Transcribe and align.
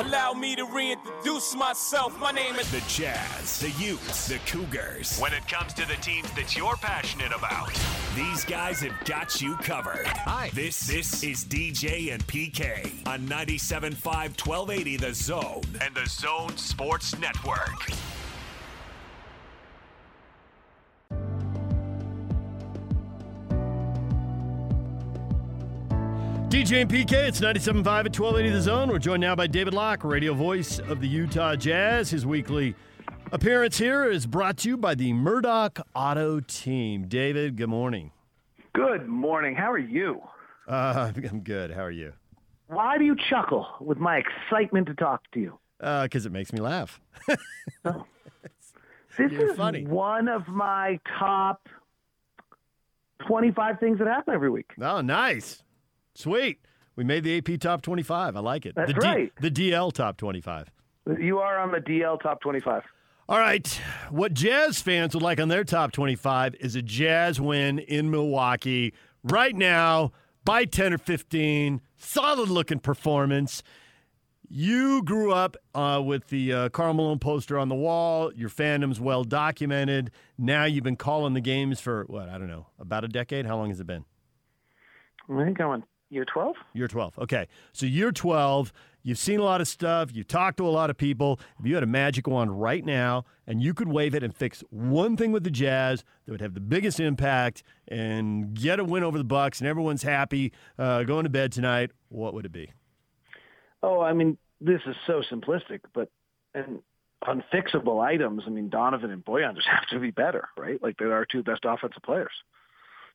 Allow 0.00 0.32
me 0.32 0.56
to 0.56 0.64
reintroduce 0.64 1.54
myself. 1.54 2.18
My 2.18 2.30
name 2.30 2.54
is 2.54 2.70
The 2.70 2.82
Jazz, 2.88 3.60
the 3.60 3.68
Utes, 3.72 4.28
the 4.28 4.38
Cougars. 4.46 5.18
When 5.18 5.34
it 5.34 5.46
comes 5.46 5.74
to 5.74 5.86
the 5.86 5.96
teams 5.96 6.30
that 6.32 6.56
you're 6.56 6.76
passionate 6.76 7.32
about, 7.36 7.78
these 8.16 8.42
guys 8.46 8.80
have 8.80 8.98
got 9.04 9.42
you 9.42 9.56
covered. 9.56 10.06
Hi. 10.06 10.50
This 10.54 10.86
this 10.86 11.22
is 11.22 11.44
DJ 11.44 12.14
and 12.14 12.26
PK 12.26 12.90
on 13.06 13.28
97.5 13.28 13.92
1280 14.02 14.96
The 14.96 15.12
Zone 15.12 15.62
and 15.82 15.94
the 15.94 16.06
Zone 16.06 16.56
Sports 16.56 17.18
Network. 17.18 17.90
DJ 26.60 26.82
and 26.82 26.90
PK, 26.90 27.12
it's 27.28 27.40
97.5 27.40 27.86
at 27.86 27.86
1280 28.18 28.50
The 28.50 28.60
Zone. 28.60 28.90
We're 28.90 28.98
joined 28.98 29.22
now 29.22 29.34
by 29.34 29.46
David 29.46 29.72
Locke, 29.72 30.04
radio 30.04 30.34
voice 30.34 30.78
of 30.78 31.00
the 31.00 31.08
Utah 31.08 31.56
Jazz. 31.56 32.10
His 32.10 32.26
weekly 32.26 32.74
appearance 33.32 33.78
here 33.78 34.04
is 34.10 34.26
brought 34.26 34.58
to 34.58 34.68
you 34.68 34.76
by 34.76 34.94
the 34.94 35.14
Murdoch 35.14 35.80
Auto 35.94 36.40
Team. 36.40 37.08
David, 37.08 37.56
good 37.56 37.70
morning. 37.70 38.10
Good 38.74 39.06
morning. 39.08 39.54
How 39.54 39.72
are 39.72 39.78
you? 39.78 40.20
Uh, 40.68 41.12
I'm 41.30 41.40
good. 41.40 41.70
How 41.70 41.82
are 41.82 41.90
you? 41.90 42.12
Why 42.66 42.98
do 42.98 43.04
you 43.04 43.16
chuckle 43.30 43.66
with 43.80 43.96
my 43.98 44.18
excitement 44.18 44.86
to 44.88 44.94
talk 44.94 45.22
to 45.32 45.40
you? 45.40 45.58
Because 45.78 46.26
Uh, 46.26 46.28
it 46.28 46.32
makes 46.32 46.52
me 46.52 46.60
laugh. 46.60 47.00
This 49.18 49.32
You're 49.32 49.50
is 49.50 49.56
funny. 49.56 49.84
one 49.86 50.28
of 50.28 50.46
my 50.46 50.98
top 51.18 51.68
25 53.26 53.80
things 53.80 53.98
that 53.98 54.06
happen 54.06 54.32
every 54.34 54.48
week. 54.50 54.70
Oh, 54.80 55.00
nice. 55.00 55.62
Sweet. 56.14 56.60
We 56.96 57.04
made 57.04 57.24
the 57.24 57.38
AP 57.38 57.60
Top 57.60 57.82
25. 57.82 58.36
I 58.36 58.40
like 58.40 58.66
it. 58.66 58.74
That's 58.74 58.92
the 58.92 59.00
D- 59.00 59.06
right. 59.06 59.32
the 59.40 59.50
DL 59.50 59.92
Top 59.92 60.16
25. 60.16 60.70
You 61.18 61.38
are 61.38 61.58
on 61.58 61.72
the 61.72 61.78
DL 61.78 62.20
top 62.20 62.40
25. 62.40 62.82
All 63.28 63.38
right. 63.38 63.80
What 64.10 64.34
Jazz 64.34 64.80
fans 64.80 65.14
would 65.14 65.22
like 65.22 65.40
on 65.40 65.48
their 65.48 65.64
top 65.64 65.92
25 65.92 66.56
is 66.56 66.76
a 66.76 66.82
Jazz 66.82 67.40
win 67.40 67.78
in 67.78 68.10
Milwaukee 68.10 68.92
right 69.22 69.54
now 69.54 70.12
by 70.44 70.64
10 70.64 70.94
or 70.94 70.98
15. 70.98 71.80
Solid 71.96 72.48
looking 72.48 72.80
performance. 72.80 73.62
You 74.48 75.02
grew 75.04 75.32
up 75.32 75.56
uh, 75.74 76.02
with 76.04 76.26
the 76.26 76.52
uh, 76.52 76.68
Karl 76.70 76.92
Malone 76.92 77.20
poster 77.20 77.56
on 77.56 77.68
the 77.68 77.76
wall. 77.76 78.32
Your 78.34 78.48
fandom's 78.48 79.00
well 79.00 79.22
documented. 79.22 80.10
Now 80.36 80.64
you've 80.64 80.82
been 80.82 80.96
calling 80.96 81.34
the 81.34 81.40
games 81.40 81.78
for, 81.78 82.04
what, 82.08 82.28
I 82.28 82.36
don't 82.36 82.48
know, 82.48 82.66
about 82.80 83.04
a 83.04 83.08
decade? 83.08 83.46
How 83.46 83.56
long 83.56 83.68
has 83.68 83.78
it 83.78 83.86
been? 83.86 84.04
I 85.32 85.44
think 85.44 85.60
I'm 85.60 85.68
on 85.68 85.84
year 86.10 86.24
12. 86.24 86.56
Year 86.74 86.88
12. 86.88 87.18
Okay. 87.20 87.46
So 87.72 87.86
year 87.86 88.12
12, 88.12 88.72
you've 89.02 89.18
seen 89.18 89.40
a 89.40 89.44
lot 89.44 89.60
of 89.60 89.68
stuff, 89.68 90.10
you've 90.12 90.28
talked 90.28 90.58
to 90.58 90.66
a 90.66 90.68
lot 90.68 90.90
of 90.90 90.96
people. 90.96 91.40
If 91.58 91.66
you 91.66 91.74
had 91.74 91.82
a 91.82 91.86
magic 91.86 92.26
wand 92.26 92.60
right 92.60 92.84
now 92.84 93.24
and 93.46 93.62
you 93.62 93.72
could 93.72 93.88
wave 93.88 94.14
it 94.14 94.22
and 94.22 94.34
fix 94.34 94.62
one 94.70 95.16
thing 95.16 95.32
with 95.32 95.44
the 95.44 95.50
Jazz 95.50 96.04
that 96.26 96.32
would 96.32 96.40
have 96.40 96.54
the 96.54 96.60
biggest 96.60 97.00
impact 97.00 97.62
and 97.88 98.54
get 98.54 98.78
a 98.80 98.84
win 98.84 99.02
over 99.02 99.16
the 99.16 99.24
Bucks 99.24 99.60
and 99.60 99.68
everyone's 99.68 100.02
happy 100.02 100.52
uh, 100.78 101.04
going 101.04 101.24
to 101.24 101.30
bed 101.30 101.52
tonight, 101.52 101.92
what 102.08 102.34
would 102.34 102.44
it 102.44 102.52
be? 102.52 102.72
Oh, 103.82 104.00
I 104.00 104.12
mean, 104.12 104.36
this 104.60 104.80
is 104.86 104.96
so 105.06 105.22
simplistic, 105.30 105.80
but 105.94 106.10
and 106.54 106.80
unfixable 107.24 108.02
items. 108.02 108.42
I 108.46 108.50
mean, 108.50 108.68
Donovan 108.68 109.10
and 109.10 109.24
Boyan 109.24 109.54
just 109.54 109.68
have 109.70 109.86
to 109.92 110.00
be 110.00 110.10
better, 110.10 110.48
right? 110.58 110.82
Like 110.82 110.96
they're 110.98 111.14
our 111.14 111.24
two 111.24 111.42
best 111.42 111.60
offensive 111.64 112.02
players. 112.02 112.32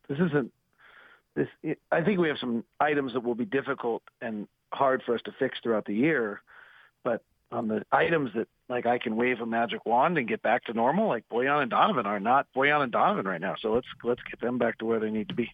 This 0.08 0.20
isn't 0.20 0.52
this. 1.36 1.48
I 1.92 2.02
think 2.02 2.20
we 2.20 2.28
have 2.28 2.38
some 2.40 2.64
items 2.80 3.14
that 3.14 3.22
will 3.22 3.36
be 3.36 3.46
difficult 3.46 4.04
and 4.22 4.48
hard 4.74 5.04
for 5.06 5.16
us 5.16 5.22
to 5.26 5.32
fix 5.38 5.60
throughout 5.62 5.86
the 5.86 5.94
year, 5.94 6.42
but 7.04 7.22
on 7.52 7.68
the 7.68 7.86
items 7.92 8.32
that 8.36 8.48
like 8.68 8.86
I 8.86 8.98
can 8.98 9.16
wave 9.16 9.40
a 9.42 9.46
magic 9.46 9.86
wand 9.86 10.18
and 10.18 10.28
get 10.28 10.42
back 10.42 10.66
to 10.66 10.74
normal, 10.74 11.08
like 11.08 11.24
Boyan 11.30 11.62
and 11.62 11.70
Donovan 11.70 12.06
are 12.06 12.20
not 12.20 12.48
Boyan 12.56 12.82
and 12.82 12.92
Donovan 12.92 13.26
right 13.26 13.42
now. 13.42 13.56
So 13.62 13.74
let's 13.74 13.88
let's 14.04 14.22
get 14.24 14.40
them 14.42 14.58
back 14.58 14.78
to 14.80 14.86
where 14.86 15.00
they 15.00 15.12
need 15.12 15.30
to 15.30 15.36
be. 15.36 15.52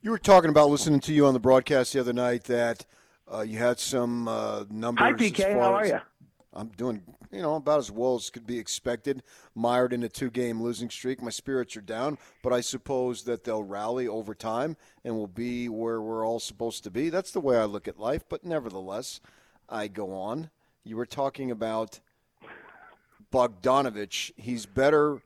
You 0.00 0.10
were 0.10 0.18
talking 0.18 0.50
about 0.50 0.70
listening 0.70 1.00
to 1.00 1.12
you 1.12 1.26
on 1.26 1.34
the 1.34 1.40
broadcast 1.40 1.92
the 1.92 2.00
other 2.00 2.12
night 2.12 2.44
that 2.44 2.86
uh, 3.32 3.40
you 3.40 3.58
had 3.58 3.78
some 3.78 4.28
uh, 4.28 4.64
numbers. 4.70 5.02
Hi 5.02 5.12
PK, 5.12 5.52
how 5.52 5.74
are 5.74 5.86
you? 5.86 6.00
I'm 6.58 6.68
doing, 6.76 7.02
you 7.30 7.40
know, 7.40 7.54
about 7.54 7.78
as 7.78 7.90
well 7.90 8.16
as 8.16 8.30
could 8.30 8.46
be 8.46 8.58
expected. 8.58 9.22
Mired 9.54 9.92
in 9.92 10.02
a 10.02 10.08
two-game 10.08 10.60
losing 10.60 10.90
streak, 10.90 11.22
my 11.22 11.30
spirits 11.30 11.76
are 11.76 11.80
down, 11.80 12.18
but 12.42 12.52
I 12.52 12.60
suppose 12.60 13.22
that 13.24 13.44
they'll 13.44 13.62
rally 13.62 14.08
over 14.08 14.34
time 14.34 14.76
and 15.04 15.16
we'll 15.16 15.28
be 15.28 15.68
where 15.68 16.00
we're 16.02 16.26
all 16.26 16.40
supposed 16.40 16.82
to 16.84 16.90
be. 16.90 17.10
That's 17.10 17.30
the 17.30 17.40
way 17.40 17.56
I 17.56 17.64
look 17.64 17.86
at 17.86 18.00
life. 18.00 18.24
But 18.28 18.44
nevertheless, 18.44 19.20
I 19.68 19.86
go 19.86 20.12
on. 20.12 20.50
You 20.82 20.96
were 20.96 21.06
talking 21.06 21.50
about 21.50 22.00
Bogdanovich. 23.32 24.32
He's 24.36 24.66
better 24.66 25.22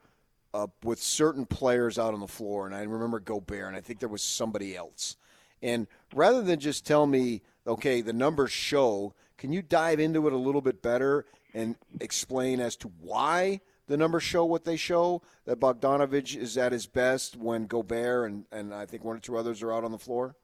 uh, 0.53 0.67
with 0.83 1.01
certain 1.01 1.47
players 1.47 1.99
out 1.99 2.13
on 2.13 2.21
the 2.21 2.29
floor, 2.29 2.67
and 2.67 2.75
I 2.75 2.83
remember 2.83 3.21
Gobert, 3.21 3.69
and 3.69 3.77
I 3.77 3.81
think 3.81 4.01
there 4.01 4.09
was 4.09 4.23
somebody 4.23 4.77
else. 4.77 5.17
And 5.63 5.87
rather 6.15 6.43
than 6.43 6.59
just 6.59 6.85
tell 6.85 7.07
me, 7.07 7.41
okay, 7.67 8.01
the 8.03 8.13
numbers 8.13 8.51
show, 8.51 9.15
can 9.43 9.53
you 9.53 9.61
dive 9.61 9.99
into 9.99 10.29
it 10.29 10.33
a 10.33 10.37
little 10.37 10.61
bit 10.61 10.83
better 10.83 11.25
and 11.53 11.75
explain 12.01 12.61
as 12.61 12.77
to 12.77 12.93
why 13.01 13.61
the 13.89 13.97
numbers 13.97 14.23
show 14.23 14.45
what 14.45 14.63
they 14.65 14.77
show? 14.77 15.21
That 15.47 15.59
Bogdanovich 15.59 16.37
is 16.37 16.57
at 16.57 16.71
his 16.71 16.87
best 16.87 17.37
when 17.37 17.67
Gobert 17.67 18.31
and, 18.31 18.45
and 18.53 18.73
I 18.73 18.87
think 18.87 19.03
one 19.03 19.17
or 19.17 19.19
two 19.19 19.37
others 19.37 19.61
are 19.61 19.73
out 19.73 19.83
on 19.83 19.91
the 19.91 19.99
floor? 19.99 20.37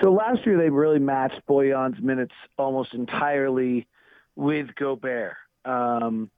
So 0.00 0.12
last 0.12 0.46
year 0.46 0.56
they 0.56 0.70
really 0.70 1.00
matched 1.00 1.44
Boyan's 1.48 2.00
minutes 2.00 2.34
almost 2.56 2.94
entirely 2.94 3.88
with 4.36 4.72
Gobert, 4.76 5.34
um, 5.64 6.30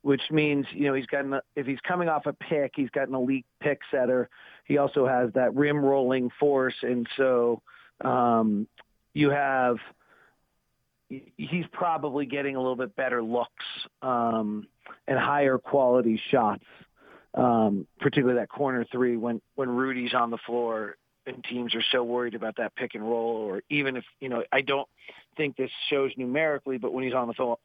which 0.00 0.22
means 0.30 0.64
you 0.72 0.86
know 0.86 0.94
he's 0.94 1.04
got 1.04 1.26
if 1.56 1.66
he's 1.66 1.80
coming 1.86 2.08
off 2.08 2.24
a 2.24 2.32
pick, 2.32 2.72
he's 2.74 2.88
got 2.88 3.06
an 3.06 3.14
elite 3.14 3.44
pick 3.60 3.80
setter. 3.90 4.30
He 4.64 4.78
also 4.78 5.06
has 5.06 5.30
that 5.34 5.54
rim 5.54 5.84
rolling 5.84 6.30
force, 6.40 6.76
and 6.80 7.06
so 7.18 7.60
um, 8.02 8.66
you 9.12 9.28
have 9.28 9.76
he's 11.36 11.64
probably 11.72 12.26
getting 12.26 12.56
a 12.56 12.58
little 12.58 12.76
bit 12.76 12.94
better 12.96 13.22
looks 13.22 13.64
um, 14.02 14.66
and 15.08 15.18
higher 15.18 15.58
quality 15.58 16.20
shots, 16.30 16.64
um, 17.34 17.86
particularly 18.00 18.40
that 18.40 18.48
corner 18.48 18.84
three 18.90 19.16
when 19.16 19.40
when 19.56 19.68
Rudy's 19.68 20.14
on 20.14 20.30
the 20.30 20.38
floor 20.46 20.96
and 21.26 21.44
teams 21.44 21.74
are 21.74 21.84
so 21.92 22.02
worried 22.02 22.34
about 22.34 22.56
that 22.56 22.74
pick 22.76 22.94
and 22.94 23.04
roll, 23.04 23.36
or 23.36 23.62
even 23.68 23.96
if 23.96 24.04
you 24.20 24.28
know, 24.28 24.42
I 24.52 24.62
don't 24.62 24.88
think 25.36 25.56
this 25.56 25.70
shows 25.88 26.12
numerically, 26.16 26.78
but 26.78 26.92
when 26.92 27.04
he's 27.04 27.14
on 27.14 27.28
the 27.28 27.34
flo- 27.34 27.58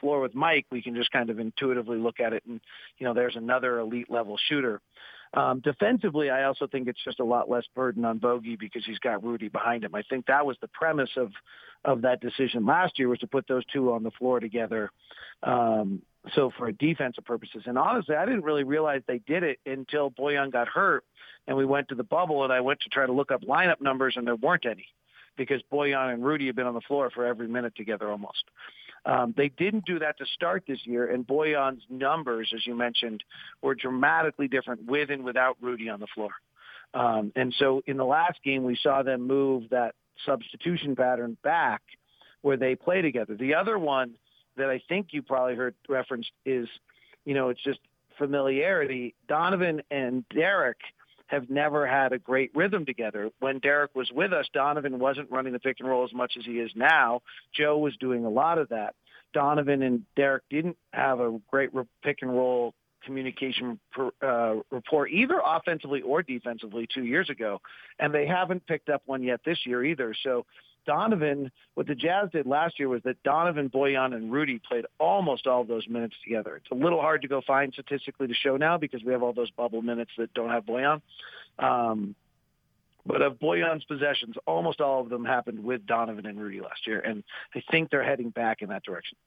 floor 0.00 0.20
with 0.20 0.34
Mike, 0.34 0.66
we 0.70 0.82
can 0.82 0.94
just 0.94 1.10
kind 1.10 1.30
of 1.30 1.38
intuitively 1.38 1.98
look 1.98 2.20
at 2.20 2.32
it, 2.32 2.42
and 2.46 2.60
you 2.98 3.06
know, 3.06 3.14
there's 3.14 3.36
another 3.36 3.78
elite 3.78 4.10
level 4.10 4.38
shooter. 4.48 4.80
Um, 5.34 5.60
defensively, 5.60 6.30
I 6.30 6.44
also 6.44 6.66
think 6.66 6.86
it's 6.86 7.02
just 7.04 7.18
a 7.18 7.24
lot 7.24 7.50
less 7.50 7.64
burden 7.74 8.04
on 8.04 8.18
Bogey 8.18 8.56
because 8.56 8.84
he's 8.86 8.98
got 9.00 9.24
Rudy 9.24 9.48
behind 9.48 9.84
him. 9.84 9.94
I 9.94 10.02
think 10.02 10.26
that 10.26 10.46
was 10.46 10.56
the 10.60 10.68
premise 10.68 11.10
of 11.16 11.32
of 11.84 12.00
that 12.00 12.20
decision 12.20 12.64
last 12.64 12.98
year 12.98 13.08
was 13.08 13.18
to 13.18 13.26
put 13.26 13.46
those 13.46 13.62
two 13.66 13.92
on 13.92 14.02
the 14.02 14.10
floor 14.12 14.40
together. 14.40 14.90
Um, 15.42 16.00
so 16.34 16.50
for 16.56 16.72
defensive 16.72 17.26
purposes, 17.26 17.64
and 17.66 17.76
honestly, 17.76 18.16
I 18.16 18.24
didn't 18.24 18.44
really 18.44 18.64
realize 18.64 19.02
they 19.06 19.18
did 19.18 19.42
it 19.42 19.58
until 19.66 20.10
Boyan 20.10 20.50
got 20.50 20.66
hurt, 20.66 21.04
and 21.46 21.56
we 21.56 21.66
went 21.66 21.88
to 21.88 21.94
the 21.94 22.04
bubble, 22.04 22.42
and 22.44 22.52
I 22.52 22.60
went 22.62 22.80
to 22.80 22.88
try 22.88 23.04
to 23.04 23.12
look 23.12 23.30
up 23.30 23.42
lineup 23.42 23.82
numbers, 23.82 24.14
and 24.16 24.26
there 24.26 24.36
weren't 24.36 24.64
any 24.64 24.86
because 25.36 25.60
Boyan 25.70 26.14
and 26.14 26.24
Rudy 26.24 26.46
have 26.46 26.56
been 26.56 26.66
on 26.66 26.74
the 26.74 26.80
floor 26.80 27.10
for 27.10 27.26
every 27.26 27.48
minute 27.48 27.74
together 27.76 28.10
almost. 28.10 28.44
Um, 29.06 29.34
they 29.36 29.48
didn't 29.50 29.84
do 29.84 29.98
that 29.98 30.16
to 30.18 30.26
start 30.34 30.64
this 30.66 30.80
year, 30.84 31.10
and 31.12 31.26
Boyan's 31.26 31.82
numbers, 31.90 32.52
as 32.54 32.66
you 32.66 32.74
mentioned, 32.74 33.22
were 33.60 33.74
dramatically 33.74 34.48
different 34.48 34.86
with 34.86 35.10
and 35.10 35.24
without 35.24 35.56
Rudy 35.60 35.88
on 35.88 36.00
the 36.00 36.06
floor. 36.14 36.30
Um, 36.94 37.32
and 37.36 37.54
so 37.58 37.82
in 37.86 37.96
the 37.96 38.04
last 38.04 38.38
game, 38.44 38.64
we 38.64 38.78
saw 38.82 39.02
them 39.02 39.26
move 39.26 39.64
that 39.70 39.94
substitution 40.24 40.96
pattern 40.96 41.36
back 41.42 41.82
where 42.42 42.56
they 42.56 42.76
play 42.76 43.02
together. 43.02 43.34
The 43.34 43.54
other 43.54 43.78
one 43.78 44.14
that 44.56 44.70
I 44.70 44.80
think 44.88 45.08
you 45.10 45.22
probably 45.22 45.56
heard 45.56 45.74
referenced 45.88 46.30
is, 46.46 46.68
you 47.24 47.34
know, 47.34 47.48
it's 47.48 47.62
just 47.62 47.80
familiarity. 48.16 49.14
Donovan 49.28 49.82
and 49.90 50.24
Derek 50.28 50.78
have 51.26 51.48
never 51.50 51.86
had 51.86 52.12
a 52.12 52.18
great 52.18 52.50
rhythm 52.54 52.84
together. 52.84 53.30
When 53.40 53.58
Derek 53.58 53.94
was 53.94 54.10
with 54.12 54.32
us, 54.32 54.46
Donovan 54.52 54.98
wasn't 54.98 55.30
running 55.30 55.52
the 55.52 55.58
pick 55.58 55.80
and 55.80 55.88
roll 55.88 56.04
as 56.04 56.12
much 56.12 56.34
as 56.38 56.44
he 56.44 56.60
is 56.60 56.70
now. 56.74 57.22
Joe 57.54 57.78
was 57.78 57.96
doing 57.98 58.24
a 58.24 58.30
lot 58.30 58.58
of 58.58 58.68
that. 58.68 58.94
Donovan 59.32 59.82
and 59.82 60.02
Derek 60.16 60.44
didn't 60.48 60.76
have 60.92 61.20
a 61.20 61.38
great 61.50 61.74
re- 61.74 61.84
pick 62.02 62.18
and 62.22 62.30
roll 62.30 62.74
communication 63.04 63.78
per, 63.92 64.10
uh, 64.22 64.60
report 64.70 65.10
either 65.10 65.40
offensively 65.44 66.02
or 66.02 66.22
defensively 66.22 66.86
two 66.92 67.04
years 67.04 67.30
ago, 67.30 67.60
and 67.98 68.12
they 68.12 68.26
haven't 68.26 68.66
picked 68.66 68.88
up 68.88 69.02
one 69.06 69.22
yet 69.22 69.40
this 69.44 69.58
year 69.66 69.84
either. 69.84 70.14
So 70.22 70.46
Donovan, 70.86 71.50
what 71.74 71.86
the 71.86 71.94
Jazz 71.94 72.30
did 72.30 72.46
last 72.46 72.78
year 72.78 72.88
was 72.88 73.02
that 73.04 73.22
Donovan, 73.22 73.70
Boyan, 73.70 74.14
and 74.14 74.32
Rudy 74.32 74.58
played 74.58 74.86
almost 74.98 75.46
all 75.46 75.62
of 75.62 75.68
those 75.68 75.88
minutes 75.88 76.14
together. 76.22 76.56
It's 76.56 76.70
a 76.70 76.74
little 76.74 77.00
hard 77.00 77.22
to 77.22 77.28
go 77.28 77.40
find 77.40 77.72
statistically 77.72 78.26
to 78.26 78.34
show 78.34 78.56
now 78.56 78.76
because 78.78 79.02
we 79.02 79.12
have 79.12 79.22
all 79.22 79.32
those 79.32 79.50
bubble 79.50 79.82
minutes 79.82 80.10
that 80.18 80.34
don't 80.34 80.50
have 80.50 80.64
Boyan. 80.64 81.00
Um, 81.58 82.14
But 83.06 83.20
of 83.20 83.38
Bojan's 83.38 83.84
possessions, 83.84 84.34
almost 84.46 84.80
all 84.80 85.00
of 85.02 85.10
them 85.10 85.24
happened 85.24 85.62
with 85.62 85.84
Donovan 85.86 86.26
and 86.26 86.40
Rudy 86.40 86.60
last 86.60 86.86
year, 86.86 87.00
and 87.00 87.22
I 87.54 87.62
think 87.70 87.90
they're 87.90 88.02
heading 88.02 88.30
back 88.30 88.62
in 88.62 88.70
that 88.70 88.82
direction. 88.82 89.18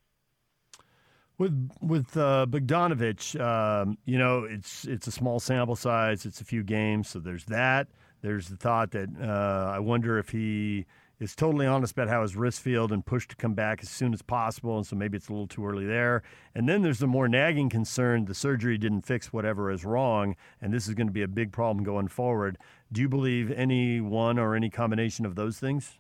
With 1.37 1.71
with 1.81 2.17
uh, 2.17 2.47
Bogdanovich, 2.49 3.39
um, 3.39 3.97
you 4.05 4.17
know, 4.17 4.43
it's 4.43 4.85
it's 4.85 5.05
a 5.05 5.11
small 5.11 5.39
sample 5.39 5.75
size. 5.75 6.25
It's 6.25 6.41
a 6.41 6.45
few 6.45 6.63
games, 6.63 7.09
so 7.09 7.19
there's 7.19 7.45
that. 7.45 7.87
There's 8.21 8.47
the 8.47 8.57
thought 8.57 8.91
that 8.91 9.09
uh, 9.21 9.71
I 9.71 9.77
wonder 9.77 10.17
if 10.17 10.29
he 10.29 10.87
is 11.19 11.35
totally 11.35 11.67
honest 11.67 11.93
about 11.93 12.09
how 12.09 12.23
his 12.23 12.35
wrist 12.35 12.61
feels 12.61 12.91
and 12.91 13.05
pushed 13.05 13.29
to 13.31 13.35
come 13.35 13.53
back 13.53 13.81
as 13.81 13.89
soon 13.89 14.13
as 14.13 14.21
possible, 14.23 14.77
and 14.77 14.85
so 14.85 14.95
maybe 14.95 15.15
it's 15.15 15.29
a 15.29 15.31
little 15.31 15.47
too 15.47 15.65
early 15.65 15.85
there. 15.85 16.23
And 16.55 16.67
then 16.67 16.81
there's 16.81 16.99
the 16.99 17.07
more 17.07 17.27
nagging 17.27 17.69
concern: 17.69 18.25
the 18.25 18.33
surgery 18.33 18.79
didn't 18.79 19.03
fix 19.03 19.31
whatever 19.31 19.69
is 19.69 19.85
wrong, 19.85 20.35
and 20.59 20.73
this 20.73 20.87
is 20.87 20.95
going 20.95 21.07
to 21.07 21.13
be 21.13 21.21
a 21.21 21.27
big 21.27 21.51
problem 21.51 21.85
going 21.85 22.07
forward. 22.07 22.57
Do 22.91 22.99
you 22.99 23.09
believe 23.09 23.51
any 23.51 24.01
one 24.01 24.39
or 24.39 24.55
any 24.55 24.71
combination 24.71 25.23
of 25.23 25.35
those 25.35 25.59
things? 25.59 25.99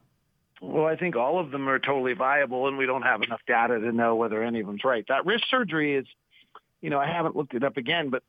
Well, 0.61 0.85
I 0.85 0.95
think 0.95 1.15
all 1.15 1.39
of 1.39 1.51
them 1.51 1.69
are 1.69 1.79
totally 1.79 2.13
viable, 2.13 2.67
and 2.67 2.77
we 2.77 2.85
don't 2.85 3.03
have 3.03 3.21
enough 3.21 3.41
data 3.47 3.79
to 3.79 3.91
know 3.91 4.15
whether 4.15 4.43
any 4.43 4.61
of 4.61 4.67
them's 4.67 4.83
right. 4.83 5.05
That 5.07 5.25
wrist 5.25 5.45
surgery 5.49 5.95
is, 5.95 6.05
you 6.81 6.89
know, 6.89 6.99
I 6.99 7.07
haven't 7.07 7.35
looked 7.35 7.53
it 7.53 7.63
up 7.63 7.77
again, 7.77 8.09
but 8.09 8.23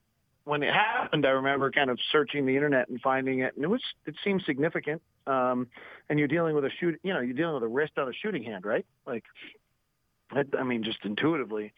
when 0.45 0.63
it 0.63 0.73
happened, 0.73 1.27
I 1.27 1.31
remember 1.31 1.71
kind 1.71 1.91
of 1.91 1.99
searching 2.13 2.47
the 2.47 2.55
internet 2.55 2.89
and 2.89 3.01
finding 3.01 3.41
it, 3.41 3.55
and 3.55 3.65
it 3.65 3.69
was 3.69 3.83
it 4.07 4.15
seemed 4.25 4.43
significant. 4.47 5.01
Um, 5.27 5.69
and 6.09 6.19
you're 6.19 6.29
dealing 6.29 6.55
with 6.55 6.65
a 6.65 6.71
shoot, 6.81 6.99
you 7.03 7.13
know, 7.13 7.21
you're 7.21 7.35
dealing 7.35 7.55
with 7.55 7.63
a 7.63 7.69
wrist 7.69 7.93
on 7.99 8.09
a 8.09 8.13
shooting 8.13 8.43
hand, 8.43 8.65
right? 8.65 8.87
Like, 9.07 9.25
I 10.33 10.63
mean, 10.63 10.83
just 10.83 10.99
intuitively, 11.05 11.73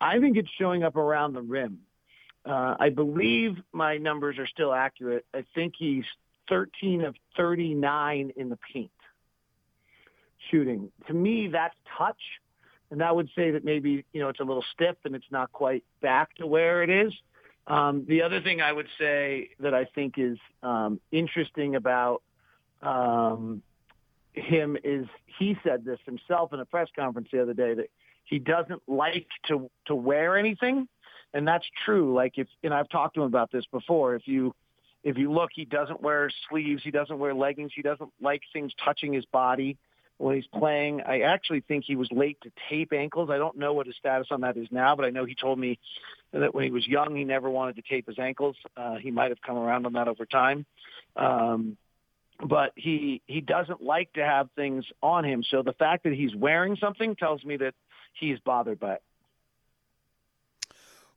I 0.00 0.18
think 0.20 0.36
it's 0.36 0.48
showing 0.58 0.82
up 0.84 0.96
around 0.96 1.34
the 1.34 1.42
rim. 1.42 1.80
Uh, 2.46 2.76
I 2.78 2.90
believe 2.90 3.56
my 3.72 3.96
numbers 3.96 4.38
are 4.38 4.46
still 4.46 4.72
accurate. 4.72 5.24
I 5.34 5.44
think 5.54 5.74
he's 5.78 6.04
13 6.48 7.04
of 7.04 7.14
39 7.36 8.32
in 8.36 8.48
the 8.50 8.58
paint 8.72 8.90
shooting. 10.50 10.90
To 11.08 11.14
me, 11.14 11.48
that's 11.48 11.74
touch. 11.96 12.20
And 12.90 13.00
that 13.00 13.16
would 13.16 13.28
say 13.34 13.50
that 13.52 13.64
maybe, 13.64 14.04
you 14.12 14.20
know, 14.20 14.28
it's 14.28 14.40
a 14.40 14.44
little 14.44 14.64
stiff 14.72 14.96
and 15.04 15.14
it's 15.14 15.30
not 15.30 15.50
quite 15.52 15.84
back 16.00 16.34
to 16.36 16.46
where 16.46 16.82
it 16.82 16.90
is. 16.90 17.12
Um, 17.66 18.04
the 18.06 18.22
other 18.22 18.40
thing 18.40 18.60
I 18.60 18.72
would 18.72 18.88
say 18.98 19.50
that 19.60 19.74
I 19.74 19.86
think 19.86 20.14
is 20.18 20.38
um, 20.62 21.00
interesting 21.10 21.76
about 21.76 22.22
um, 22.82 23.62
him 24.34 24.76
is 24.84 25.06
he 25.38 25.56
said 25.64 25.84
this 25.84 25.98
himself 26.04 26.52
in 26.52 26.60
a 26.60 26.64
press 26.66 26.88
conference 26.94 27.28
the 27.32 27.40
other 27.40 27.54
day 27.54 27.74
that 27.74 27.90
he 28.24 28.38
doesn't 28.38 28.82
like 28.86 29.26
to 29.48 29.70
to 29.86 29.94
wear 29.94 30.36
anything, 30.36 30.88
and 31.32 31.46
that's 31.46 31.66
true. 31.84 32.14
Like 32.14 32.34
if 32.36 32.48
and 32.62 32.74
I've 32.74 32.88
talked 32.88 33.14
to 33.14 33.22
him 33.22 33.26
about 33.26 33.50
this 33.50 33.64
before. 33.72 34.14
If 34.14 34.26
you 34.26 34.54
if 35.02 35.16
you 35.16 35.32
look, 35.32 35.50
he 35.54 35.64
doesn't 35.64 36.02
wear 36.02 36.30
sleeves, 36.50 36.82
he 36.82 36.90
doesn't 36.90 37.18
wear 37.18 37.34
leggings, 37.34 37.72
he 37.74 37.82
doesn't 37.82 38.10
like 38.20 38.42
things 38.52 38.72
touching 38.82 39.12
his 39.12 39.24
body 39.26 39.78
when 40.18 40.36
he's 40.36 40.46
playing. 40.46 41.02
I 41.02 41.20
actually 41.20 41.60
think 41.60 41.84
he 41.86 41.96
was 41.96 42.08
late 42.12 42.38
to 42.42 42.52
tape 42.70 42.92
ankles. 42.92 43.30
I 43.30 43.38
don't 43.38 43.58
know 43.58 43.72
what 43.72 43.86
his 43.86 43.96
status 43.96 44.28
on 44.30 44.42
that 44.42 44.56
is 44.56 44.68
now, 44.70 44.96
but 44.96 45.04
I 45.04 45.10
know 45.10 45.24
he 45.24 45.34
told 45.34 45.58
me 45.58 45.78
that 46.32 46.54
when 46.54 46.64
he 46.64 46.70
was 46.70 46.86
young, 46.86 47.14
he 47.14 47.24
never 47.24 47.50
wanted 47.50 47.76
to 47.76 47.82
tape 47.82 48.06
his 48.06 48.18
ankles. 48.18 48.56
Uh, 48.76 48.96
he 48.96 49.10
might 49.10 49.30
have 49.30 49.40
come 49.42 49.56
around 49.56 49.86
on 49.86 49.92
that 49.94 50.08
over 50.08 50.26
time. 50.26 50.66
Um, 51.16 51.76
but 52.44 52.72
he 52.74 53.22
he 53.26 53.40
doesn't 53.40 53.82
like 53.82 54.12
to 54.14 54.24
have 54.24 54.48
things 54.56 54.84
on 55.02 55.24
him. 55.24 55.44
So 55.48 55.62
the 55.62 55.72
fact 55.72 56.04
that 56.04 56.12
he's 56.12 56.34
wearing 56.34 56.76
something 56.80 57.14
tells 57.14 57.44
me 57.44 57.56
that 57.58 57.74
he's 58.12 58.38
bothered 58.40 58.80
by 58.80 58.94
it. 58.94 59.02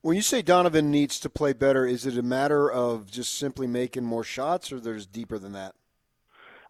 When 0.01 0.15
you 0.15 0.21
say 0.21 0.41
Donovan 0.43 0.91
needs 0.91 1.19
to 1.21 1.29
play 1.29 1.53
better, 1.53 1.85
is 1.85 2.05
it 2.05 2.17
a 2.17 2.21
matter 2.21 2.71
of 2.71 3.09
just 3.09 3.33
simply 3.33 3.65
making 3.65 4.05
more 4.05 4.23
shots, 4.23 4.71
or 4.71 4.79
there's 4.79 5.07
deeper 5.07 5.39
than 5.39 5.53
that? 5.53 5.73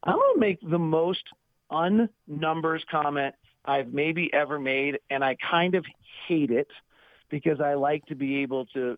I'm 0.04 0.16
going 0.16 0.34
to 0.36 0.40
make 0.40 0.60
the 0.62 0.80
most 0.80 1.24
unnumbers 1.70 2.84
comment 2.90 3.36
I've 3.66 3.94
maybe 3.94 4.34
ever 4.34 4.60
made, 4.60 5.00
and 5.10 5.24
I 5.24 5.36
kind 5.36 5.76
of 5.76 5.86
hate 6.28 6.52
it 6.52 6.70
because 7.30 7.60
I 7.60 7.74
like 7.74 8.06
to 8.06 8.16
be 8.16 8.38
able 8.38 8.66
to 8.68 8.98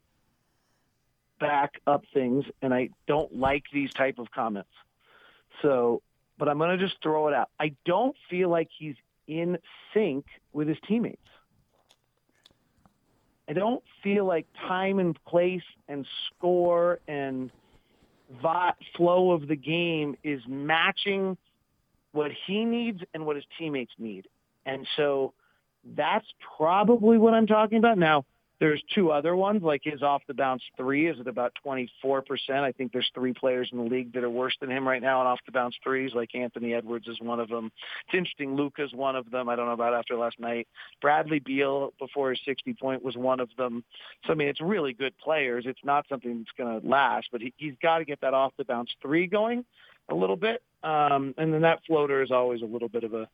back 1.39 1.81
up 1.87 2.03
things, 2.13 2.45
and 2.61 2.73
I 2.73 2.89
don't 3.07 3.35
like 3.35 3.63
these 3.73 3.91
type 3.93 4.19
of 4.19 4.29
comments. 4.31 4.69
So, 5.61 6.01
but 6.37 6.47
I'm 6.47 6.57
going 6.57 6.77
to 6.77 6.85
just 6.85 7.01
throw 7.01 7.27
it 7.27 7.33
out. 7.33 7.49
I 7.59 7.75
don't 7.85 8.15
feel 8.29 8.49
like 8.49 8.69
he's 8.77 8.95
in 9.27 9.57
sync 9.93 10.25
with 10.53 10.67
his 10.67 10.77
teammates. 10.87 11.17
I 13.47 13.53
don't 13.53 13.83
feel 14.03 14.25
like 14.25 14.45
time 14.67 14.99
and 14.99 15.17
place 15.25 15.63
and 15.87 16.05
score 16.27 16.99
and 17.07 17.51
flow 18.95 19.31
of 19.31 19.47
the 19.47 19.55
game 19.55 20.15
is 20.23 20.41
matching– 20.47 21.35
what 22.11 22.31
he 22.47 22.65
needs 22.65 23.01
and 23.13 23.25
what 23.25 23.35
his 23.35 23.45
teammates 23.57 23.93
need. 23.97 24.27
And 24.65 24.87
so 24.97 25.33
that's 25.95 26.27
probably 26.57 27.17
what 27.17 27.33
I'm 27.33 27.47
talking 27.47 27.77
about. 27.77 27.97
Now, 27.97 28.25
there's 28.59 28.83
two 28.93 29.11
other 29.11 29.37
ones, 29.37 29.63
like 29.63 29.81
his 29.85 30.03
off 30.03 30.21
the 30.27 30.33
bounce 30.33 30.61
three 30.75 31.07
is 31.07 31.17
at 31.19 31.27
about 31.27 31.53
24%. 31.65 31.93
I 32.49 32.73
think 32.73 32.91
there's 32.91 33.09
three 33.13 33.33
players 33.33 33.69
in 33.71 33.77
the 33.77 33.85
league 33.85 34.11
that 34.13 34.23
are 34.23 34.29
worse 34.29 34.55
than 34.59 34.69
him 34.69 34.85
right 34.85 35.01
now 35.01 35.21
on 35.21 35.27
off 35.27 35.39
the 35.45 35.53
bounce 35.53 35.75
threes, 35.81 36.11
like 36.13 36.35
Anthony 36.35 36.73
Edwards 36.73 37.07
is 37.07 37.21
one 37.21 37.39
of 37.39 37.47
them. 37.47 37.71
It's 38.07 38.17
interesting, 38.17 38.55
Luka's 38.55 38.93
one 38.93 39.15
of 39.15 39.31
them. 39.31 39.47
I 39.47 39.55
don't 39.55 39.67
know 39.67 39.71
about 39.73 39.93
after 39.93 40.17
last 40.17 40.41
night. 40.41 40.67
Bradley 41.01 41.39
Beal 41.39 41.93
before 41.99 42.31
his 42.31 42.39
60 42.43 42.73
point 42.73 43.01
was 43.01 43.15
one 43.15 43.39
of 43.39 43.49
them. 43.57 43.83
So, 44.27 44.33
I 44.33 44.35
mean, 44.35 44.49
it's 44.49 44.61
really 44.61 44.91
good 44.91 45.17
players. 45.17 45.63
It's 45.65 45.83
not 45.85 46.05
something 46.09 46.39
that's 46.39 46.51
going 46.57 46.81
to 46.81 46.85
last, 46.85 47.29
but 47.31 47.39
he, 47.39 47.53
he's 47.55 47.75
got 47.81 47.99
to 47.99 48.05
get 48.05 48.19
that 48.21 48.33
off 48.33 48.51
the 48.57 48.65
bounce 48.65 48.89
three 49.01 49.27
going 49.27 49.63
a 50.09 50.15
little 50.15 50.35
bit. 50.35 50.61
Um, 50.83 51.33
and 51.37 51.53
then 51.53 51.61
that 51.61 51.79
floater 51.85 52.21
is 52.21 52.31
always 52.31 52.61
a 52.61 52.65
little 52.65 52.89
bit 52.89 53.03
of 53.03 53.13
a 53.13 53.27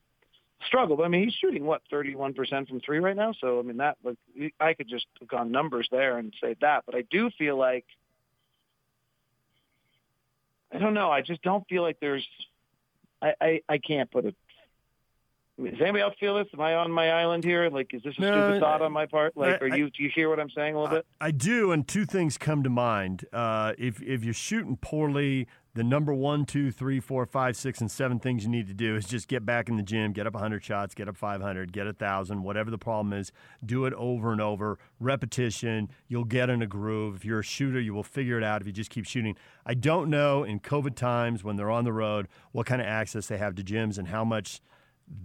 struggle. 0.65 0.97
But 0.97 1.03
I 1.03 1.07
mean, 1.09 1.23
he's 1.23 1.33
shooting 1.33 1.65
what 1.65 1.81
31% 1.91 2.67
from 2.67 2.79
three 2.79 2.99
right 2.99 3.15
now. 3.15 3.33
So 3.39 3.59
I 3.59 3.61
mean, 3.61 3.77
that 3.77 3.97
like 4.03 4.17
I 4.59 4.73
could 4.73 4.89
just 4.89 5.05
look 5.21 5.33
on 5.33 5.51
numbers 5.51 5.87
there 5.91 6.17
and 6.17 6.33
say 6.41 6.55
that. 6.61 6.83
But 6.85 6.95
I 6.95 7.03
do 7.09 7.29
feel 7.37 7.57
like 7.57 7.85
I 10.73 10.79
don't 10.79 10.93
know. 10.93 11.09
I 11.11 11.21
just 11.21 11.41
don't 11.41 11.67
feel 11.67 11.81
like 11.83 11.97
there's. 11.99 12.27
I 13.21 13.33
I, 13.39 13.61
I 13.69 13.77
can't 13.77 14.09
put 14.11 14.25
it. 14.25 14.35
does 15.57 15.73
anybody 15.79 16.01
else 16.01 16.15
feel 16.19 16.35
this? 16.35 16.47
Am 16.53 16.61
I 16.61 16.75
on 16.75 16.91
my 16.91 17.11
island 17.11 17.43
here? 17.43 17.69
Like, 17.69 17.93
is 17.93 18.03
this 18.03 18.15
a 18.17 18.21
no, 18.21 18.31
stupid 18.31 18.61
thought 18.61 18.81
on 18.81 18.91
my 18.91 19.05
part? 19.05 19.37
Like, 19.37 19.61
I, 19.61 19.65
are 19.65 19.77
you? 19.77 19.89
Do 19.89 20.03
you 20.03 20.09
hear 20.13 20.29
what 20.29 20.39
I'm 20.39 20.49
saying 20.49 20.75
a 20.75 20.81
little 20.81 20.97
bit? 20.97 21.05
I 21.21 21.31
do, 21.31 21.71
and 21.71 21.87
two 21.87 22.05
things 22.05 22.37
come 22.37 22.63
to 22.63 22.69
mind. 22.69 23.25
Uh, 23.31 23.73
if 23.77 24.01
if 24.01 24.23
you're 24.23 24.33
shooting 24.33 24.77
poorly, 24.77 25.47
the 25.75 25.83
number 25.83 26.13
one, 26.13 26.45
two, 26.45 26.71
three, 26.71 27.01
four, 27.01 27.25
five, 27.25 27.57
six, 27.57 27.81
and 27.81 27.91
seven 27.91 28.17
things 28.17 28.43
you 28.43 28.49
need 28.49 28.67
to 28.67 28.73
do 28.73 28.95
is 28.95 29.05
just 29.05 29.27
get 29.27 29.45
back 29.45 29.67
in 29.67 29.75
the 29.75 29.83
gym, 29.83 30.13
get 30.13 30.25
up 30.25 30.33
100 30.33 30.63
shots, 30.63 30.95
get 30.95 31.09
up 31.09 31.17
500, 31.17 31.73
get 31.73 31.85
1,000, 31.85 32.43
whatever 32.43 32.71
the 32.71 32.77
problem 32.77 33.11
is. 33.11 33.33
Do 33.63 33.85
it 33.85 33.93
over 33.95 34.31
and 34.31 34.39
over. 34.39 34.79
Repetition, 35.01 35.89
you'll 36.07 36.23
get 36.23 36.49
in 36.49 36.61
a 36.61 36.67
groove. 36.67 37.17
If 37.17 37.25
you're 37.25 37.41
a 37.41 37.43
shooter, 37.43 37.79
you 37.79 37.93
will 37.93 38.03
figure 38.03 38.37
it 38.37 38.43
out 38.43 38.61
if 38.61 38.67
you 38.67 38.73
just 38.73 38.89
keep 38.89 39.05
shooting. 39.05 39.35
I 39.65 39.73
don't 39.73 40.09
know 40.09 40.45
in 40.45 40.61
COVID 40.61 40.95
times 40.95 41.43
when 41.43 41.57
they're 41.57 41.69
on 41.69 41.83
the 41.83 41.93
road 41.93 42.29
what 42.53 42.65
kind 42.65 42.81
of 42.81 42.87
access 42.87 43.27
they 43.27 43.37
have 43.37 43.55
to 43.55 43.63
gyms 43.63 43.97
and 43.97 44.07
how 44.07 44.23
much 44.23 44.61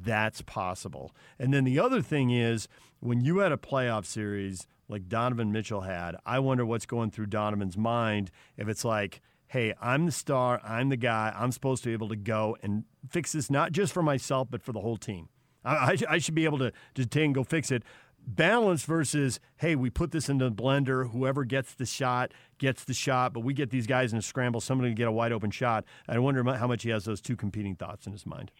that's 0.02 0.42
possible. 0.42 1.14
And 1.38 1.54
then 1.54 1.62
the 1.62 1.78
other 1.78 2.02
thing 2.02 2.30
is 2.30 2.66
when 2.98 3.20
you 3.20 3.38
had 3.38 3.52
a 3.52 3.56
playoff 3.56 4.04
series 4.04 4.66
like 4.88 5.08
Donovan 5.08 5.52
Mitchell 5.52 5.82
had, 5.82 6.16
I 6.26 6.40
wonder 6.40 6.66
what's 6.66 6.86
going 6.86 7.12
through 7.12 7.26
Donovan's 7.26 7.78
mind 7.78 8.32
if 8.56 8.68
it's 8.68 8.84
like, 8.84 9.20
hey, 9.50 9.74
I'm 9.80 10.06
the 10.06 10.12
star, 10.12 10.60
I'm 10.62 10.90
the 10.90 10.96
guy, 10.96 11.34
I'm 11.36 11.50
supposed 11.50 11.82
to 11.82 11.88
be 11.88 11.92
able 11.92 12.08
to 12.10 12.16
go 12.16 12.56
and 12.62 12.84
fix 13.08 13.32
this, 13.32 13.50
not 13.50 13.72
just 13.72 13.92
for 13.92 14.00
myself, 14.00 14.46
but 14.48 14.62
for 14.62 14.72
the 14.72 14.78
whole 14.78 14.96
team. 14.96 15.28
I, 15.64 15.74
I, 15.74 15.96
I 16.08 16.18
should 16.18 16.36
be 16.36 16.44
able 16.44 16.58
to, 16.58 16.72
to 16.94 17.22
and 17.22 17.34
go 17.34 17.42
fix 17.42 17.72
it. 17.72 17.82
Balance 18.24 18.84
versus, 18.84 19.40
hey, 19.56 19.74
we 19.74 19.90
put 19.90 20.12
this 20.12 20.28
into 20.28 20.44
the 20.44 20.54
blender. 20.54 21.10
Whoever 21.10 21.44
gets 21.44 21.74
the 21.74 21.84
shot 21.84 22.30
gets 22.58 22.84
the 22.84 22.94
shot, 22.94 23.32
but 23.32 23.40
we 23.40 23.52
get 23.52 23.70
these 23.70 23.88
guys 23.88 24.12
in 24.12 24.20
a 24.20 24.22
scramble. 24.22 24.60
Somebody 24.60 24.90
can 24.90 24.94
get 24.94 25.08
a 25.08 25.12
wide 25.12 25.32
open 25.32 25.50
shot. 25.50 25.84
I 26.06 26.16
wonder 26.20 26.44
how 26.54 26.68
much 26.68 26.84
he 26.84 26.90
has 26.90 27.04
those 27.04 27.20
two 27.20 27.34
competing 27.34 27.74
thoughts 27.74 28.06
in 28.06 28.12
his 28.12 28.24
mind. 28.24 28.52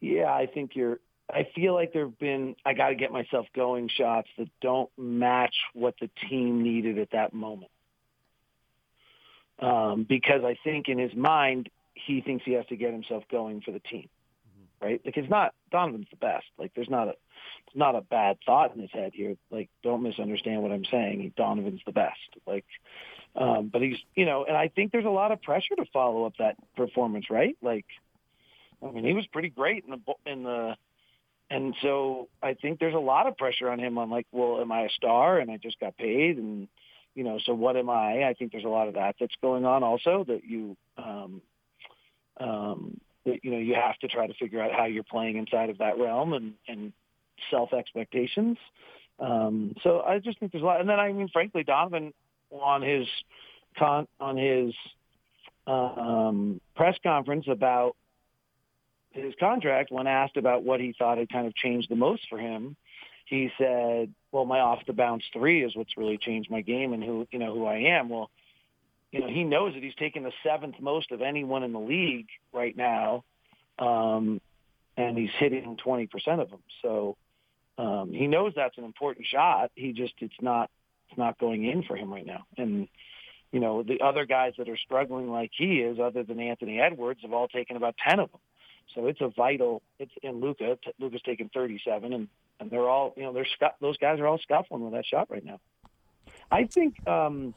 Yeah, 0.00 0.32
I 0.32 0.46
think 0.46 0.76
you're. 0.76 1.00
I 1.30 1.48
feel 1.54 1.74
like 1.74 1.92
there 1.92 2.04
have 2.04 2.18
been. 2.18 2.54
I 2.64 2.74
got 2.74 2.90
to 2.90 2.94
get 2.94 3.10
myself 3.10 3.46
going 3.56 3.88
shots 3.88 4.28
that 4.38 4.48
don't 4.60 4.90
match 4.96 5.54
what 5.72 5.94
the 6.00 6.10
team 6.28 6.62
needed 6.62 6.98
at 6.98 7.10
that 7.10 7.32
moment 7.32 7.72
um, 9.62 10.04
because 10.08 10.42
I 10.44 10.56
think 10.64 10.88
in 10.88 10.98
his 10.98 11.14
mind 11.14 11.70
he 11.94 12.20
thinks 12.20 12.44
he 12.44 12.52
has 12.52 12.66
to 12.66 12.76
get 12.76 12.92
himself 12.92 13.22
going 13.30 13.60
for 13.60 13.70
the 13.70 13.78
team, 13.78 14.08
mm-hmm. 14.48 14.86
right? 14.86 15.00
Like 15.04 15.16
it's 15.16 15.30
not 15.30 15.54
Donovan's 15.70 16.08
the 16.10 16.16
best. 16.16 16.46
Like 16.58 16.72
there's 16.74 16.90
not 16.90 17.08
a 17.08 17.14
it's 17.66 17.76
not 17.76 17.94
a 17.94 18.00
bad 18.00 18.38
thought 18.44 18.74
in 18.74 18.80
his 18.80 18.90
head 18.90 19.12
here. 19.14 19.36
Like 19.50 19.70
don't 19.82 20.02
misunderstand 20.02 20.62
what 20.62 20.72
I'm 20.72 20.84
saying. 20.84 21.32
Donovan's 21.36 21.80
the 21.86 21.92
best. 21.92 22.18
Like, 22.46 22.64
um, 23.36 23.70
but 23.72 23.82
he's 23.82 23.98
you 24.14 24.26
know, 24.26 24.44
and 24.44 24.56
I 24.56 24.68
think 24.68 24.90
there's 24.90 25.04
a 25.04 25.10
lot 25.10 25.32
of 25.32 25.40
pressure 25.40 25.76
to 25.76 25.84
follow 25.92 26.24
up 26.24 26.34
that 26.38 26.56
performance, 26.76 27.26
right? 27.30 27.56
Like, 27.62 27.86
I 28.82 28.90
mean, 28.90 29.04
he 29.04 29.12
was 29.12 29.26
pretty 29.26 29.48
great 29.48 29.84
in 29.84 29.90
the 29.90 30.30
in 30.30 30.42
the. 30.42 30.76
And 31.50 31.74
so 31.82 32.30
I 32.42 32.54
think 32.54 32.80
there's 32.80 32.94
a 32.94 32.98
lot 32.98 33.26
of 33.26 33.36
pressure 33.36 33.68
on 33.68 33.78
him 33.78 33.98
on 33.98 34.08
like, 34.08 34.26
well, 34.32 34.62
am 34.62 34.72
I 34.72 34.84
a 34.84 34.88
star 34.88 35.38
and 35.38 35.50
I 35.50 35.58
just 35.58 35.78
got 35.78 35.98
paid 35.98 36.38
and 36.38 36.66
you 37.14 37.24
know, 37.24 37.38
so 37.44 37.54
what 37.54 37.76
am 37.76 37.90
I? 37.90 38.24
I 38.24 38.34
think 38.38 38.52
there's 38.52 38.64
a 38.64 38.68
lot 38.68 38.88
of 38.88 38.94
that 38.94 39.16
that's 39.20 39.34
going 39.42 39.64
on 39.64 39.82
also 39.82 40.24
that 40.28 40.44
you, 40.44 40.76
um, 40.96 41.42
um, 42.38 43.00
that, 43.24 43.44
you 43.44 43.50
know 43.50 43.58
you 43.58 43.74
have 43.74 43.98
to 43.98 44.08
try 44.08 44.26
to 44.26 44.34
figure 44.34 44.60
out 44.60 44.72
how 44.72 44.86
you're 44.86 45.04
playing 45.04 45.36
inside 45.36 45.70
of 45.70 45.78
that 45.78 45.98
realm 45.98 46.32
and 46.32 46.54
and 46.66 46.92
self 47.50 47.72
expectations. 47.72 48.56
Um, 49.18 49.74
so 49.82 50.00
I 50.00 50.18
just 50.18 50.40
think 50.40 50.52
there's 50.52 50.62
a 50.62 50.66
lot. 50.66 50.80
And 50.80 50.88
then 50.88 50.98
I 50.98 51.12
mean, 51.12 51.28
frankly, 51.28 51.62
Donovan 51.62 52.12
on 52.50 52.82
his 52.82 53.06
con 53.78 54.08
on 54.18 54.36
his 54.36 54.74
um, 55.66 56.60
press 56.74 56.96
conference 57.02 57.46
about 57.48 57.96
his 59.10 59.34
contract, 59.38 59.92
when 59.92 60.06
asked 60.06 60.36
about 60.36 60.62
what 60.62 60.80
he 60.80 60.94
thought 60.98 61.18
had 61.18 61.28
kind 61.28 61.46
of 61.46 61.54
changed 61.54 61.88
the 61.90 61.96
most 61.96 62.22
for 62.28 62.38
him, 62.38 62.76
he 63.32 63.50
said, 63.56 64.12
"Well, 64.30 64.44
my 64.44 64.60
off 64.60 64.84
the 64.86 64.92
bounce 64.92 65.24
three 65.32 65.64
is 65.64 65.74
what's 65.74 65.96
really 65.96 66.18
changed 66.18 66.50
my 66.50 66.60
game 66.60 66.92
and 66.92 67.02
who 67.02 67.26
you 67.30 67.38
know 67.38 67.54
who 67.54 67.64
I 67.64 67.76
am." 67.96 68.10
Well, 68.10 68.30
you 69.10 69.20
know, 69.20 69.28
he 69.28 69.42
knows 69.42 69.72
that 69.72 69.82
he's 69.82 69.94
taking 69.94 70.22
the 70.22 70.32
seventh 70.42 70.74
most 70.80 71.12
of 71.12 71.22
anyone 71.22 71.62
in 71.62 71.72
the 71.72 71.80
league 71.80 72.28
right 72.52 72.76
now, 72.76 73.24
um, 73.78 74.38
and 74.98 75.16
he's 75.16 75.30
hitting 75.38 75.78
20% 75.82 76.10
of 76.40 76.50
them. 76.50 76.62
So 76.82 77.16
um, 77.78 78.12
he 78.12 78.26
knows 78.26 78.52
that's 78.54 78.76
an 78.76 78.84
important 78.84 79.26
shot. 79.26 79.70
He 79.74 79.92
just 79.92 80.12
it's 80.18 80.34
not 80.42 80.70
it's 81.08 81.16
not 81.16 81.38
going 81.38 81.64
in 81.64 81.84
for 81.84 81.96
him 81.96 82.12
right 82.12 82.26
now. 82.26 82.44
And 82.58 82.86
you 83.50 83.60
know, 83.60 83.82
the 83.82 84.02
other 84.02 84.26
guys 84.26 84.52
that 84.58 84.68
are 84.68 84.76
struggling 84.76 85.30
like 85.30 85.52
he 85.56 85.80
is, 85.80 85.98
other 85.98 86.22
than 86.22 86.38
Anthony 86.38 86.80
Edwards, 86.80 87.20
have 87.22 87.32
all 87.32 87.48
taken 87.48 87.76
about 87.76 87.94
10 88.06 88.20
of 88.20 88.30
them. 88.30 88.40
So 88.94 89.06
it's 89.06 89.20
a 89.20 89.28
vital. 89.28 89.82
It's 89.98 90.12
in 90.22 90.40
Luka. 90.40 90.78
Luka's 90.98 91.22
taken 91.22 91.50
37, 91.52 92.12
and 92.12 92.28
and 92.60 92.70
they're 92.70 92.88
all 92.88 93.14
you 93.16 93.22
know 93.22 93.32
they're 93.32 93.46
those 93.80 93.96
guys 93.96 94.20
are 94.20 94.26
all 94.26 94.38
scuffling 94.38 94.82
with 94.82 94.92
that 94.92 95.06
shot 95.06 95.30
right 95.30 95.44
now. 95.44 95.60
I 96.50 96.64
think 96.64 97.06
um, 97.08 97.54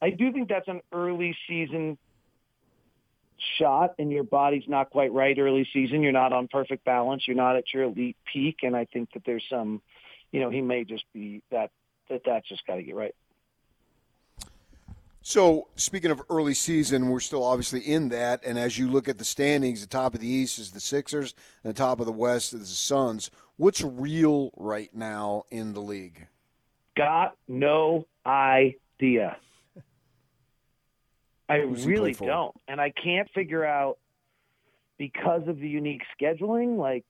I 0.00 0.10
do 0.10 0.32
think 0.32 0.48
that's 0.48 0.68
an 0.68 0.80
early 0.92 1.36
season 1.48 1.98
shot 3.58 3.94
and 3.98 4.10
your 4.10 4.24
body's 4.24 4.64
not 4.66 4.90
quite 4.90 5.12
right 5.12 5.38
early 5.38 5.66
season. 5.72 6.02
You're 6.02 6.12
not 6.12 6.32
on 6.32 6.48
perfect 6.48 6.84
balance. 6.84 7.24
You're 7.26 7.36
not 7.36 7.56
at 7.56 7.64
your 7.72 7.84
elite 7.84 8.16
peak. 8.32 8.58
And 8.62 8.76
I 8.76 8.86
think 8.86 9.12
that 9.12 9.22
there's 9.24 9.44
some, 9.48 9.82
you 10.32 10.40
know, 10.40 10.50
he 10.50 10.60
may 10.60 10.84
just 10.84 11.04
be 11.12 11.42
that, 11.50 11.70
that 12.08 12.22
that's 12.24 12.48
just 12.48 12.66
got 12.66 12.76
to 12.76 12.82
get 12.82 12.94
right. 12.94 13.14
So, 15.28 15.66
speaking 15.74 16.12
of 16.12 16.22
early 16.30 16.54
season, 16.54 17.08
we're 17.08 17.18
still 17.18 17.42
obviously 17.42 17.80
in 17.80 18.10
that. 18.10 18.44
And 18.44 18.56
as 18.56 18.78
you 18.78 18.88
look 18.88 19.08
at 19.08 19.18
the 19.18 19.24
standings, 19.24 19.80
the 19.80 19.88
top 19.88 20.14
of 20.14 20.20
the 20.20 20.28
East 20.28 20.60
is 20.60 20.70
the 20.70 20.78
Sixers, 20.78 21.34
and 21.64 21.74
the 21.74 21.76
top 21.76 21.98
of 21.98 22.06
the 22.06 22.12
West 22.12 22.54
is 22.54 22.60
the 22.60 22.66
Suns. 22.66 23.32
What's 23.56 23.82
real 23.82 24.52
right 24.56 24.88
now 24.94 25.42
in 25.50 25.72
the 25.72 25.80
league? 25.80 26.28
Got 26.96 27.34
no 27.48 28.06
idea. 28.24 29.36
I 31.48 31.56
really 31.56 32.14
don't. 32.14 32.54
And 32.68 32.80
I 32.80 32.90
can't 32.90 33.28
figure 33.34 33.64
out 33.64 33.98
because 34.96 35.48
of 35.48 35.58
the 35.58 35.68
unique 35.68 36.02
scheduling, 36.16 36.78
like, 36.78 37.06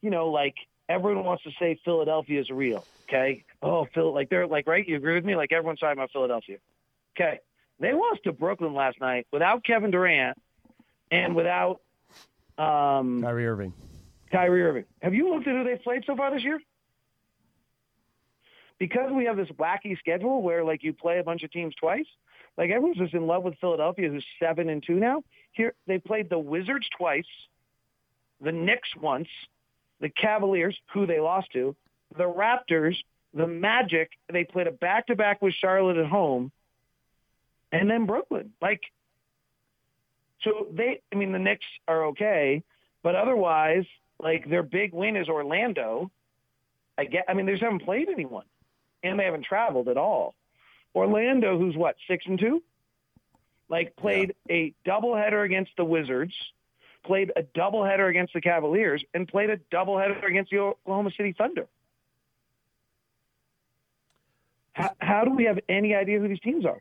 you 0.00 0.08
know, 0.08 0.28
like 0.28 0.54
everyone 0.88 1.24
wants 1.24 1.42
to 1.42 1.50
say 1.60 1.78
Philadelphia 1.84 2.40
is 2.40 2.48
real. 2.48 2.86
Okay. 3.06 3.44
Oh, 3.62 3.86
Phil, 3.92 4.14
like 4.14 4.30
they're 4.30 4.46
like, 4.46 4.66
right. 4.66 4.88
You 4.88 4.96
agree 4.96 5.14
with 5.14 5.26
me? 5.26 5.36
Like 5.36 5.52
everyone's 5.52 5.80
talking 5.80 5.98
about 5.98 6.10
Philadelphia. 6.10 6.56
Okay. 7.18 7.40
They 7.80 7.92
lost 7.92 8.24
to 8.24 8.32
Brooklyn 8.32 8.74
last 8.74 9.00
night 9.00 9.26
without 9.32 9.64
Kevin 9.64 9.90
Durant 9.90 10.36
and 11.10 11.34
without 11.34 11.80
um, 12.58 13.22
Kyrie 13.22 13.46
Irving. 13.46 13.72
Kyrie 14.30 14.62
Irving. 14.62 14.84
Have 15.00 15.14
you 15.14 15.32
looked 15.32 15.46
at 15.46 15.54
who 15.54 15.64
they've 15.64 15.82
played 15.82 16.04
so 16.06 16.16
far 16.16 16.32
this 16.32 16.42
year? 16.42 16.60
Because 18.78 19.10
we 19.12 19.24
have 19.24 19.36
this 19.36 19.48
wacky 19.58 19.98
schedule 19.98 20.42
where 20.42 20.64
like 20.64 20.82
you 20.82 20.92
play 20.92 21.18
a 21.18 21.24
bunch 21.24 21.42
of 21.42 21.50
teams 21.50 21.74
twice, 21.76 22.06
like 22.56 22.70
everyone's 22.70 22.98
just 22.98 23.14
in 23.14 23.26
love 23.26 23.42
with 23.42 23.54
Philadelphia, 23.60 24.08
who's 24.08 24.24
seven 24.40 24.68
and 24.68 24.82
two 24.84 24.94
now. 24.94 25.22
Here 25.52 25.74
they 25.86 25.98
played 25.98 26.30
the 26.30 26.38
Wizards 26.38 26.88
twice, 26.96 27.26
the 28.40 28.52
Knicks 28.52 28.88
once, 29.00 29.28
the 30.00 30.08
Cavaliers, 30.08 30.76
who 30.92 31.06
they 31.06 31.20
lost 31.20 31.48
to, 31.52 31.74
the 32.16 32.24
Raptors, 32.24 32.96
the 33.34 33.46
Magic. 33.46 34.10
They 34.32 34.44
played 34.44 34.66
a 34.66 34.72
back 34.72 35.06
to 35.06 35.16
back 35.16 35.42
with 35.42 35.54
Charlotte 35.54 35.96
at 35.96 36.06
home, 36.06 36.52
and 37.72 37.90
then 37.90 38.06
Brooklyn. 38.06 38.52
Like, 38.60 38.82
so 40.42 40.68
they. 40.72 41.00
I 41.12 41.16
mean, 41.16 41.32
the 41.32 41.38
Knicks 41.38 41.66
are 41.86 42.06
okay, 42.06 42.62
but 43.02 43.14
otherwise, 43.14 43.84
like 44.18 44.48
their 44.48 44.62
big 44.62 44.92
win 44.92 45.16
is 45.16 45.28
Orlando. 45.28 46.10
I 46.96 47.04
get. 47.04 47.24
I 47.28 47.34
mean, 47.34 47.46
they 47.46 47.52
just 47.52 47.62
haven't 47.64 47.84
played 47.84 48.08
anyone, 48.08 48.46
and 49.02 49.18
they 49.18 49.24
haven't 49.24 49.44
traveled 49.44 49.88
at 49.88 49.96
all. 49.96 50.34
Orlando, 50.94 51.58
who's 51.58 51.76
what 51.76 51.96
six 52.08 52.24
and 52.26 52.38
two, 52.38 52.62
like 53.68 53.96
played 53.96 54.34
yeah. 54.48 54.56
a 54.56 54.74
doubleheader 54.86 55.44
against 55.44 55.72
the 55.76 55.84
Wizards, 55.84 56.34
played 57.04 57.32
a 57.36 57.42
doubleheader 57.42 58.08
against 58.08 58.32
the 58.32 58.40
Cavaliers, 58.40 59.04
and 59.14 59.28
played 59.28 59.50
a 59.50 59.58
doubleheader 59.72 60.24
against 60.26 60.50
the 60.50 60.58
Oklahoma 60.58 61.10
City 61.16 61.34
Thunder. 61.36 61.66
How, 64.72 64.90
how 64.98 65.24
do 65.24 65.32
we 65.32 65.44
have 65.44 65.58
any 65.68 65.94
idea 65.94 66.20
who 66.20 66.28
these 66.28 66.40
teams 66.40 66.64
are? 66.64 66.80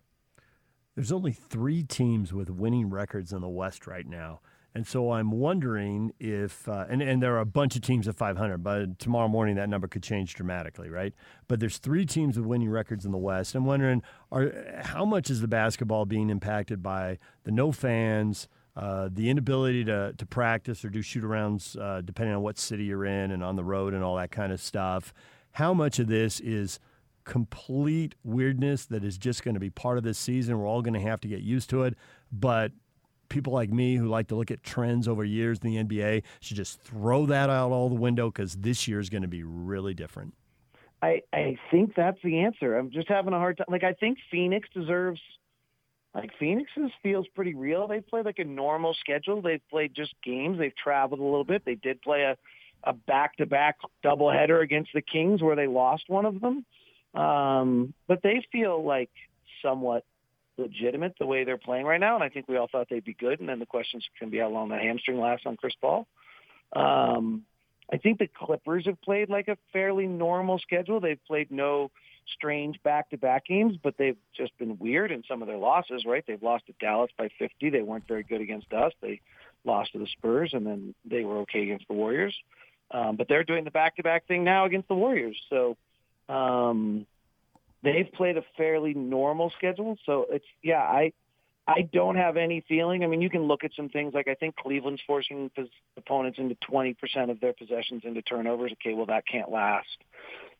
There's 0.97 1.11
only 1.11 1.31
three 1.31 1.83
teams 1.83 2.33
with 2.33 2.49
winning 2.49 2.89
records 2.89 3.31
in 3.31 3.39
the 3.39 3.47
West 3.47 3.85
right 3.85 4.07
now. 4.07 4.39
And 4.73 4.87
so 4.87 5.11
I'm 5.11 5.29
wondering 5.29 6.11
if, 6.19 6.67
uh, 6.67 6.85
and, 6.89 7.03
and 7.03 7.21
there 7.21 7.35
are 7.35 7.39
a 7.39 7.45
bunch 7.45 7.75
of 7.75 7.83
teams 7.83 8.07
at 8.07 8.15
500, 8.15 8.63
but 8.63 8.97
tomorrow 8.97 9.27
morning 9.27 9.57
that 9.57 9.69
number 9.69 9.87
could 9.87 10.01
change 10.01 10.33
dramatically, 10.33 10.89
right? 10.89 11.13
But 11.47 11.59
there's 11.59 11.77
three 11.77 12.07
teams 12.07 12.35
with 12.35 12.47
winning 12.47 12.71
records 12.71 13.05
in 13.05 13.11
the 13.11 13.17
West. 13.19 13.53
I'm 13.53 13.65
wondering, 13.65 14.01
are, 14.31 14.51
how 14.81 15.05
much 15.05 15.29
is 15.29 15.39
the 15.39 15.47
basketball 15.47 16.05
being 16.05 16.31
impacted 16.31 16.81
by 16.81 17.19
the 17.43 17.51
no 17.51 17.71
fans, 17.71 18.47
uh, 18.75 19.09
the 19.13 19.29
inability 19.29 19.85
to, 19.85 20.13
to 20.17 20.25
practice 20.25 20.83
or 20.83 20.89
do 20.89 21.03
shoot 21.03 21.23
arounds, 21.23 21.79
uh, 21.79 22.01
depending 22.01 22.35
on 22.35 22.41
what 22.41 22.57
city 22.57 22.85
you're 22.85 23.05
in 23.05 23.29
and 23.29 23.43
on 23.43 23.55
the 23.55 23.63
road 23.63 23.93
and 23.93 24.03
all 24.03 24.15
that 24.15 24.31
kind 24.31 24.51
of 24.51 24.59
stuff? 24.59 25.13
How 25.51 25.75
much 25.75 25.99
of 25.99 26.07
this 26.07 26.39
is 26.39 26.79
complete 27.27 28.15
weirdness 28.23 28.85
that 28.85 29.03
is 29.03 29.17
just 29.17 29.43
going 29.43 29.53
to 29.53 29.59
be 29.59 29.69
part 29.69 29.97
of 29.97 30.03
this 30.03 30.17
season? 30.17 30.57
We're 30.57 30.65
all 30.65 30.81
going 30.81 30.95
to 30.95 31.01
have 31.01 31.21
to 31.21 31.27
get 31.27 31.41
used 31.41 31.69
to 31.71 31.83
it. 31.83 31.95
But 32.31 32.71
people 33.29 33.53
like 33.53 33.69
me 33.69 33.97
who 33.97 34.07
like 34.07 34.27
to 34.27 34.35
look 34.35 34.49
at 34.49 34.63
trends 34.63 35.07
over 35.07 35.23
years 35.23 35.59
in 35.61 35.69
the 35.69 35.83
NBA 35.83 36.23
should 36.39 36.57
just 36.57 36.81
throw 36.81 37.25
that 37.25 37.49
out 37.49 37.71
all 37.71 37.89
the 37.89 37.95
window 37.95 38.31
because 38.31 38.55
this 38.55 38.87
year 38.87 38.99
is 38.99 39.09
going 39.09 39.21
to 39.21 39.27
be 39.27 39.43
really 39.43 39.93
different. 39.93 40.33
I, 41.01 41.21
I 41.31 41.57
think 41.69 41.93
that's 41.95 42.17
the 42.23 42.39
answer. 42.39 42.77
I'm 42.77 42.89
just 42.89 43.07
having 43.07 43.33
a 43.33 43.37
hard 43.37 43.57
time. 43.57 43.67
Like, 43.69 43.83
I 43.83 43.93
think 43.93 44.17
Phoenix 44.31 44.67
deserves, 44.73 45.21
like, 46.15 46.31
Phoenix's 46.39 46.91
feels 47.03 47.27
pretty 47.35 47.53
real. 47.53 47.87
They've 47.87 48.07
played 48.07 48.25
like 48.25 48.39
a 48.39 48.43
normal 48.43 48.95
schedule. 48.99 49.41
They've 49.41 49.61
played 49.69 49.93
just 49.95 50.13
games. 50.23 50.57
They've 50.57 50.75
traveled 50.75 51.19
a 51.19 51.23
little 51.23 51.43
bit. 51.43 51.65
They 51.65 51.75
did 51.75 52.01
play 52.01 52.23
a, 52.23 52.35
a 52.83 52.93
back-to-back 52.93 53.77
doubleheader 54.03 54.63
against 54.63 54.91
the 54.95 55.01
Kings 55.01 55.43
where 55.43 55.55
they 55.55 55.67
lost 55.67 56.05
one 56.07 56.25
of 56.25 56.41
them. 56.41 56.65
Um, 57.17 57.93
but 58.07 58.21
they 58.21 58.45
feel 58.51 58.83
like 58.83 59.09
somewhat 59.63 60.05
legitimate 60.57 61.15
the 61.19 61.25
way 61.25 61.43
they're 61.43 61.57
playing 61.57 61.85
right 61.85 61.99
now, 61.99 62.15
and 62.15 62.23
I 62.23 62.29
think 62.29 62.47
we 62.47 62.57
all 62.57 62.67
thought 62.67 62.87
they'd 62.89 63.03
be 63.03 63.13
good. 63.13 63.39
And 63.39 63.49
then 63.49 63.59
the 63.59 63.65
questions 63.65 64.05
can 64.19 64.29
be 64.29 64.37
how 64.37 64.49
long 64.49 64.69
the 64.69 64.77
hamstring 64.77 65.19
lasts 65.19 65.45
on 65.45 65.57
Chris 65.57 65.73
Paul. 65.81 66.07
Um, 66.73 67.43
I 67.91 67.97
think 67.97 68.19
the 68.19 68.27
Clippers 68.27 68.85
have 68.85 69.01
played 69.01 69.29
like 69.29 69.47
a 69.47 69.57
fairly 69.73 70.07
normal 70.07 70.59
schedule. 70.59 70.99
They've 70.99 71.23
played 71.25 71.51
no 71.51 71.89
strange 72.35 72.81
back-to-back 72.83 73.45
games, 73.45 73.77
but 73.81 73.95
they've 73.97 74.17
just 74.35 74.55
been 74.57 74.77
weird 74.77 75.11
in 75.11 75.23
some 75.27 75.41
of 75.41 75.47
their 75.47 75.57
losses. 75.57 76.05
Right? 76.05 76.23
They've 76.27 76.43
lost 76.43 76.67
to 76.67 76.73
Dallas 76.79 77.11
by 77.17 77.29
50. 77.39 77.69
They 77.69 77.81
weren't 77.81 78.07
very 78.07 78.23
good 78.23 78.41
against 78.41 78.73
us. 78.73 78.93
They 79.01 79.21
lost 79.63 79.93
to 79.93 79.99
the 79.99 80.07
Spurs, 80.07 80.51
and 80.53 80.67
then 80.67 80.93
they 81.05 81.23
were 81.23 81.39
okay 81.39 81.63
against 81.63 81.87
the 81.87 81.93
Warriors. 81.93 82.35
Um, 82.91 83.15
but 83.15 83.27
they're 83.27 83.43
doing 83.43 83.63
the 83.63 83.71
back-to-back 83.71 84.27
thing 84.27 84.43
now 84.43 84.65
against 84.65 84.87
the 84.87 84.95
Warriors. 84.95 85.37
So 85.49 85.77
um, 86.29 87.05
they've 87.83 88.11
played 88.13 88.37
a 88.37 88.43
fairly 88.55 88.93
normal 88.93 89.51
schedule. 89.57 89.97
So 90.05 90.27
it's 90.29 90.45
yeah, 90.63 90.81
I 90.81 91.13
I 91.67 91.81
don't 91.81 92.15
have 92.15 92.37
any 92.37 92.63
feeling. 92.67 93.03
I 93.03 93.07
mean, 93.07 93.21
you 93.21 93.29
can 93.29 93.43
look 93.43 93.63
at 93.63 93.71
some 93.75 93.89
things 93.89 94.13
like 94.13 94.27
I 94.27 94.35
think 94.35 94.55
Cleveland's 94.55 95.01
forcing 95.05 95.51
opponents 95.97 96.39
into 96.39 96.55
20% 96.69 96.95
of 97.29 97.41
their 97.41 97.53
possessions 97.53 98.03
into 98.05 98.21
turnovers. 98.21 98.71
Okay, 98.73 98.93
well 98.93 99.05
that 99.07 99.27
can't 99.27 99.51
last. 99.51 99.87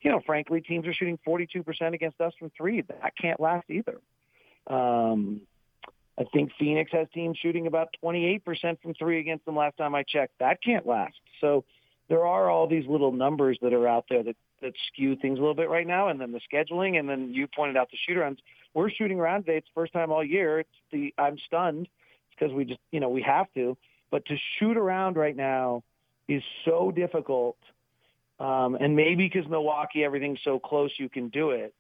You 0.02 0.12
know, 0.12 0.22
frankly, 0.26 0.62
teams 0.62 0.86
are 0.86 0.94
shooting 0.94 1.18
42% 1.26 1.94
against 1.94 2.20
us 2.22 2.34
from 2.38 2.52
three. 2.56 2.82
That 2.82 3.14
can't 3.20 3.40
last 3.40 3.70
either. 3.70 4.00
Um, 4.68 5.42
I 6.20 6.24
think 6.34 6.52
Phoenix 6.60 6.92
has 6.92 7.08
teams 7.14 7.38
shooting 7.38 7.68
about 7.68 7.90
28% 8.04 8.42
from 8.82 8.94
three 8.96 9.20
against 9.20 9.46
them 9.46 9.56
last 9.56 9.78
time 9.78 9.96
I 9.96 10.04
checked. 10.04 10.34
That 10.40 10.62
can't 10.62 10.86
last. 10.86 11.16
So 11.42 11.64
there 12.10 12.26
are 12.26 12.50
all 12.50 12.68
these 12.68 12.86
little 12.88 13.12
numbers 13.12 13.58
that 13.62 13.74
are 13.74 13.88
out 13.88 14.06
there 14.10 14.24
that 14.24 14.36
that 14.62 14.74
skew 14.88 15.16
things 15.16 15.38
a 15.38 15.42
little 15.42 15.56
bit 15.56 15.70
right 15.70 15.88
now, 15.88 16.10
and 16.10 16.20
then 16.20 16.32
the 16.32 16.42
scheduling, 16.52 17.00
and 17.00 17.08
then 17.08 17.34
you 17.34 17.48
pointed 17.48 17.78
out 17.78 17.90
the 17.92 17.98
shoot 18.08 18.18
arounds. 18.18 18.38
We're 18.74 18.90
shooting 18.90 19.20
around 19.20 19.46
today. 19.46 19.58
It's 19.58 19.68
first 19.74 19.94
time 19.94 20.12
all 20.12 20.24
year. 20.24 20.60
It's 20.60 20.70
the 20.92 21.14
I'm 21.18 21.38
stunned 21.46 21.88
because 22.32 22.54
we 22.54 22.66
just 22.66 22.80
you 22.92 23.00
know 23.00 23.10
we 23.10 23.22
have 23.22 23.48
to, 23.56 23.78
but 24.12 24.26
to 24.26 24.36
shoot 24.60 24.78
around 24.78 25.18
right 25.18 25.36
now 25.36 25.84
is 26.28 26.44
so 26.66 26.92
difficult. 26.92 27.58
Um, 28.40 28.76
and 28.80 28.96
maybe 28.96 29.30
because 29.32 29.50
Milwaukee, 29.50 30.04
everything's 30.04 30.40
so 30.44 30.60
close, 30.60 30.92
you 30.98 31.10
can 31.10 31.30
do 31.30 31.52
it. 31.52 31.74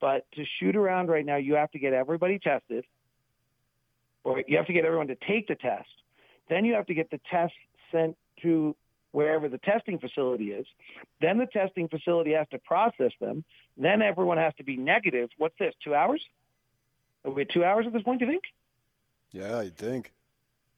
But 0.00 0.24
to 0.36 0.44
shoot 0.58 0.76
around 0.76 1.08
right 1.08 1.26
now, 1.26 1.36
you 1.36 1.54
have 1.54 1.70
to 1.72 1.78
get 1.78 1.92
everybody 1.92 2.38
tested, 2.38 2.84
or 4.24 4.42
you 4.46 4.56
have 4.56 4.66
to 4.66 4.72
get 4.72 4.84
everyone 4.84 5.08
to 5.08 5.16
take 5.16 5.48
the 5.48 5.54
test, 5.54 5.88
Then 6.48 6.64
you 6.64 6.74
have 6.74 6.86
to 6.86 6.94
get 6.94 7.10
the 7.10 7.20
test 7.30 7.52
sent 7.92 8.16
to 8.42 8.74
wherever 9.12 9.48
the 9.48 9.58
testing 9.58 9.98
facility 9.98 10.52
is. 10.52 10.66
Then 11.20 11.38
the 11.38 11.46
testing 11.46 11.88
facility 11.88 12.32
has 12.32 12.46
to 12.50 12.58
process 12.58 13.12
them. 13.20 13.44
Then 13.76 14.02
everyone 14.02 14.38
has 14.38 14.54
to 14.56 14.64
be 14.64 14.76
negative. 14.76 15.30
What's 15.38 15.56
this? 15.58 15.74
Two 15.82 15.94
hours? 15.94 16.22
Are 17.24 17.30
we 17.30 17.42
at 17.42 17.50
two 17.50 17.64
hours 17.64 17.86
at 17.86 17.92
this 17.92 18.02
point? 18.02 18.20
Do 18.20 18.26
you 18.26 18.32
think? 18.32 18.44
Yeah, 19.32 19.58
I 19.58 19.70
think. 19.70 20.12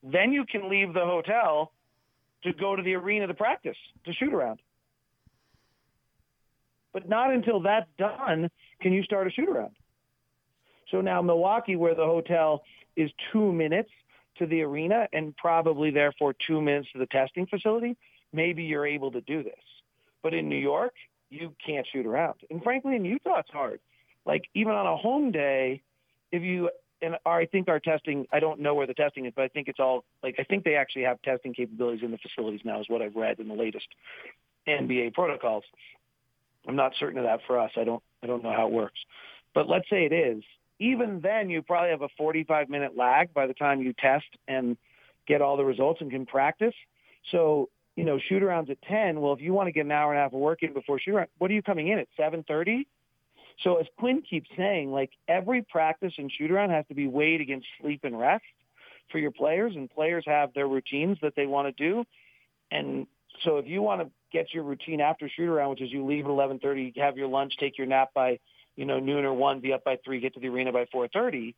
Then 0.02 0.32
you 0.32 0.44
can 0.44 0.68
leave 0.68 0.94
the 0.94 1.04
hotel 1.04 1.72
to 2.44 2.52
go 2.52 2.74
to 2.74 2.82
the 2.82 2.94
arena 2.94 3.26
to 3.26 3.34
practice 3.34 3.76
to 4.04 4.12
shoot 4.12 4.32
around. 4.32 4.60
But 6.92 7.08
not 7.08 7.32
until 7.32 7.60
that's 7.60 7.88
done 7.98 8.50
can 8.80 8.92
you 8.92 9.02
start 9.02 9.26
a 9.26 9.30
shoot 9.30 9.48
around. 9.48 9.76
So 10.90 11.00
now 11.00 11.22
Milwaukee, 11.22 11.76
where 11.76 11.94
the 11.94 12.04
hotel 12.04 12.62
is 12.96 13.10
two 13.32 13.52
minutes 13.52 13.90
to 14.38 14.46
the 14.46 14.62
arena 14.62 15.06
and 15.12 15.36
probably 15.36 15.90
therefore 15.90 16.34
two 16.46 16.60
minutes 16.60 16.88
to 16.92 16.98
the 16.98 17.06
testing 17.06 17.46
facility, 17.46 17.96
maybe 18.32 18.64
you're 18.64 18.86
able 18.86 19.10
to 19.12 19.20
do 19.20 19.42
this. 19.42 19.54
But 20.22 20.34
in 20.34 20.48
New 20.48 20.56
York, 20.56 20.94
you 21.30 21.54
can't 21.64 21.86
shoot 21.92 22.06
around. 22.06 22.40
And 22.50 22.62
frankly, 22.62 22.96
in 22.96 23.04
Utah, 23.04 23.38
it's 23.38 23.50
hard. 23.50 23.80
Like 24.26 24.44
even 24.54 24.72
on 24.72 24.86
a 24.86 24.96
home 24.96 25.30
day, 25.30 25.82
if 26.32 26.42
you 26.42 26.70
and 27.02 27.16
I 27.24 27.46
think 27.46 27.68
our 27.68 27.80
testing, 27.80 28.26
I 28.30 28.40
don't 28.40 28.60
know 28.60 28.74
where 28.74 28.86
the 28.86 28.94
testing 28.94 29.24
is, 29.24 29.32
but 29.34 29.42
I 29.42 29.48
think 29.48 29.68
it's 29.68 29.80
all 29.80 30.04
like 30.22 30.36
I 30.38 30.44
think 30.44 30.64
they 30.64 30.74
actually 30.74 31.04
have 31.04 31.20
testing 31.22 31.54
capabilities 31.54 32.02
in 32.04 32.10
the 32.10 32.18
facilities 32.18 32.60
now, 32.64 32.80
is 32.80 32.88
what 32.88 33.00
I've 33.00 33.16
read 33.16 33.40
in 33.40 33.48
the 33.48 33.54
latest 33.54 33.86
NBA 34.68 35.14
protocols. 35.14 35.64
I'm 36.68 36.76
not 36.76 36.92
certain 37.00 37.18
of 37.18 37.24
that 37.24 37.40
for 37.46 37.58
us. 37.58 37.70
I 37.76 37.84
don't 37.84 38.02
I 38.22 38.26
don't 38.26 38.42
know 38.42 38.52
how 38.52 38.66
it 38.66 38.72
works. 38.72 38.98
But 39.54 39.68
let's 39.68 39.88
say 39.88 40.04
it 40.04 40.12
is. 40.12 40.42
Even 40.78 41.20
then, 41.20 41.50
you 41.50 41.60
probably 41.62 41.90
have 41.90 42.02
a 42.02 42.08
45 42.16 42.68
minute 42.68 42.96
lag 42.96 43.34
by 43.34 43.46
the 43.46 43.54
time 43.54 43.82
you 43.82 43.92
test 43.92 44.26
and 44.48 44.76
get 45.26 45.42
all 45.42 45.56
the 45.56 45.64
results 45.64 46.00
and 46.00 46.10
can 46.10 46.24
practice. 46.26 46.74
So, 47.30 47.68
you 47.96 48.04
know, 48.04 48.18
shoot 48.18 48.42
arounds 48.42 48.70
at 48.70 48.80
10. 48.82 49.20
Well, 49.20 49.32
if 49.32 49.40
you 49.40 49.52
want 49.52 49.68
to 49.68 49.72
get 49.72 49.84
an 49.84 49.92
hour 49.92 50.12
and 50.12 50.18
a 50.18 50.22
half 50.22 50.32
of 50.32 50.40
work 50.40 50.62
in 50.62 50.72
before 50.72 50.98
shoot 50.98 51.14
around, 51.14 51.28
what 51.38 51.50
are 51.50 51.54
you 51.54 51.62
coming 51.62 51.88
in 51.88 51.98
at 51.98 52.08
7:30? 52.18 52.86
So 53.62 53.76
as 53.76 53.86
Quinn 53.98 54.22
keeps 54.22 54.48
saying, 54.56 54.90
like 54.90 55.10
every 55.28 55.62
practice 55.62 56.14
and 56.16 56.32
shoot 56.32 56.50
around 56.50 56.70
has 56.70 56.86
to 56.88 56.94
be 56.94 57.06
weighed 57.06 57.40
against 57.40 57.66
sleep 57.80 58.04
and 58.04 58.18
rest 58.18 58.44
for 59.10 59.18
your 59.18 59.32
players, 59.32 59.74
and 59.76 59.90
players 59.90 60.24
have 60.26 60.54
their 60.54 60.68
routines 60.68 61.18
that 61.20 61.34
they 61.34 61.46
want 61.46 61.68
to 61.68 61.72
do. 61.72 62.04
And 62.70 63.06
so 63.42 63.58
if 63.58 63.66
you 63.66 63.82
want 63.82 64.02
to 64.02 64.10
get 64.32 64.54
your 64.54 64.62
routine 64.62 65.00
after 65.00 65.28
shoot 65.28 65.48
around, 65.48 65.70
which 65.70 65.82
is 65.82 65.92
you 65.92 66.06
leave 66.06 66.24
at 66.24 66.30
11:30, 66.30 66.96
have 66.98 67.18
your 67.18 67.28
lunch, 67.28 67.56
take 67.58 67.76
your 67.76 67.86
nap 67.86 68.14
by 68.14 68.38
you 68.76 68.84
know 68.84 68.98
noon 68.98 69.24
or 69.24 69.34
one, 69.34 69.60
be 69.60 69.72
up 69.72 69.84
by 69.84 69.96
three, 70.04 70.20
get 70.20 70.34
to 70.34 70.40
the 70.40 70.48
arena 70.48 70.72
by 70.72 70.86
4:30, 70.86 71.54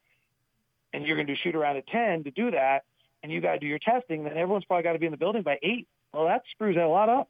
and 0.93 1.07
you're 1.07 1.17
going 1.17 1.27
to 1.27 1.35
do 1.35 1.41
shoot 1.41 1.55
around 1.55 1.77
at 1.77 1.87
10 1.87 2.25
to 2.25 2.31
do 2.31 2.51
that, 2.51 2.85
and 3.23 3.31
you 3.31 3.41
got 3.41 3.53
to 3.53 3.59
do 3.59 3.67
your 3.67 3.79
testing, 3.79 4.25
then 4.25 4.37
everyone's 4.37 4.65
probably 4.65 4.83
got 4.83 4.95
to 4.95 4.99
be 4.99 5.07
in 5.07 5.13
the 5.13 5.19
building 5.19 5.43
by 5.43 5.59
eight. 5.63 5.87
Well, 6.13 6.27
that 6.27 6.43
screws 6.51 6.77
that 6.77 6.85
a 6.85 6.89
lot 6.89 7.09
up. 7.09 7.29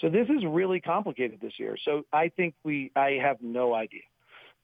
So 0.00 0.08
this 0.08 0.28
is 0.28 0.44
really 0.46 0.80
complicated 0.80 1.40
this 1.40 1.52
year. 1.58 1.76
So 1.84 2.04
I 2.12 2.28
think 2.28 2.54
we, 2.64 2.90
I 2.96 3.18
have 3.22 3.38
no 3.42 3.74
idea. 3.74 4.02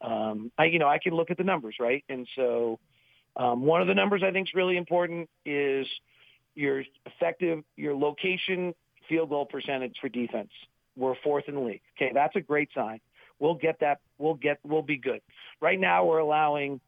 Um, 0.00 0.50
I, 0.56 0.66
you 0.66 0.78
know, 0.78 0.88
I 0.88 0.98
can 0.98 1.14
look 1.14 1.30
at 1.30 1.36
the 1.36 1.44
numbers, 1.44 1.76
right? 1.80 2.04
And 2.08 2.26
so 2.36 2.78
um, 3.36 3.62
one 3.62 3.82
of 3.82 3.88
the 3.88 3.94
numbers 3.94 4.22
I 4.24 4.30
think 4.30 4.48
is 4.48 4.54
really 4.54 4.76
important 4.76 5.28
is 5.44 5.86
your 6.54 6.84
effective, 7.04 7.64
your 7.76 7.94
location 7.94 8.74
field 9.08 9.28
goal 9.28 9.46
percentage 9.46 9.96
for 10.00 10.08
defense. 10.08 10.50
We're 10.96 11.14
fourth 11.22 11.44
in 11.48 11.54
the 11.54 11.60
league. 11.60 11.82
Okay, 11.96 12.12
that's 12.14 12.34
a 12.36 12.40
great 12.40 12.70
sign. 12.74 13.00
We'll 13.38 13.54
get 13.54 13.80
that. 13.80 14.00
We'll 14.18 14.34
get. 14.34 14.58
We'll 14.64 14.82
be 14.82 14.96
good. 14.96 15.20
Right 15.60 15.78
now, 15.78 16.06
we're 16.06 16.18
allowing 16.18 16.80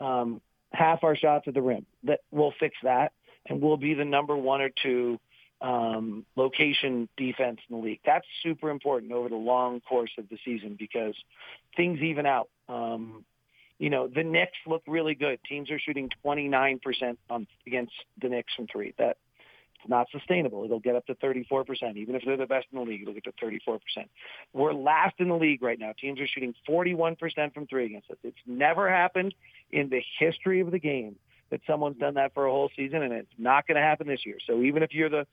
um, 0.00 0.42
half 0.70 1.02
our 1.02 1.16
shots 1.16 1.48
at 1.48 1.54
the 1.54 1.62
rim. 1.62 1.86
That 2.02 2.20
we'll 2.30 2.52
fix 2.60 2.76
that, 2.82 3.12
and 3.46 3.62
we'll 3.62 3.78
be 3.78 3.94
the 3.94 4.04
number 4.04 4.36
one 4.36 4.60
or 4.60 4.68
two 4.82 5.18
um, 5.60 6.24
location 6.36 7.08
defense 7.16 7.58
in 7.68 7.76
the 7.76 7.82
league. 7.82 8.00
That's 8.04 8.26
super 8.42 8.70
important 8.70 9.12
over 9.12 9.28
the 9.28 9.36
long 9.36 9.80
course 9.80 10.10
of 10.18 10.28
the 10.28 10.38
season 10.44 10.76
because 10.78 11.14
things 11.76 12.00
even 12.00 12.26
out. 12.26 12.48
Um, 12.68 13.24
you 13.78 13.90
know, 13.90 14.06
the 14.06 14.22
Knicks 14.22 14.58
look 14.66 14.82
really 14.86 15.14
good. 15.14 15.38
Teams 15.48 15.70
are 15.70 15.78
shooting 15.78 16.08
29% 16.24 17.16
on, 17.30 17.46
against 17.66 17.92
the 18.20 18.28
Knicks 18.28 18.52
from 18.54 18.66
three. 18.68 18.94
That 18.98 19.16
it's 19.84 19.90
not 19.90 20.06
sustainable. 20.12 20.64
It'll 20.64 20.80
get 20.80 20.96
up 20.96 21.06
to 21.06 21.14
34%. 21.16 21.96
Even 21.96 22.14
if 22.14 22.22
they're 22.24 22.36
the 22.36 22.46
best 22.46 22.66
in 22.72 22.78
the 22.78 22.84
league, 22.84 23.02
it'll 23.02 23.14
get 23.14 23.24
to 23.24 23.32
34%. 23.32 23.78
We're 24.52 24.72
last 24.72 25.14
in 25.18 25.28
the 25.28 25.36
league 25.36 25.62
right 25.62 25.78
now. 25.78 25.92
Teams 26.00 26.20
are 26.20 26.26
shooting 26.26 26.54
41% 26.68 27.18
from 27.52 27.66
three 27.66 27.86
against 27.86 28.10
us. 28.10 28.16
It's 28.22 28.36
never 28.46 28.88
happened 28.88 29.34
in 29.72 29.90
the 29.90 30.02
history 30.18 30.60
of 30.60 30.70
the 30.70 30.78
game 30.78 31.16
that 31.54 31.60
someone's 31.68 31.96
done 31.96 32.14
that 32.14 32.34
for 32.34 32.46
a 32.46 32.50
whole 32.50 32.68
season, 32.74 33.02
and 33.02 33.12
it's 33.12 33.30
not 33.38 33.64
going 33.68 33.76
to 33.76 33.80
happen 33.80 34.08
this 34.08 34.26
year. 34.26 34.38
So 34.44 34.62
even 34.62 34.82
if 34.82 34.92
you're 34.92 35.08
the 35.08 35.24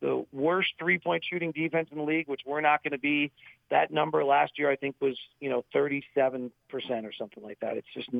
the 0.00 0.26
worst 0.32 0.72
three 0.78 0.98
point 0.98 1.24
shooting 1.24 1.52
defense 1.52 1.88
in 1.90 1.98
the 1.98 2.04
league, 2.04 2.28
which 2.28 2.42
we're 2.44 2.60
not 2.60 2.82
going 2.82 2.92
to 2.92 2.98
be. 2.98 3.32
That 3.70 3.90
number 3.90 4.24
last 4.24 4.58
year, 4.58 4.70
I 4.70 4.76
think, 4.76 4.96
was 5.00 5.16
you 5.40 5.48
know 5.48 5.64
37 5.72 6.50
percent 6.68 7.06
or 7.06 7.12
something 7.12 7.42
like 7.42 7.60
that. 7.60 7.76
It's 7.76 7.86
just 7.94 8.10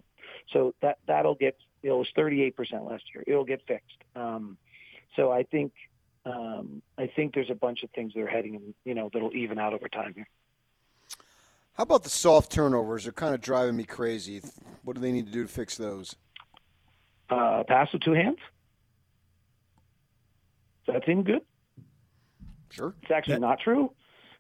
so 0.53 0.75
that 0.81 0.99
that'll 1.07 1.35
get 1.35 1.59
it 1.83 1.91
was 1.91 2.09
38 2.15 2.57
percent 2.57 2.85
last 2.85 3.05
year. 3.15 3.25
It'll 3.27 3.45
get 3.45 3.63
fixed. 3.67 3.97
Um, 4.15 4.57
so 5.17 5.31
I 5.33 5.43
think 5.43 5.73
um, 6.25 6.83
I 6.97 7.09
think 7.09 7.35
there's 7.35 7.51
a 7.51 7.55
bunch 7.55 7.83
of 7.83 7.91
things 7.91 8.15
that 8.15 8.21
are 8.21 8.27
heading 8.27 8.75
you 8.85 8.95
know 8.95 9.11
that'll 9.13 9.35
even 9.35 9.59
out 9.59 9.75
over 9.75 9.89
time 9.89 10.15
here. 10.15 10.29
How 11.75 11.85
about 11.85 12.05
the 12.05 12.11
soft 12.11 12.53
turnovers? 12.53 13.05
They're 13.05 13.13
kind 13.13 13.35
of 13.35 13.41
driving 13.41 13.77
me 13.77 13.85
crazy. 13.85 14.43
What 14.85 14.97
do 14.97 15.03
they 15.03 15.13
need 15.13 15.27
to 15.27 15.33
do 15.33 15.43
to 15.43 15.49
fix 15.49 15.77
those? 15.77 16.15
Uh, 17.31 17.63
pass 17.65 17.93
with 17.93 18.03
two 18.03 18.13
hands. 18.13 18.39
Does 20.87 20.95
that 20.95 21.07
seem 21.07 21.23
good? 21.23 21.43
Sure. 22.71 22.95
It's 23.03 23.11
actually 23.11 23.35
that, 23.35 23.41
not 23.41 23.61
true. 23.61 23.93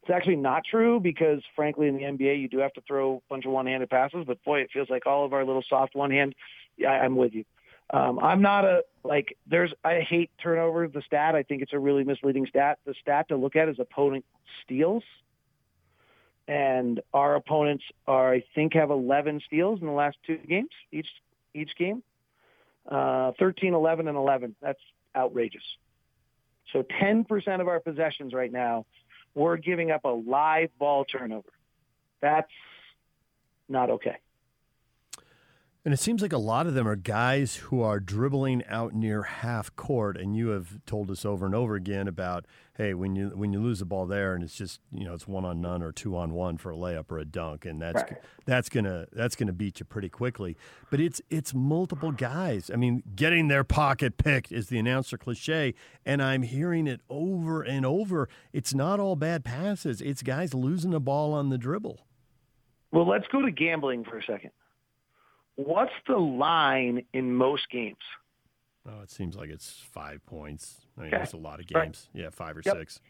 It's 0.02 0.10
actually 0.10 0.36
not 0.36 0.64
true 0.68 0.98
because, 0.98 1.42
frankly, 1.54 1.88
in 1.88 1.96
the 1.96 2.02
NBA, 2.02 2.40
you 2.40 2.48
do 2.48 2.58
have 2.58 2.72
to 2.74 2.80
throw 2.82 3.16
a 3.16 3.20
bunch 3.28 3.44
of 3.44 3.52
one-handed 3.52 3.90
passes. 3.90 4.24
But 4.26 4.42
boy, 4.44 4.60
it 4.60 4.70
feels 4.72 4.88
like 4.90 5.06
all 5.06 5.24
of 5.24 5.32
our 5.32 5.44
little 5.44 5.64
soft 5.68 5.94
one-hand. 5.94 6.34
Yeah, 6.76 6.90
I'm 6.90 7.16
with 7.16 7.34
you. 7.34 7.44
Um, 7.92 8.18
I'm 8.20 8.40
not 8.40 8.64
a 8.64 8.84
like. 9.02 9.36
There's 9.46 9.72
I 9.84 10.00
hate 10.00 10.30
turnover. 10.40 10.86
The 10.86 11.02
stat 11.02 11.34
I 11.34 11.42
think 11.42 11.62
it's 11.62 11.72
a 11.72 11.78
really 11.78 12.04
misleading 12.04 12.46
stat. 12.46 12.78
The 12.86 12.94
stat 13.00 13.28
to 13.28 13.36
look 13.36 13.56
at 13.56 13.68
is 13.68 13.80
opponent 13.80 14.24
steals, 14.64 15.02
and 16.46 17.00
our 17.12 17.34
opponents 17.34 17.84
are 18.06 18.32
I 18.32 18.44
think 18.54 18.74
have 18.74 18.90
11 18.90 19.42
steals 19.44 19.80
in 19.80 19.86
the 19.86 19.92
last 19.92 20.18
two 20.24 20.36
games 20.36 20.70
each 20.92 21.08
each 21.52 21.70
game. 21.76 22.04
Uh, 22.88 23.32
13, 23.38 23.74
11, 23.74 24.08
and 24.08 24.16
11. 24.16 24.54
That's 24.60 24.80
outrageous. 25.14 25.62
So 26.72 26.82
10% 26.82 27.60
of 27.60 27.68
our 27.68 27.80
possessions 27.80 28.32
right 28.32 28.50
now, 28.50 28.86
we're 29.34 29.56
giving 29.56 29.90
up 29.90 30.04
a 30.04 30.08
live 30.08 30.70
ball 30.78 31.04
turnover. 31.04 31.50
That's 32.20 32.50
not 33.68 33.90
okay. 33.90 34.16
And 35.82 35.94
it 35.94 35.96
seems 35.96 36.20
like 36.20 36.34
a 36.34 36.38
lot 36.38 36.66
of 36.66 36.74
them 36.74 36.86
are 36.86 36.96
guys 36.96 37.56
who 37.56 37.80
are 37.80 38.00
dribbling 38.00 38.62
out 38.68 38.92
near 38.92 39.22
half 39.22 39.74
court. 39.76 40.18
And 40.18 40.36
you 40.36 40.48
have 40.48 40.84
told 40.84 41.10
us 41.10 41.24
over 41.24 41.46
and 41.46 41.54
over 41.54 41.74
again 41.74 42.06
about, 42.06 42.44
hey, 42.76 42.92
when 42.92 43.16
you 43.16 43.30
when 43.34 43.54
you 43.54 43.62
lose 43.62 43.78
the 43.78 43.86
ball 43.86 44.04
there, 44.04 44.34
and 44.34 44.44
it's 44.44 44.54
just 44.54 44.80
you 44.92 45.06
know 45.06 45.14
it's 45.14 45.26
one 45.26 45.46
on 45.46 45.62
none 45.62 45.82
or 45.82 45.90
two 45.90 46.18
on 46.18 46.32
one 46.32 46.58
for 46.58 46.70
a 46.70 46.76
layup 46.76 47.10
or 47.10 47.18
a 47.18 47.24
dunk, 47.24 47.64
and 47.64 47.80
that's 47.80 48.02
right. 48.02 48.18
that's 48.44 48.68
gonna 48.68 49.06
that's 49.10 49.34
gonna 49.34 49.54
beat 49.54 49.80
you 49.80 49.86
pretty 49.86 50.10
quickly. 50.10 50.54
But 50.90 51.00
it's 51.00 51.22
it's 51.30 51.54
multiple 51.54 52.12
guys. 52.12 52.70
I 52.70 52.76
mean, 52.76 53.02
getting 53.16 53.48
their 53.48 53.64
pocket 53.64 54.18
picked 54.18 54.52
is 54.52 54.68
the 54.68 54.78
announcer 54.78 55.16
cliche, 55.16 55.72
and 56.04 56.22
I'm 56.22 56.42
hearing 56.42 56.86
it 56.88 57.00
over 57.08 57.62
and 57.62 57.86
over. 57.86 58.28
It's 58.52 58.74
not 58.74 59.00
all 59.00 59.16
bad 59.16 59.44
passes. 59.44 60.02
It's 60.02 60.22
guys 60.22 60.52
losing 60.52 60.90
the 60.90 61.00
ball 61.00 61.32
on 61.32 61.48
the 61.48 61.56
dribble. 61.56 62.00
Well, 62.92 63.08
let's 63.08 63.26
go 63.32 63.40
to 63.40 63.50
gambling 63.50 64.04
for 64.04 64.18
a 64.18 64.22
second. 64.24 64.50
What's 65.64 65.92
the 66.06 66.16
line 66.16 67.04
in 67.12 67.34
most 67.34 67.68
games? 67.70 67.96
Oh, 68.88 69.02
it 69.02 69.10
seems 69.10 69.36
like 69.36 69.50
it's 69.50 69.82
five 69.92 70.24
points. 70.24 70.86
I 70.96 71.00
mean, 71.00 71.08
okay. 71.08 71.18
there's 71.18 71.34
a 71.34 71.38
lot 71.38 71.60
of 71.60 71.66
games. 71.66 72.08
Right. 72.14 72.22
Yeah, 72.22 72.30
five 72.30 72.56
or 72.56 72.62
yep. 72.64 72.76
six. 72.76 73.00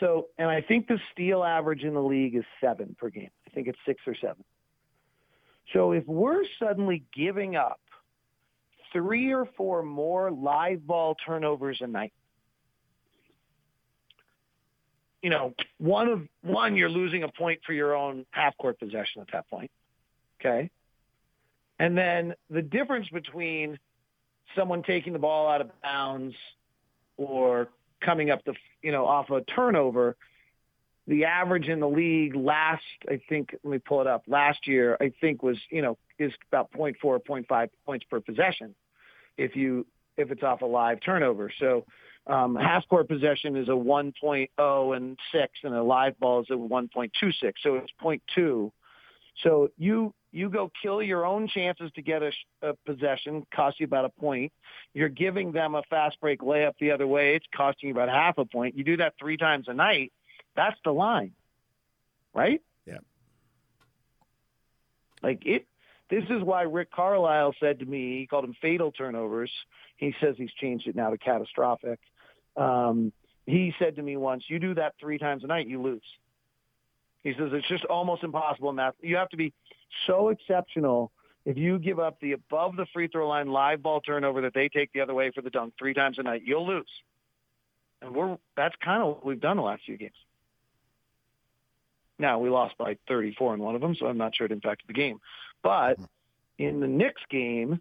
So, 0.00 0.26
and 0.38 0.50
I 0.50 0.60
think 0.60 0.88
the 0.88 0.98
steal 1.12 1.44
average 1.44 1.82
in 1.82 1.94
the 1.94 2.02
league 2.02 2.34
is 2.34 2.44
seven 2.60 2.96
per 2.98 3.10
game. 3.10 3.30
I 3.46 3.50
think 3.50 3.68
it's 3.68 3.78
six 3.86 4.02
or 4.06 4.16
seven. 4.20 4.42
So 5.72 5.92
if 5.92 6.04
we're 6.06 6.42
suddenly 6.58 7.04
giving 7.14 7.54
up 7.54 7.80
three 8.92 9.32
or 9.32 9.46
four 9.56 9.82
more 9.82 10.32
live 10.32 10.84
ball 10.84 11.14
turnovers 11.26 11.78
a 11.80 11.86
night, 11.86 12.12
you 15.22 15.30
know, 15.30 15.54
one 15.78 16.08
of 16.08 16.28
one, 16.42 16.76
you're 16.76 16.88
losing 16.88 17.22
a 17.22 17.28
point 17.28 17.60
for 17.64 17.72
your 17.72 17.94
own 17.94 18.26
half 18.30 18.56
court 18.56 18.80
possession 18.80 19.20
at 19.20 19.28
that 19.32 19.48
point. 19.48 19.70
Okay. 20.40 20.70
And 21.78 21.96
then 21.96 22.34
the 22.50 22.62
difference 22.62 23.08
between 23.08 23.78
someone 24.56 24.82
taking 24.82 25.12
the 25.12 25.18
ball 25.18 25.48
out 25.48 25.60
of 25.60 25.70
bounds 25.82 26.34
or 27.16 27.68
coming 28.04 28.30
up 28.30 28.44
the, 28.44 28.54
you 28.82 28.92
know, 28.92 29.06
off 29.06 29.30
a 29.30 29.42
turnover, 29.42 30.16
the 31.06 31.24
average 31.24 31.68
in 31.68 31.80
the 31.80 31.88
league 31.88 32.34
last, 32.34 32.82
I 33.08 33.20
think, 33.28 33.54
let 33.64 33.70
me 33.70 33.78
pull 33.78 34.00
it 34.00 34.06
up, 34.06 34.24
last 34.26 34.66
year, 34.66 34.96
I 35.00 35.12
think 35.20 35.42
was, 35.42 35.56
you 35.70 35.82
know, 35.82 35.96
is 36.18 36.32
about 36.50 36.70
0.4, 36.72 36.94
0.5 37.02 37.68
points 37.86 38.06
per 38.10 38.20
possession. 38.20 38.74
If 39.36 39.54
you, 39.54 39.86
if 40.16 40.30
it's 40.30 40.42
off 40.42 40.62
a 40.62 40.66
live 40.66 40.98
turnover. 41.00 41.50
So 41.60 41.84
um, 42.26 42.56
half 42.56 42.86
court 42.88 43.08
possession 43.08 43.56
is 43.56 43.68
a 43.68 43.72
1.0 43.72 44.96
and 44.96 45.18
six, 45.32 45.52
and 45.62 45.74
a 45.74 45.82
live 45.82 46.18
ball 46.18 46.40
is 46.40 46.46
a 46.50 46.54
1.26. 46.54 47.30
So 47.62 47.76
it's 47.76 47.92
0.2. 48.02 48.70
So 49.42 49.70
you 49.78 50.12
you 50.32 50.50
go 50.50 50.70
kill 50.82 51.02
your 51.02 51.24
own 51.24 51.48
chances 51.48 51.90
to 51.94 52.02
get 52.02 52.22
a, 52.22 52.32
a 52.62 52.74
possession, 52.86 53.46
cost 53.54 53.80
you 53.80 53.86
about 53.86 54.04
a 54.04 54.10
point. 54.10 54.52
You're 54.92 55.08
giving 55.08 55.52
them 55.52 55.74
a 55.74 55.82
fast 55.88 56.20
break 56.20 56.40
layup 56.40 56.74
the 56.80 56.90
other 56.90 57.06
way. 57.06 57.34
It's 57.34 57.46
costing 57.56 57.88
you 57.88 57.94
about 57.94 58.08
half 58.08 58.38
a 58.38 58.44
point. 58.44 58.76
You 58.76 58.84
do 58.84 58.98
that 58.98 59.14
three 59.18 59.36
times 59.36 59.66
a 59.68 59.74
night. 59.74 60.12
That's 60.54 60.76
the 60.84 60.92
line, 60.92 61.32
right? 62.34 62.60
Yeah. 62.86 62.98
Like 65.22 65.46
it. 65.46 65.66
This 66.10 66.24
is 66.30 66.42
why 66.42 66.62
Rick 66.62 66.90
Carlisle 66.90 67.54
said 67.60 67.80
to 67.80 67.84
me, 67.84 68.18
he 68.20 68.26
called 68.26 68.44
them 68.44 68.56
fatal 68.62 68.92
turnovers. 68.92 69.50
He 69.96 70.14
says 70.20 70.36
he's 70.38 70.52
changed 70.52 70.88
it 70.88 70.96
now 70.96 71.10
to 71.10 71.18
catastrophic. 71.18 72.00
Um, 72.56 73.12
he 73.46 73.74
said 73.78 73.96
to 73.96 74.02
me 74.02 74.16
once, 74.16 74.44
"You 74.48 74.58
do 74.58 74.74
that 74.74 74.94
three 74.98 75.18
times 75.18 75.44
a 75.44 75.46
night, 75.46 75.66
you 75.66 75.82
lose." 75.82 76.02
He 77.22 77.32
says 77.34 77.50
it's 77.52 77.68
just 77.68 77.84
almost 77.84 78.22
impossible 78.22 78.70
in 78.70 78.76
math. 78.76 78.94
You 79.00 79.16
have 79.16 79.28
to 79.30 79.36
be 79.36 79.52
so 80.06 80.28
exceptional 80.28 81.12
if 81.48 81.56
you 81.56 81.78
give 81.78 81.98
up 81.98 82.20
the 82.20 82.32
above 82.32 82.76
the 82.76 82.84
free 82.92 83.08
throw 83.08 83.26
line 83.26 83.48
live 83.48 83.82
ball 83.82 84.02
turnover 84.02 84.42
that 84.42 84.52
they 84.52 84.68
take 84.68 84.92
the 84.92 85.00
other 85.00 85.14
way 85.14 85.30
for 85.34 85.40
the 85.40 85.48
dunk 85.48 85.72
three 85.78 85.94
times 85.94 86.18
a 86.18 86.22
night, 86.22 86.42
you'll 86.44 86.66
lose. 86.66 86.90
And 88.02 88.14
we're 88.14 88.36
that's 88.54 88.76
kind 88.84 89.02
of 89.02 89.08
what 89.08 89.24
we've 89.24 89.40
done 89.40 89.56
the 89.56 89.62
last 89.62 89.82
few 89.86 89.96
games. 89.96 90.12
Now 92.18 92.38
we 92.38 92.50
lost 92.50 92.76
by 92.76 92.98
34 93.08 93.54
in 93.54 93.60
one 93.60 93.74
of 93.74 93.80
them, 93.80 93.94
so 93.94 94.06
I'm 94.06 94.18
not 94.18 94.36
sure 94.36 94.44
it 94.44 94.52
impacted 94.52 94.88
the 94.88 94.92
game. 94.92 95.20
But 95.62 95.94
mm-hmm. 95.94 96.04
in 96.58 96.80
the 96.80 96.86
Knicks 96.86 97.22
game, 97.30 97.80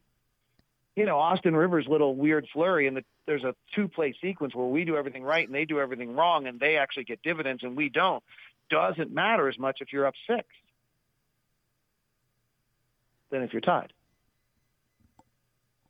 you 0.95 1.05
know, 1.05 1.17
Austin 1.17 1.53
Rivers' 1.53 1.87
little 1.89 2.15
weird 2.15 2.47
flurry, 2.53 2.87
and 2.87 2.95
the, 2.95 3.03
there's 3.25 3.43
a 3.43 3.53
two-play 3.75 4.15
sequence 4.21 4.55
where 4.55 4.67
we 4.67 4.85
do 4.85 4.95
everything 4.95 5.23
right 5.23 5.45
and 5.45 5.53
they 5.53 5.65
do 5.65 5.81
everything 5.81 6.15
wrong, 6.15 6.47
and 6.47 6.57
they 6.57 6.77
actually 6.77 7.03
get 7.03 7.21
dividends 7.21 7.63
and 7.63 7.75
we 7.75 7.89
don't. 7.89 8.23
Doesn't 8.69 9.11
matter 9.11 9.49
as 9.49 9.59
much 9.59 9.81
if 9.81 9.91
you're 9.91 10.05
up 10.05 10.15
six 10.25 10.47
than 13.29 13.41
if 13.41 13.53
you're 13.53 13.61
tied. 13.61 13.93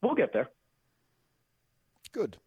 We'll 0.02 0.16
get 0.16 0.34
there. 0.34 0.50
Good. 2.12 2.38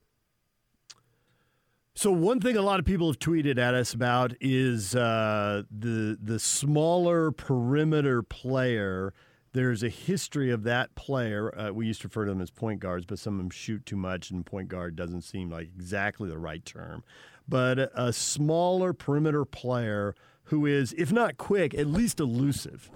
So 1.95 2.11
one 2.11 2.41
thing 2.41 2.57
a 2.57 2.63
lot 2.63 2.79
of 2.79 2.87
people 2.87 3.09
have 3.09 3.19
tweeted 3.19 3.59
at 3.59 3.75
us 3.75 3.93
about 3.93 4.33
is 4.41 4.95
uh, 4.95 5.65
the 5.71 6.17
the 6.23 6.39
smaller 6.39 7.31
perimeter 7.31 8.23
player. 8.23 9.13
There's 9.53 9.83
a 9.83 9.89
history 9.89 10.51
of 10.51 10.63
that 10.63 10.95
player. 10.95 11.53
Uh, 11.59 11.73
we 11.73 11.87
used 11.87 12.01
to 12.03 12.09
refer 12.09 12.25
to 12.25 12.31
them 12.31 12.41
as 12.41 12.51
point 12.51 12.81
guards, 12.81 13.05
but 13.05 13.19
some 13.19 13.35
of 13.35 13.39
them 13.39 13.51
shoot 13.51 13.85
too 13.85 13.97
much, 13.97 14.31
and 14.31 14.47
point 14.47 14.69
guard 14.69 14.97
doesn't 14.97 15.23
seem 15.23 15.51
like 15.51 15.69
exactly 15.77 16.29
the 16.31 16.39
right 16.39 16.65
term. 16.65 17.03
But 17.47 17.79
a, 17.79 18.05
a 18.05 18.13
smaller 18.13 18.93
perimeter 18.93 19.45
player 19.45 20.15
who 20.45 20.67
is, 20.67 20.95
if 20.97 21.13
not 21.13 21.37
quick, 21.37 21.75
at 21.75 21.87
least 21.87 22.19
elusive, 22.19 22.91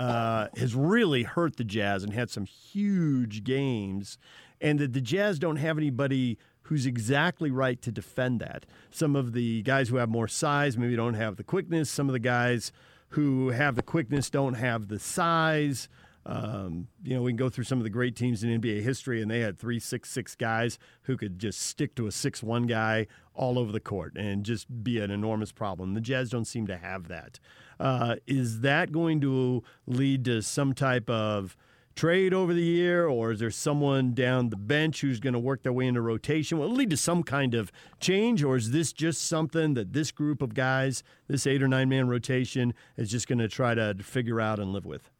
uh, 0.00 0.48
has 0.56 0.74
really 0.74 1.24
hurt 1.24 1.56
the 1.56 1.64
Jazz 1.64 2.02
and 2.02 2.14
had 2.14 2.30
some 2.30 2.46
huge 2.46 3.44
games, 3.44 4.16
and 4.58 4.78
that 4.78 4.94
the 4.94 5.00
Jazz 5.02 5.38
don't 5.38 5.56
have 5.56 5.76
anybody 5.76 6.38
who's 6.62 6.86
exactly 6.86 7.50
right 7.50 7.82
to 7.82 7.92
defend 7.92 8.40
that. 8.40 8.64
Some 8.90 9.14
of 9.14 9.34
the 9.34 9.60
guys 9.60 9.90
who 9.90 9.96
have 9.96 10.08
more 10.08 10.26
size 10.26 10.78
maybe 10.78 10.96
don't 10.96 11.14
have 11.14 11.36
the 11.36 11.44
quickness. 11.44 11.90
Some 11.90 12.08
of 12.08 12.14
the 12.14 12.18
guys 12.18 12.72
who 13.10 13.50
have 13.50 13.76
the 13.76 13.82
quickness 13.82 14.30
don't 14.30 14.54
have 14.54 14.88
the 14.88 14.98
size. 14.98 15.86
Um, 16.26 16.88
you 17.02 17.14
know, 17.14 17.22
we 17.22 17.32
can 17.32 17.36
go 17.36 17.48
through 17.48 17.64
some 17.64 17.78
of 17.78 17.84
the 17.84 17.90
great 17.90 18.14
teams 18.14 18.44
in 18.44 18.60
NBA 18.60 18.82
history, 18.82 19.22
and 19.22 19.30
they 19.30 19.40
had 19.40 19.58
three 19.58 19.78
six 19.78 20.10
six 20.10 20.34
guys 20.34 20.78
who 21.02 21.16
could 21.16 21.38
just 21.38 21.60
stick 21.60 21.94
to 21.96 22.06
a 22.06 22.12
six 22.12 22.42
one 22.42 22.66
guy 22.66 23.06
all 23.34 23.58
over 23.58 23.72
the 23.72 23.80
court 23.80 24.16
and 24.16 24.44
just 24.44 24.84
be 24.84 24.98
an 24.98 25.10
enormous 25.10 25.52
problem. 25.52 25.94
The 25.94 26.00
Jazz 26.00 26.30
don't 26.30 26.44
seem 26.44 26.66
to 26.66 26.76
have 26.76 27.08
that. 27.08 27.40
Uh, 27.78 28.16
is 28.26 28.60
that 28.60 28.92
going 28.92 29.20
to 29.22 29.62
lead 29.86 30.24
to 30.26 30.42
some 30.42 30.74
type 30.74 31.08
of 31.08 31.56
trade 31.96 32.32
over 32.32 32.54
the 32.54 32.62
year, 32.62 33.06
or 33.06 33.32
is 33.32 33.40
there 33.40 33.50
someone 33.50 34.12
down 34.12 34.50
the 34.50 34.56
bench 34.56 35.00
who's 35.00 35.20
going 35.20 35.32
to 35.32 35.38
work 35.38 35.62
their 35.62 35.72
way 35.72 35.86
into 35.86 36.00
rotation? 36.00 36.58
Will 36.58 36.70
it 36.70 36.76
lead 36.76 36.90
to 36.90 36.96
some 36.96 37.22
kind 37.22 37.54
of 37.54 37.72
change, 37.98 38.42
or 38.42 38.56
is 38.56 38.70
this 38.70 38.92
just 38.92 39.26
something 39.26 39.74
that 39.74 39.92
this 39.92 40.10
group 40.10 40.42
of 40.42 40.54
guys, 40.54 41.02
this 41.28 41.46
eight 41.46 41.62
or 41.62 41.68
nine 41.68 41.88
man 41.88 42.08
rotation, 42.08 42.74
is 42.96 43.10
just 43.10 43.26
going 43.26 43.38
to 43.38 43.48
try 43.48 43.74
to 43.74 43.94
figure 44.02 44.40
out 44.40 44.58
and 44.58 44.72
live 44.72 44.86
with? 44.86 45.10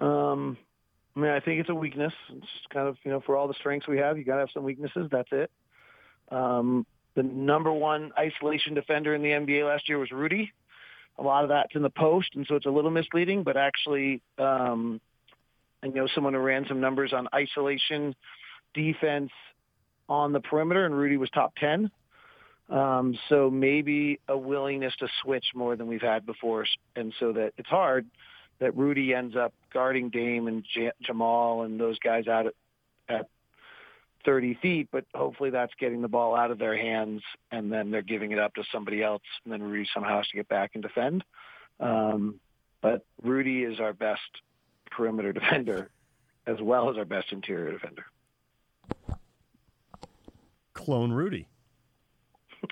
Um, 0.00 0.56
I 1.16 1.20
mean, 1.20 1.30
I 1.30 1.40
think 1.40 1.60
it's 1.60 1.70
a 1.70 1.74
weakness. 1.74 2.12
It's 2.30 2.46
kind 2.72 2.86
of, 2.86 2.96
you 3.04 3.10
know, 3.10 3.20
for 3.26 3.36
all 3.36 3.48
the 3.48 3.54
strengths 3.54 3.88
we 3.88 3.98
have, 3.98 4.18
you 4.18 4.24
got 4.24 4.34
to 4.34 4.40
have 4.40 4.50
some 4.54 4.62
weaknesses. 4.62 5.08
That's 5.10 5.28
it. 5.32 5.50
Um, 6.30 6.86
the 7.16 7.22
number 7.22 7.72
one 7.72 8.12
isolation 8.16 8.74
defender 8.74 9.14
in 9.14 9.22
the 9.22 9.30
NBA 9.30 9.66
last 9.66 9.88
year 9.88 9.98
was 9.98 10.10
Rudy. 10.12 10.52
A 11.18 11.22
lot 11.22 11.42
of 11.42 11.48
that's 11.48 11.74
in 11.74 11.82
the 11.82 11.90
post, 11.90 12.28
and 12.34 12.46
so 12.46 12.54
it's 12.54 12.66
a 12.66 12.70
little 12.70 12.92
misleading. 12.92 13.42
But 13.42 13.56
actually, 13.56 14.22
um, 14.38 15.00
I 15.82 15.88
know 15.88 16.06
someone 16.14 16.34
who 16.34 16.40
ran 16.40 16.66
some 16.68 16.80
numbers 16.80 17.12
on 17.12 17.26
isolation 17.34 18.14
defense 18.72 19.32
on 20.08 20.32
the 20.32 20.40
perimeter, 20.40 20.86
and 20.86 20.94
Rudy 20.94 21.16
was 21.16 21.30
top 21.30 21.54
10. 21.56 21.90
Um, 22.68 23.18
so 23.28 23.50
maybe 23.50 24.20
a 24.28 24.38
willingness 24.38 24.94
to 25.00 25.08
switch 25.22 25.46
more 25.54 25.74
than 25.74 25.88
we've 25.88 26.02
had 26.02 26.24
before, 26.26 26.66
and 26.94 27.12
so 27.18 27.32
that 27.32 27.54
it's 27.58 27.68
hard 27.68 28.06
that 28.60 28.76
Rudy 28.76 29.14
ends 29.14 29.36
up 29.36 29.52
guarding 29.72 30.10
Dame 30.10 30.48
and 30.48 30.64
J- 30.64 30.92
Jamal 31.02 31.62
and 31.62 31.78
those 31.78 31.98
guys 31.98 32.26
out 32.26 32.46
at, 32.46 32.54
at 33.08 33.26
30 34.24 34.58
feet, 34.60 34.88
but 34.90 35.04
hopefully 35.14 35.50
that's 35.50 35.72
getting 35.78 36.02
the 36.02 36.08
ball 36.08 36.34
out 36.34 36.50
of 36.50 36.58
their 36.58 36.76
hands 36.76 37.22
and 37.50 37.72
then 37.72 37.90
they're 37.90 38.02
giving 38.02 38.32
it 38.32 38.38
up 38.38 38.54
to 38.54 38.64
somebody 38.72 39.02
else, 39.02 39.22
and 39.44 39.52
then 39.52 39.62
Rudy 39.62 39.88
somehow 39.94 40.18
has 40.18 40.28
to 40.28 40.36
get 40.36 40.48
back 40.48 40.72
and 40.74 40.82
defend. 40.82 41.24
Um, 41.80 42.40
but 42.82 43.04
Rudy 43.22 43.62
is 43.62 43.80
our 43.80 43.92
best 43.92 44.20
perimeter 44.90 45.32
defender 45.32 45.90
as 46.46 46.56
well 46.60 46.90
as 46.90 46.96
our 46.96 47.04
best 47.04 47.30
interior 47.30 47.72
defender. 47.72 48.04
Clone 50.72 51.12
Rudy. 51.12 51.46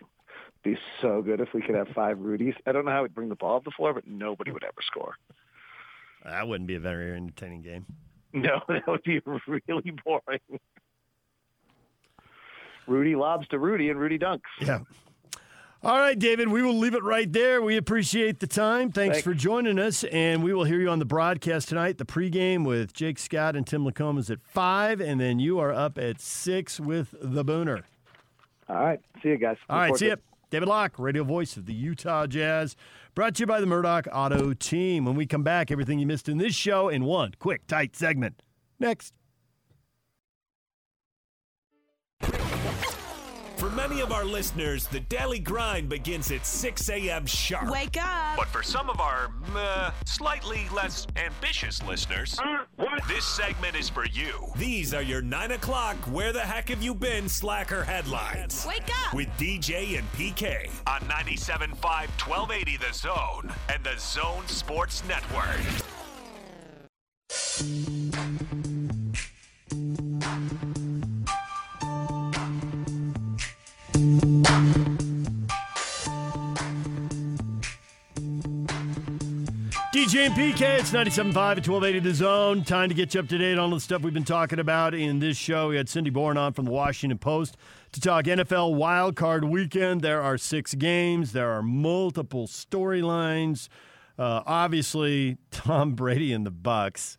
Be 0.64 0.78
so 1.02 1.22
good 1.22 1.40
if 1.40 1.48
we 1.52 1.60
could 1.60 1.74
have 1.74 1.88
five 1.88 2.18
Rudies. 2.18 2.54
I 2.66 2.72
don't 2.72 2.84
know 2.84 2.90
how 2.90 3.02
we'd 3.02 3.14
bring 3.14 3.28
the 3.28 3.34
ball 3.34 3.56
up 3.56 3.64
the 3.64 3.70
floor, 3.72 3.92
but 3.92 4.06
nobody 4.06 4.50
would 4.50 4.64
ever 4.64 4.80
score. 4.86 5.14
That 6.26 6.48
wouldn't 6.48 6.66
be 6.66 6.74
a 6.74 6.80
very 6.80 7.14
entertaining 7.16 7.62
game. 7.62 7.86
No, 8.32 8.60
that 8.68 8.86
would 8.86 9.02
be 9.04 9.20
really 9.24 9.92
boring. 10.04 10.40
Rudy 12.86 13.16
lobs 13.16 13.48
to 13.48 13.58
Rudy 13.58 13.90
and 13.90 13.98
Rudy 13.98 14.18
dunks. 14.18 14.40
Yeah. 14.60 14.80
All 15.82 15.98
right, 15.98 16.18
David, 16.18 16.48
we 16.48 16.62
will 16.62 16.76
leave 16.76 16.94
it 16.94 17.02
right 17.04 17.32
there. 17.32 17.62
We 17.62 17.76
appreciate 17.76 18.40
the 18.40 18.46
time. 18.46 18.90
Thanks, 18.90 19.16
Thanks. 19.16 19.24
for 19.24 19.34
joining 19.34 19.78
us. 19.78 20.04
And 20.04 20.42
we 20.42 20.52
will 20.52 20.64
hear 20.64 20.80
you 20.80 20.88
on 20.88 20.98
the 20.98 21.04
broadcast 21.04 21.68
tonight. 21.68 21.98
The 21.98 22.04
pregame 22.04 22.64
with 22.64 22.92
Jake 22.92 23.18
Scott 23.18 23.54
and 23.54 23.66
Tim 23.66 23.84
Lacombe 23.84 24.18
is 24.18 24.30
at 24.30 24.40
5, 24.42 25.00
and 25.00 25.20
then 25.20 25.38
you 25.38 25.60
are 25.60 25.72
up 25.72 25.98
at 25.98 26.20
6 26.20 26.80
with 26.80 27.14
the 27.20 27.44
Booner. 27.44 27.82
All 28.68 28.76
right. 28.76 29.00
See 29.22 29.28
you 29.28 29.36
guys. 29.36 29.58
All 29.68 29.78
Look 29.78 29.90
right, 29.90 29.98
see 29.98 30.06
you. 30.06 30.16
David 30.48 30.68
Locke, 30.68 30.98
radio 30.98 31.24
voice 31.24 31.56
of 31.56 31.66
the 31.66 31.74
Utah 31.74 32.28
Jazz, 32.28 32.76
brought 33.16 33.34
to 33.34 33.40
you 33.40 33.46
by 33.46 33.60
the 33.60 33.66
Murdoch 33.66 34.06
Auto 34.12 34.52
Team. 34.54 35.04
When 35.04 35.16
we 35.16 35.26
come 35.26 35.42
back, 35.42 35.72
everything 35.72 35.98
you 35.98 36.06
missed 36.06 36.28
in 36.28 36.38
this 36.38 36.54
show 36.54 36.88
in 36.88 37.04
one 37.04 37.32
quick, 37.40 37.66
tight 37.66 37.96
segment. 37.96 38.42
Next. 38.78 39.12
For 43.66 43.72
many 43.72 44.00
of 44.00 44.12
our 44.12 44.24
listeners, 44.24 44.86
the 44.86 45.00
daily 45.00 45.40
grind 45.40 45.88
begins 45.88 46.30
at 46.30 46.46
6 46.46 46.88
a.m. 46.88 47.26
sharp. 47.26 47.68
Wake 47.68 47.96
up! 48.00 48.36
But 48.36 48.46
for 48.46 48.62
some 48.62 48.88
of 48.88 49.00
our 49.00 49.32
uh, 49.56 49.90
slightly 50.04 50.68
less 50.72 51.04
ambitious 51.16 51.82
listeners, 51.82 52.38
this 53.08 53.24
segment 53.24 53.74
is 53.74 53.90
for 53.90 54.06
you. 54.06 54.52
These 54.54 54.94
are 54.94 55.02
your 55.02 55.20
9 55.20 55.50
o'clock 55.50 55.96
Where 56.12 56.32
the 56.32 56.42
Heck 56.42 56.68
Have 56.68 56.80
You 56.80 56.94
Been 56.94 57.28
slacker 57.28 57.82
headlines. 57.82 58.64
Wake 58.68 58.88
up! 59.04 59.12
With 59.12 59.26
DJ 59.36 59.98
and 59.98 60.12
PK 60.12 60.70
on 60.86 61.00
97.5 61.00 61.74
1280 61.74 62.76
The 62.76 62.92
Zone 62.94 63.52
and 63.68 63.82
The 63.82 63.98
Zone 63.98 64.46
Sports 64.46 65.02
Network. 65.08 65.58
And 80.26 80.34
PK, 80.34 80.80
it's 80.80 80.90
97.5 80.90 81.36
at 81.36 81.68
1280 81.68 82.00
The 82.00 82.12
Zone. 82.12 82.64
Time 82.64 82.88
to 82.88 82.96
get 82.96 83.14
you 83.14 83.20
up 83.20 83.28
to 83.28 83.38
date 83.38 83.52
on 83.52 83.58
all 83.60 83.70
the 83.70 83.78
stuff 83.78 84.02
we've 84.02 84.12
been 84.12 84.24
talking 84.24 84.58
about 84.58 84.92
in 84.92 85.20
this 85.20 85.36
show. 85.36 85.68
We 85.68 85.76
had 85.76 85.88
Cindy 85.88 86.10
Boren 86.10 86.36
on 86.36 86.52
from 86.52 86.64
the 86.64 86.72
Washington 86.72 87.16
Post 87.16 87.56
to 87.92 88.00
talk 88.00 88.24
NFL 88.24 88.74
Wild 88.74 89.14
Card 89.14 89.44
Weekend. 89.44 90.00
There 90.00 90.20
are 90.20 90.36
six 90.36 90.74
games, 90.74 91.30
there 91.30 91.52
are 91.52 91.62
multiple 91.62 92.48
storylines. 92.48 93.68
Uh, 94.18 94.42
obviously, 94.46 95.38
Tom 95.52 95.92
Brady 95.92 96.32
and 96.32 96.44
the 96.44 96.50
Bucks. 96.50 97.18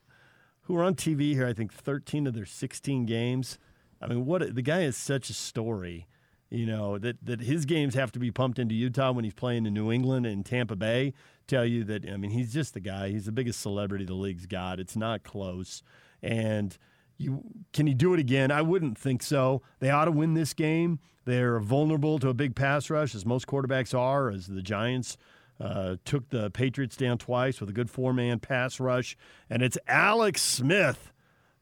who 0.64 0.76
are 0.76 0.84
on 0.84 0.94
TV 0.94 1.32
here, 1.32 1.48
I 1.48 1.54
think 1.54 1.74
13 1.74 2.28
of 2.28 2.34
their 2.34 2.46
16 2.46 3.06
games. 3.06 3.58
I 4.02 4.08
mean, 4.08 4.26
what 4.26 4.54
the 4.54 4.62
guy 4.62 4.82
is 4.82 4.98
such 4.98 5.30
a 5.30 5.34
story. 5.34 6.08
You 6.50 6.66
know 6.66 6.98
that 6.98 7.18
that 7.26 7.42
his 7.42 7.66
games 7.66 7.94
have 7.96 8.12
to 8.14 8.20
be 8.20 8.32
pumped 8.32 8.58
into 8.58 8.74
Utah 8.74 9.12
when 9.12 9.26
he's 9.26 9.34
playing 9.34 9.66
in 9.66 9.74
New 9.74 9.92
England 9.92 10.26
and 10.26 10.46
Tampa 10.46 10.76
Bay. 10.76 11.14
Tell 11.46 11.66
you 11.66 11.84
that 11.86 12.10
I 12.10 12.16
mean 12.18 12.32
he's 12.32 12.54
just 12.54 12.74
the 12.74 12.80
guy. 12.80 13.10
He's 13.10 13.26
the 13.26 13.32
biggest 13.32 13.60
celebrity 13.60 14.06
the 14.06 14.14
league's 14.14 14.46
got. 14.46 14.80
It's 14.80 14.96
not 14.96 15.24
close. 15.24 15.84
And 16.22 16.78
you 17.18 17.44
can 17.74 17.88
he 17.88 17.94
do 17.94 18.14
it 18.14 18.20
again? 18.20 18.52
I 18.52 18.62
wouldn't 18.62 18.98
think 18.98 19.24
so. 19.24 19.62
They 19.80 19.90
ought 19.90 20.06
to 20.06 20.12
win 20.12 20.36
this 20.36 20.54
game. 20.54 21.00
They're 21.26 21.60
vulnerable 21.60 22.20
to 22.20 22.30
a 22.30 22.34
big 22.34 22.56
pass 22.56 22.90
rush, 22.90 23.14
as 23.14 23.26
most 23.26 23.48
quarterbacks 23.48 23.98
are, 23.98 24.30
as 24.30 24.48
the 24.48 24.62
Giants 24.62 25.18
uh, 25.60 25.98
took 26.06 26.30
the 26.30 26.50
Patriots 26.52 26.96
down 26.96 27.18
twice 27.18 27.60
with 27.60 27.70
a 27.70 27.74
good 27.74 27.90
four 27.90 28.14
man 28.14 28.40
pass 28.40 28.80
rush. 28.80 29.18
And 29.50 29.62
it's 29.62 29.78
Alex 29.88 30.42
Smith 30.42 31.12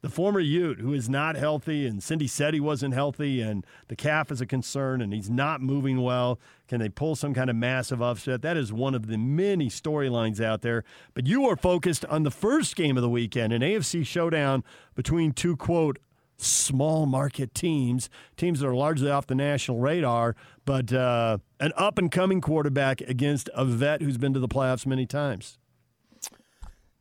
the 0.05 0.11
former 0.11 0.39
Ute 0.39 0.81
who 0.81 0.93
is 0.93 1.09
not 1.09 1.35
healthy, 1.35 1.87
and 1.87 2.03
Cindy 2.03 2.27
said 2.27 2.53
he 2.53 2.59
wasn't 2.59 2.93
healthy, 2.93 3.41
and 3.41 3.65
the 3.87 3.95
calf 3.95 4.31
is 4.31 4.39
a 4.39 4.45
concern, 4.45 5.01
and 5.01 5.11
he's 5.11 5.31
not 5.31 5.61
moving 5.61 5.99
well. 5.99 6.39
Can 6.67 6.79
they 6.79 6.89
pull 6.89 7.15
some 7.15 7.33
kind 7.33 7.49
of 7.49 7.55
massive 7.55 8.03
upset? 8.03 8.43
That 8.43 8.55
is 8.55 8.71
one 8.71 8.93
of 8.93 9.07
the 9.07 9.17
many 9.17 9.67
storylines 9.67 10.39
out 10.39 10.61
there. 10.61 10.83
But 11.15 11.25
you 11.25 11.49
are 11.49 11.55
focused 11.55 12.05
on 12.05 12.21
the 12.21 12.29
first 12.29 12.75
game 12.75 12.97
of 12.97 13.01
the 13.01 13.09
weekend, 13.09 13.51
an 13.51 13.63
AFC 13.63 14.05
showdown 14.05 14.63
between 14.93 15.31
two, 15.31 15.55
quote, 15.55 15.97
small 16.37 17.07
market 17.07 17.55
teams, 17.55 18.07
teams 18.37 18.59
that 18.59 18.67
are 18.67 18.75
largely 18.75 19.09
off 19.09 19.25
the 19.25 19.33
national 19.33 19.79
radar, 19.79 20.35
but 20.65 20.93
uh, 20.93 21.39
an 21.59 21.71
up 21.77 21.97
and 21.97 22.11
coming 22.11 22.41
quarterback 22.41 23.01
against 23.01 23.49
a 23.55 23.65
vet 23.65 24.03
who's 24.03 24.19
been 24.19 24.35
to 24.35 24.39
the 24.39 24.47
playoffs 24.47 24.85
many 24.85 25.07
times. 25.07 25.57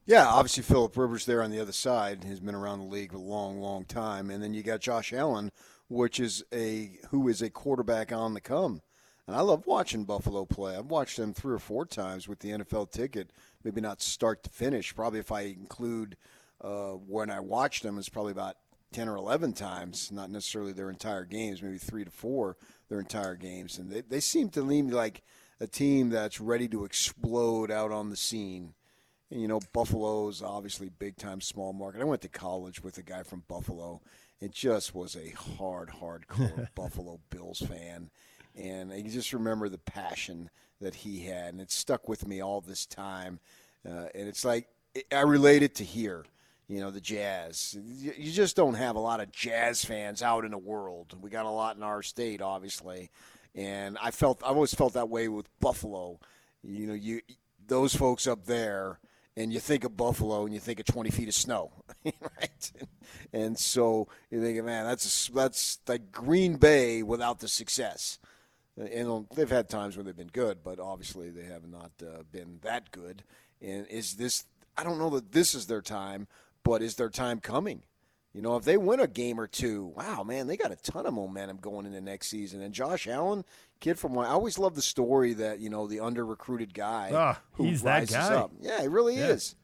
Yeah, 0.07 0.27
obviously 0.27 0.62
Philip 0.64 0.95
Rivers 0.99 1.25
there 1.25 1.43
on 1.43 1.51
the 1.51 1.61
other 1.61 1.73
side 1.73 2.25
has 2.25 2.38
been 2.38 2.55
around 2.55 2.81
the 2.81 2.95
league 2.95 3.14
a 3.14 3.19
long, 3.19 3.59
long 3.59 3.87
time, 3.87 4.29
and 4.29 4.43
then 4.43 4.53
you 4.53 4.62
got 4.62 4.81
Josh 4.81 5.14
Allen, 5.14 5.51
which 5.88 6.21
is 6.21 6.45
a 6.53 6.99
who 7.09 7.27
is 7.27 7.40
a 7.40 7.49
quarterback 7.49 8.12
on 8.12 8.35
the 8.35 8.40
come. 8.43 8.83
And 9.27 9.35
I 9.35 9.40
love 9.40 9.67
watching 9.67 10.05
Buffalo 10.05 10.45
play. 10.45 10.77
I've 10.77 10.90
watched 10.90 11.17
them 11.17 11.33
three 11.33 11.55
or 11.55 11.59
four 11.59 11.87
times 11.87 12.29
with 12.29 12.40
the 12.40 12.51
NFL 12.51 12.90
ticket, 12.90 13.31
maybe 13.62 13.81
not 13.81 14.03
start 14.03 14.43
to 14.43 14.51
finish. 14.51 14.95
Probably 14.95 15.21
if 15.21 15.33
I 15.33 15.43
include 15.43 16.19
uh, 16.61 16.90
when 16.90 17.31
I 17.31 17.40
watched 17.40 17.83
them, 17.83 17.97
it's 17.97 18.11
probably 18.11 18.33
about 18.33 18.57
ten 18.93 19.09
or 19.09 19.17
eleven 19.17 19.55
times, 19.55 20.12
not 20.12 20.31
necessarily 20.31 20.75
their 20.75 20.90
entire 20.90 21.25
games, 21.25 21.62
maybe 21.62 21.79
three 21.79 22.05
to 22.05 22.11
four 22.11 22.59
their 22.90 23.01
entire 23.01 23.37
games. 23.37 23.79
And 23.79 23.90
they, 23.90 24.03
they 24.03 24.21
seem 24.21 24.51
to 24.51 24.61
lean 24.61 24.90
like 24.90 25.23
a 25.61 25.67
team 25.67 26.11
that's 26.11 26.43
ready 26.43 26.69
to 26.69 26.85
explode 26.85 27.71
out 27.71 27.90
on 27.90 28.11
the 28.11 28.17
scene 28.17 28.75
and, 29.35 29.42
you 29.42 29.49
know, 29.49 29.61
Buffalo's 29.73 30.42
obviously 30.42 30.88
big 30.88 31.16
time 31.16 31.40
small 31.40 31.73
market. 31.73 32.01
I 32.01 32.05
went 32.05 32.23
to 32.23 32.29
college 32.29 32.83
with 32.83 32.97
a 32.99 33.03
guy 33.03 33.25
from 33.25 33.42
Buffalo. 33.49 34.01
It 34.40 34.53
just 34.53 34.94
was 34.94 35.16
a 35.16 35.31
hard, 35.59 35.90
hardcore 35.90 36.68
Buffalo 36.77 37.18
Bills 37.31 37.61
fan. 37.61 38.11
And 38.57 38.92
I 38.92 39.03
just 39.03 39.33
remember 39.33 39.68
the 39.68 39.79
passion 39.79 40.51
that 40.81 40.94
he 40.94 41.25
had. 41.25 41.53
And 41.53 41.61
it 41.61 41.73
stuck 41.73 42.09
with 42.09 42.29
me 42.29 42.40
all 42.40 42.61
this 42.61 42.87
time. 42.87 43.40
Uh, 43.85 44.07
and 44.14 44.29
it's 44.29 44.44
like, 44.44 44.68
I 45.12 45.23
relate 45.23 45.64
it 45.64 45.75
to 45.77 45.85
here 45.85 46.25
you 46.66 46.81
know 46.81 46.90
the 46.90 47.01
jazz 47.01 47.77
you 47.85 48.33
just 48.33 48.57
don't 48.57 48.73
have 48.73 48.97
a 48.97 49.01
lot 49.01 49.20
of 49.20 49.31
jazz 49.31 49.85
fans 49.85 50.23
out 50.23 50.44
in 50.47 50.51
the 50.51 50.57
world 50.57 51.14
we 51.20 51.29
got 51.29 51.44
a 51.44 51.51
lot 51.51 51.77
in 51.77 51.83
our 51.83 52.03
state 52.03 52.40
obviously 52.40 53.11
and 53.55 53.99
i 54.01 54.11
felt 54.11 54.42
i 54.42 54.47
always 54.47 54.73
felt 54.73 54.94
that 54.94 55.11
way 55.11 55.29
with 55.29 55.47
buffalo 55.61 56.18
you 56.62 56.87
know 56.87 56.94
you 56.94 57.20
those 57.66 57.94
folks 57.94 58.27
up 58.27 58.47
there 58.47 58.99
and 59.37 59.53
you 59.53 59.61
think 59.61 59.85
of 59.85 59.97
Buffalo 59.97 60.44
and 60.44 60.55
you 60.55 60.61
think 60.61 60.81
of 60.81 60.87
20 60.87 61.11
feet 61.11 61.29
of 61.29 61.35
snow, 61.35 61.73
right? 62.05 62.73
And 63.33 63.59
so 63.59 64.09
you 64.31 64.40
think, 64.40 64.62
man, 64.64 64.85
that's 64.87 65.29
that's 65.29 65.79
like 65.88 66.12
Green 66.12 66.57
Bay 66.57 67.03
without 67.03 67.40
the 67.40 67.49
success. 67.49 68.18
And 68.77 69.27
they've 69.35 69.51
had 69.51 69.68
times 69.68 69.97
when 69.97 70.07
they've 70.07 70.16
been 70.16 70.29
good, 70.29 70.59
but 70.64 70.81
obviously 70.81 71.31
they 71.31 71.44
have 71.44 71.68
not 71.68 71.92
uh, 72.03 72.23
been 72.33 72.59
that 72.62 72.90
good. 72.90 73.23
And 73.62 73.87
is 73.87 74.14
this? 74.14 74.44
I 74.77 74.83
don't 74.83 74.99
know 74.99 75.11
that 75.11 75.33
this 75.33 75.55
is 75.55 75.66
their 75.66 75.83
time, 75.83 76.27
but 76.64 76.83
is 76.83 76.97
their 76.97 77.11
time 77.11 77.38
coming? 77.40 77.83
You 78.33 78.42
know, 78.42 78.57
if 78.57 78.64
they 78.64 78.77
win 78.77 78.99
a 78.99 79.07
game 79.07 79.38
or 79.38 79.47
two, 79.47 79.92
wow, 79.97 80.25
man, 80.25 80.49
they 80.49 80.57
got 80.57 80.73
a 80.73 80.77
ton 80.77 81.07
of 81.07 81.14
momentum 81.14 81.59
going 81.59 81.87
into 81.87 82.01
next 82.01 82.27
season. 82.27 82.62
And 82.62 82.75
Josh 82.75 83.07
Allen, 83.07 83.44
kid 83.85 83.99
from 83.99 84.18
I 84.18 84.29
always 84.29 84.59
love 84.59 84.75
the 84.75 84.83
story 84.83 85.35
that 85.35 85.61
you 85.61 85.68
know 85.68 85.87
the 85.87 86.01
under 86.01 86.25
recruited 86.25 86.73
guy 86.73 87.11
oh, 87.12 87.38
who 87.53 87.64
he's 87.64 87.83
rises 87.83 88.11
that 88.11 88.31
guy. 88.31 88.37
up. 88.37 88.51
Yeah, 88.61 88.81
he 88.81 88.88
really 88.88 89.18
yeah. 89.18 89.29
is. 89.29 89.57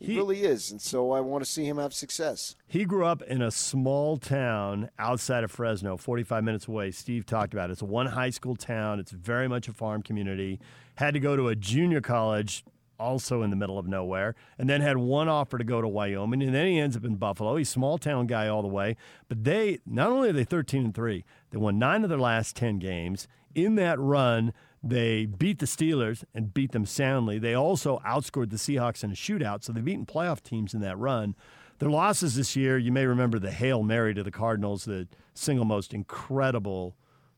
He, 0.00 0.06
he, 0.06 0.16
really 0.16 0.42
is, 0.42 0.70
and 0.70 0.80
so 0.80 1.12
I 1.12 1.20
want 1.20 1.44
to 1.44 1.50
see 1.50 1.66
him 1.66 1.76
have 1.76 1.92
success. 1.92 2.56
He 2.66 2.86
grew 2.86 3.04
up 3.04 3.20
in 3.20 3.42
a 3.42 3.50
small 3.50 4.16
town 4.16 4.88
outside 4.98 5.44
of 5.44 5.50
Fresno, 5.50 5.98
45 5.98 6.42
minutes 6.42 6.66
away. 6.66 6.90
Steve 6.90 7.26
talked 7.26 7.52
about 7.52 7.68
it. 7.68 7.74
It's 7.74 7.82
a 7.82 7.84
one 7.84 8.06
high 8.06 8.30
school 8.30 8.56
town. 8.56 8.98
It's 8.98 9.10
very 9.10 9.46
much 9.46 9.68
a 9.68 9.74
farm 9.74 10.02
community. 10.02 10.58
Had 10.94 11.12
to 11.14 11.20
go 11.20 11.36
to 11.36 11.48
a 11.48 11.54
junior 11.54 12.00
college 12.00 12.64
also 12.98 13.42
in 13.42 13.50
the 13.50 13.56
middle 13.56 13.78
of 13.78 13.86
nowhere, 13.86 14.34
and 14.58 14.68
then 14.68 14.80
had 14.80 14.96
one 14.96 15.28
offer 15.28 15.58
to 15.58 15.64
go 15.64 15.80
to 15.80 15.88
Wyoming, 15.88 16.42
and 16.42 16.54
then 16.54 16.66
he 16.66 16.78
ends 16.78 16.96
up 16.96 17.04
in 17.04 17.16
Buffalo. 17.16 17.56
He's 17.56 17.68
a 17.68 17.72
small 17.72 17.98
town 17.98 18.26
guy 18.26 18.48
all 18.48 18.62
the 18.62 18.68
way. 18.68 18.96
But 19.28 19.44
they 19.44 19.80
not 19.86 20.10
only 20.10 20.30
are 20.30 20.32
they 20.32 20.44
13 20.44 20.84
and 20.86 20.94
three, 20.94 21.24
they 21.50 21.58
won 21.58 21.78
nine 21.78 22.04
of 22.04 22.10
their 22.10 22.18
last 22.18 22.56
10 22.56 22.78
games. 22.78 23.28
In 23.54 23.74
that 23.76 23.98
run, 23.98 24.52
they 24.82 25.26
beat 25.26 25.58
the 25.58 25.66
Steelers 25.66 26.24
and 26.34 26.54
beat 26.54 26.72
them 26.72 26.86
soundly. 26.86 27.38
They 27.38 27.54
also 27.54 28.00
outscored 28.06 28.50
the 28.50 28.56
Seahawks 28.56 29.04
in 29.04 29.10
a 29.10 29.14
shootout, 29.14 29.62
so 29.62 29.72
they've 29.72 29.84
beaten 29.84 30.06
playoff 30.06 30.42
teams 30.42 30.74
in 30.74 30.80
that 30.80 30.98
run. 30.98 31.34
Their 31.78 31.90
losses 31.90 32.34
this 32.36 32.56
year, 32.56 32.78
you 32.78 32.92
may 32.92 33.06
remember 33.06 33.38
the 33.38 33.50
Hail 33.50 33.82
Mary 33.82 34.14
to 34.14 34.22
the 34.22 34.30
Cardinals, 34.30 34.84
the 34.84 35.08
single 35.34 35.64
most 35.64 35.94
incredible 35.94 36.94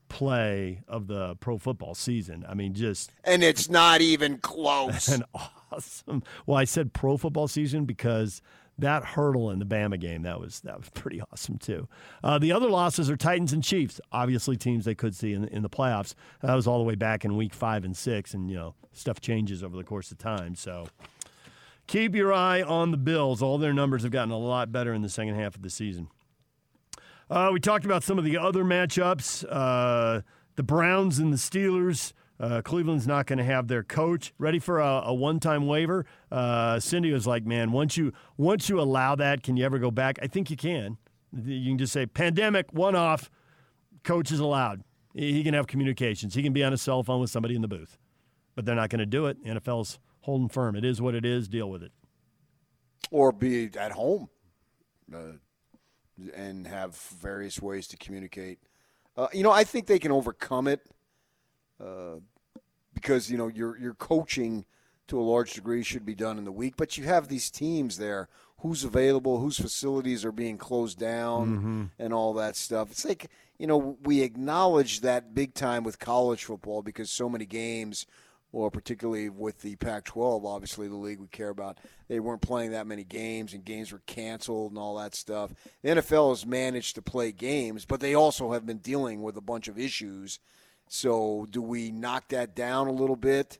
play 0.09 0.81
of 0.87 1.07
the 1.07 1.35
pro 1.37 1.57
football 1.57 1.95
season. 1.95 2.45
I 2.47 2.53
mean, 2.53 2.73
just 2.73 3.11
and 3.23 3.43
it's 3.43 3.69
not 3.69 4.01
even 4.01 4.37
close. 4.37 5.07
An 5.09 5.23
awesome. 5.71 6.23
Well, 6.45 6.57
I 6.57 6.65
said 6.65 6.93
pro 6.93 7.17
football 7.17 7.47
season 7.47 7.85
because 7.85 8.41
that 8.79 9.05
hurdle 9.05 9.51
in 9.51 9.59
the 9.59 9.65
Bama 9.65 9.99
game 9.99 10.23
that 10.23 10.39
was 10.39 10.61
that 10.61 10.77
was 10.77 10.89
pretty 10.89 11.21
awesome 11.31 11.57
too. 11.57 11.87
Uh, 12.23 12.39
the 12.39 12.51
other 12.51 12.69
losses 12.69 13.09
are 13.09 13.17
Titans 13.17 13.53
and 13.53 13.63
Chiefs, 13.63 14.01
obviously 14.11 14.57
teams 14.57 14.85
they 14.85 14.95
could 14.95 15.15
see 15.15 15.33
in, 15.33 15.45
in 15.45 15.61
the 15.61 15.69
playoffs. 15.69 16.15
That 16.41 16.55
was 16.55 16.67
all 16.67 16.79
the 16.79 16.83
way 16.83 16.95
back 16.95 17.23
in 17.23 17.37
week 17.37 17.53
five 17.53 17.85
and 17.85 17.95
six, 17.95 18.33
and 18.33 18.49
you 18.49 18.55
know 18.55 18.75
stuff 18.91 19.21
changes 19.21 19.63
over 19.63 19.77
the 19.77 19.83
course 19.83 20.11
of 20.11 20.17
time. 20.17 20.55
So 20.55 20.87
keep 21.87 22.15
your 22.15 22.33
eye 22.33 22.61
on 22.61 22.91
the 22.91 22.97
Bills. 22.97 23.41
All 23.41 23.57
their 23.57 23.73
numbers 23.73 24.03
have 24.03 24.11
gotten 24.11 24.31
a 24.31 24.37
lot 24.37 24.71
better 24.71 24.93
in 24.93 25.01
the 25.01 25.09
second 25.09 25.35
half 25.35 25.55
of 25.55 25.61
the 25.61 25.69
season. 25.69 26.07
Uh, 27.29 27.49
we 27.53 27.59
talked 27.59 27.85
about 27.85 28.03
some 28.03 28.17
of 28.17 28.23
the 28.23 28.37
other 28.37 28.63
matchups. 28.63 29.45
Uh, 29.49 30.21
the 30.55 30.63
Browns 30.63 31.19
and 31.19 31.33
the 31.33 31.37
Steelers. 31.37 32.13
Uh, 32.43 32.61
Cleveland's 32.61 33.07
not 33.07 33.25
going 33.25 33.37
to 33.37 33.45
have 33.45 33.69
their 33.69 33.83
coach 33.83 34.33
ready 34.37 34.59
for 34.59 34.81
a, 34.81 35.03
a 35.05 35.13
one-time 35.13 35.65
waiver. 35.65 36.05
Uh, 36.29 36.77
Cindy 36.77 37.13
was 37.13 37.25
like, 37.25 37.45
"Man, 37.45 37.71
once 37.71 37.95
you 37.95 38.11
once 38.35 38.67
you 38.67 38.81
allow 38.81 39.15
that, 39.15 39.43
can 39.43 39.55
you 39.55 39.63
ever 39.63 39.79
go 39.79 39.89
back? 39.89 40.19
I 40.21 40.27
think 40.27 40.49
you 40.49 40.57
can. 40.57 40.97
You 41.31 41.71
can 41.71 41.77
just 41.77 41.93
say 41.93 42.05
pandemic, 42.05 42.73
one-off. 42.73 43.31
Coach 44.03 44.29
is 44.29 44.41
allowed. 44.41 44.83
He 45.13 45.41
can 45.41 45.53
have 45.53 45.67
communications. 45.67 46.35
He 46.35 46.43
can 46.43 46.51
be 46.51 46.65
on 46.65 46.73
a 46.73 46.77
cell 46.77 47.01
phone 47.01 47.21
with 47.21 47.29
somebody 47.29 47.55
in 47.55 47.61
the 47.61 47.67
booth, 47.69 47.97
but 48.55 48.65
they're 48.65 48.75
not 48.75 48.89
going 48.89 48.99
to 48.99 49.05
do 49.05 49.27
it. 49.27 49.41
The 49.41 49.51
NFL's 49.51 49.99
holding 50.19 50.49
firm. 50.49 50.75
It 50.75 50.83
is 50.83 51.01
what 51.01 51.15
it 51.15 51.23
is. 51.23 51.47
Deal 51.47 51.69
with 51.69 51.81
it. 51.81 51.93
Or 53.09 53.31
be 53.31 53.69
at 53.79 53.93
home. 53.93 54.27
Uh, 55.13 55.37
and 56.35 56.67
have 56.67 56.93
various 56.97 57.61
ways 57.61 57.87
to 57.87 57.97
communicate. 57.97 58.59
Uh, 59.15 59.27
you 59.31 59.43
know, 59.43 59.51
I 59.51 59.63
think 59.63 59.87
they 59.87 59.97
can 59.97 60.11
overcome 60.11 60.67
it 60.67 60.81
uh, 61.79 62.15
because 62.93 63.29
you 63.29 63.37
know 63.37 63.47
your 63.47 63.77
your 63.77 63.93
coaching 63.93 64.65
to 65.07 65.19
a 65.19 65.21
large 65.21 65.53
degree 65.53 65.83
should 65.83 66.05
be 66.05 66.15
done 66.15 66.37
in 66.37 66.45
the 66.45 66.51
week, 66.51 66.75
but 66.77 66.97
you 66.97 67.03
have 67.03 67.27
these 67.27 67.51
teams 67.51 67.97
there. 67.97 68.29
Who's 68.59 68.83
available? 68.85 69.39
Whose 69.39 69.59
facilities 69.59 70.23
are 70.23 70.31
being 70.31 70.57
closed 70.57 70.97
down, 70.97 71.57
mm-hmm. 71.57 71.83
and 71.99 72.13
all 72.13 72.33
that 72.35 72.55
stuff. 72.55 72.91
It's 72.91 73.05
like 73.05 73.29
you 73.57 73.67
know 73.67 73.97
we 74.03 74.21
acknowledge 74.21 75.01
that 75.01 75.35
big 75.35 75.53
time 75.53 75.83
with 75.83 75.99
college 75.99 76.45
football 76.45 76.81
because 76.81 77.11
so 77.11 77.27
many 77.27 77.45
games 77.45 78.05
or 78.53 78.69
particularly 78.69 79.29
with 79.29 79.61
the 79.61 79.75
Pac 79.77 80.05
12, 80.05 80.45
obviously 80.45 80.87
the 80.87 80.95
league 80.95 81.19
we 81.19 81.27
care 81.27 81.49
about, 81.49 81.79
they 82.07 82.19
weren't 82.19 82.41
playing 82.41 82.71
that 82.71 82.85
many 82.85 83.03
games 83.03 83.53
and 83.53 83.65
games 83.65 83.91
were 83.91 84.01
canceled 84.05 84.71
and 84.71 84.77
all 84.77 84.95
that 84.95 85.15
stuff. 85.15 85.51
The 85.81 85.89
NFL 85.89 86.29
has 86.29 86.45
managed 86.45 86.93
to 86.95 87.01
play 87.01 87.31
games, 87.31 87.83
but 87.83 87.99
they 87.99 88.13
also 88.13 88.53
have 88.53 88.65
been 88.65 88.77
dealing 88.77 89.23
with 89.23 89.35
a 89.37 89.41
bunch 89.41 89.67
of 89.67 89.79
issues. 89.79 90.39
So, 90.87 91.47
do 91.49 91.61
we 91.61 91.91
knock 91.91 92.29
that 92.29 92.55
down 92.55 92.87
a 92.87 92.91
little 92.91 93.15
bit? 93.15 93.59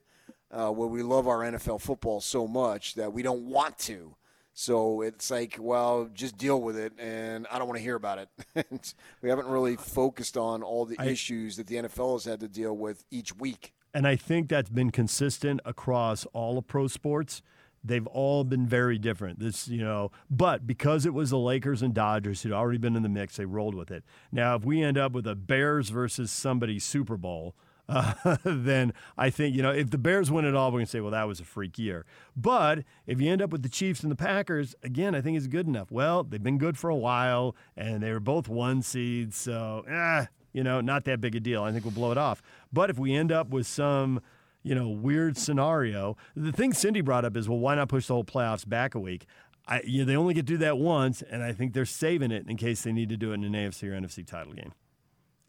Uh, 0.51 0.69
where 0.69 0.87
we 0.87 1.01
love 1.01 1.27
our 1.27 1.39
NFL 1.39 1.81
football 1.81 2.21
so 2.21 2.47
much 2.47 2.93
that 2.93 3.11
we 3.11 3.23
don't 3.23 3.45
want 3.45 3.75
to. 3.79 4.15
So 4.53 5.01
it's 5.01 5.31
like, 5.31 5.57
well, 5.59 6.09
just 6.13 6.37
deal 6.37 6.61
with 6.61 6.77
it, 6.77 6.93
and 6.99 7.47
I 7.51 7.57
don't 7.57 7.67
want 7.67 7.77
to 7.79 7.83
hear 7.83 7.95
about 7.95 8.19
it. 8.19 8.93
we 9.21 9.29
haven't 9.29 9.47
really 9.47 9.75
focused 9.75 10.37
on 10.37 10.61
all 10.61 10.85
the 10.85 10.95
I, 10.99 11.07
issues 11.07 11.57
that 11.57 11.65
the 11.65 11.75
NFL 11.77 12.13
has 12.13 12.25
had 12.25 12.39
to 12.41 12.47
deal 12.47 12.77
with 12.77 13.03
each 13.09 13.35
week. 13.35 13.73
And 13.95 14.07
I 14.07 14.15
think 14.15 14.49
that's 14.49 14.69
been 14.69 14.91
consistent 14.91 15.59
across 15.65 16.25
all 16.33 16.59
of 16.59 16.67
pro 16.67 16.87
sports 16.87 17.41
They've 17.83 18.07
all 18.07 18.43
been 18.43 18.65
very 18.65 18.97
different. 18.97 19.39
This, 19.39 19.67
you 19.67 19.83
know, 19.83 20.11
but 20.29 20.65
because 20.65 21.05
it 21.05 21.13
was 21.13 21.31
the 21.31 21.37
Lakers 21.37 21.81
and 21.81 21.93
Dodgers 21.93 22.41
who'd 22.41 22.53
already 22.53 22.77
been 22.77 22.95
in 22.95 23.03
the 23.03 23.09
mix, 23.09 23.35
they 23.35 23.45
rolled 23.45 23.75
with 23.75 23.91
it. 23.91 24.03
Now, 24.31 24.55
if 24.55 24.63
we 24.63 24.81
end 24.81 24.97
up 24.97 25.11
with 25.11 25.27
a 25.27 25.35
Bears 25.35 25.89
versus 25.89 26.31
somebody 26.31 26.79
Super 26.79 27.17
Bowl, 27.17 27.55
uh, 27.89 28.37
then 28.45 28.93
I 29.17 29.29
think, 29.29 29.55
you 29.55 29.61
know, 29.61 29.71
if 29.71 29.89
the 29.89 29.97
Bears 29.97 30.31
win 30.31 30.45
it 30.45 30.55
all, 30.55 30.71
we're 30.71 30.77
going 30.77 30.85
to 30.85 30.91
say, 30.91 31.01
well, 31.01 31.11
that 31.11 31.27
was 31.27 31.39
a 31.39 31.43
freak 31.43 31.77
year. 31.77 32.05
But 32.35 32.83
if 33.05 33.19
you 33.19 33.29
end 33.29 33.41
up 33.41 33.49
with 33.49 33.63
the 33.63 33.69
Chiefs 33.69 34.01
and 34.01 34.11
the 34.11 34.15
Packers, 34.15 34.75
again, 34.83 35.15
I 35.15 35.21
think 35.21 35.37
it's 35.37 35.47
good 35.47 35.67
enough. 35.67 35.91
Well, 35.91 36.23
they've 36.23 36.41
been 36.41 36.57
good 36.57 36.77
for 36.77 36.89
a 36.89 36.95
while, 36.95 37.55
and 37.75 38.01
they 38.01 38.11
were 38.11 38.19
both 38.19 38.47
one 38.47 38.81
seeds, 38.81 39.35
so, 39.35 39.83
eh, 39.87 40.25
you 40.53 40.63
know, 40.63 40.81
not 40.81 41.03
that 41.05 41.19
big 41.19 41.35
a 41.35 41.39
deal. 41.39 41.63
I 41.63 41.71
think 41.71 41.83
we'll 41.83 41.93
blow 41.93 42.11
it 42.11 42.17
off. 42.17 42.41
But 42.71 42.89
if 42.89 42.97
we 42.97 43.13
end 43.13 43.31
up 43.31 43.49
with 43.49 43.67
some 43.67 44.21
you 44.63 44.73
know, 44.73 44.89
weird 44.89 45.37
scenario. 45.37 46.17
The 46.35 46.51
thing 46.51 46.73
Cindy 46.73 47.01
brought 47.01 47.25
up 47.25 47.37
is, 47.37 47.47
well, 47.47 47.59
why 47.59 47.75
not 47.75 47.89
push 47.89 48.07
the 48.07 48.13
whole 48.13 48.23
playoffs 48.23 48.67
back 48.67 48.95
a 48.95 48.99
week? 48.99 49.25
I, 49.67 49.81
you 49.85 49.99
know, 49.99 50.05
they 50.05 50.15
only 50.15 50.33
get 50.33 50.47
to 50.47 50.53
do 50.53 50.57
that 50.57 50.77
once, 50.77 51.21
and 51.21 51.43
I 51.43 51.53
think 51.53 51.73
they're 51.73 51.85
saving 51.85 52.31
it 52.31 52.47
in 52.49 52.57
case 52.57 52.81
they 52.81 52.91
need 52.91 53.09
to 53.09 53.17
do 53.17 53.31
it 53.31 53.35
in 53.35 53.43
an 53.43 53.53
AFC 53.53 53.83
or 53.83 53.91
NFC 53.91 54.25
title 54.25 54.53
game. 54.53 54.73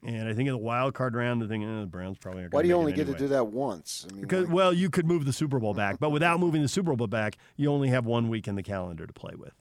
And 0.05 0.29
I 0.29 0.35
think 0.35 0.49
in 0.49 0.53
the 0.53 0.59
wild 0.59 0.95
card 0.95 1.17
round, 1.17 1.41
the 1.41 1.49
thing, 1.49 1.65
eh, 1.65 1.81
the 1.81 1.87
Browns 1.87 2.19
probably 2.19 2.45
are. 2.45 2.49
Why 2.51 2.63
do 2.63 2.69
you 2.69 2.75
only 2.75 2.93
get 2.93 3.03
anyway. 3.03 3.19
to 3.19 3.25
do 3.25 3.29
that 3.29 3.47
once? 3.47 4.07
I 4.09 4.13
mean, 4.13 4.21
because 4.23 4.45
like... 4.45 4.55
well, 4.55 4.73
you 4.73 4.91
could 4.91 5.07
move 5.07 5.25
the 5.25 5.33
Super 5.33 5.59
Bowl 5.59 5.73
back, 5.73 5.99
but 5.99 6.11
without 6.11 6.39
moving 6.39 6.61
the 6.61 6.69
Super 6.69 6.95
Bowl 6.95 7.07
back, 7.07 7.39
you 7.57 7.73
only 7.73 7.89
have 7.89 8.05
one 8.05 8.29
week 8.29 8.47
in 8.47 8.55
the 8.55 8.63
calendar 8.63 9.07
to 9.07 9.13
play 9.13 9.35
with. 9.37 9.55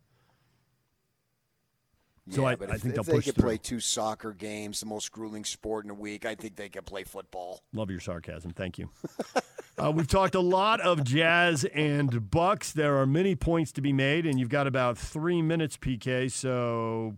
So 2.29 2.41
yeah, 2.41 2.47
I, 2.47 2.55
but 2.55 2.69
I 2.69 2.75
if, 2.75 2.81
think 2.81 2.97
if 2.97 3.05
they 3.05 3.19
could 3.19 3.35
play 3.35 3.57
two 3.57 3.81
soccer 3.81 4.31
games, 4.31 4.79
the 4.79 4.85
most 4.85 5.11
grueling 5.11 5.43
sport 5.43 5.83
in 5.83 5.91
a 5.91 5.93
week, 5.93 6.25
I 6.25 6.35
think 6.35 6.55
they 6.55 6.69
could 6.69 6.85
play 6.85 7.03
football. 7.03 7.61
Love 7.73 7.89
your 7.89 7.99
sarcasm. 7.99 8.51
Thank 8.51 8.77
you. 8.77 8.89
uh, 9.77 9.91
we've 9.91 10.07
talked 10.07 10.33
a 10.33 10.39
lot 10.39 10.79
of 10.79 11.03
Jazz 11.03 11.65
and 11.65 12.31
Bucks. 12.31 12.71
There 12.71 12.97
are 12.97 13.05
many 13.05 13.35
points 13.35 13.73
to 13.73 13.81
be 13.81 13.91
made, 13.91 14.25
and 14.25 14.39
you've 14.39 14.49
got 14.49 14.67
about 14.67 14.97
three 14.97 15.41
minutes, 15.41 15.75
PK. 15.75 16.31
So 16.31 17.17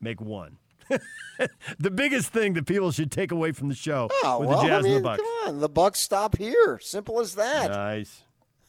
make 0.00 0.20
one. 0.20 0.58
the 1.78 1.90
biggest 1.90 2.32
thing 2.32 2.52
that 2.52 2.66
people 2.66 2.92
should 2.92 3.10
take 3.10 3.32
away 3.32 3.50
from 3.50 3.68
the 3.68 3.74
show 3.74 4.08
oh, 4.22 4.38
with 4.38 4.48
well, 4.48 4.62
the 4.62 4.68
Jazz 4.68 4.84
I 4.84 4.88
mean, 4.88 4.96
and 4.96 5.04
the 5.04 5.08
Bucks. 5.08 5.22
Come 5.22 5.48
on, 5.48 5.60
the 5.60 5.68
Bucks 5.68 5.98
stop 5.98 6.36
here. 6.36 6.78
Simple 6.80 7.18
as 7.18 7.34
that. 7.34 7.72
Nice. 7.72 8.22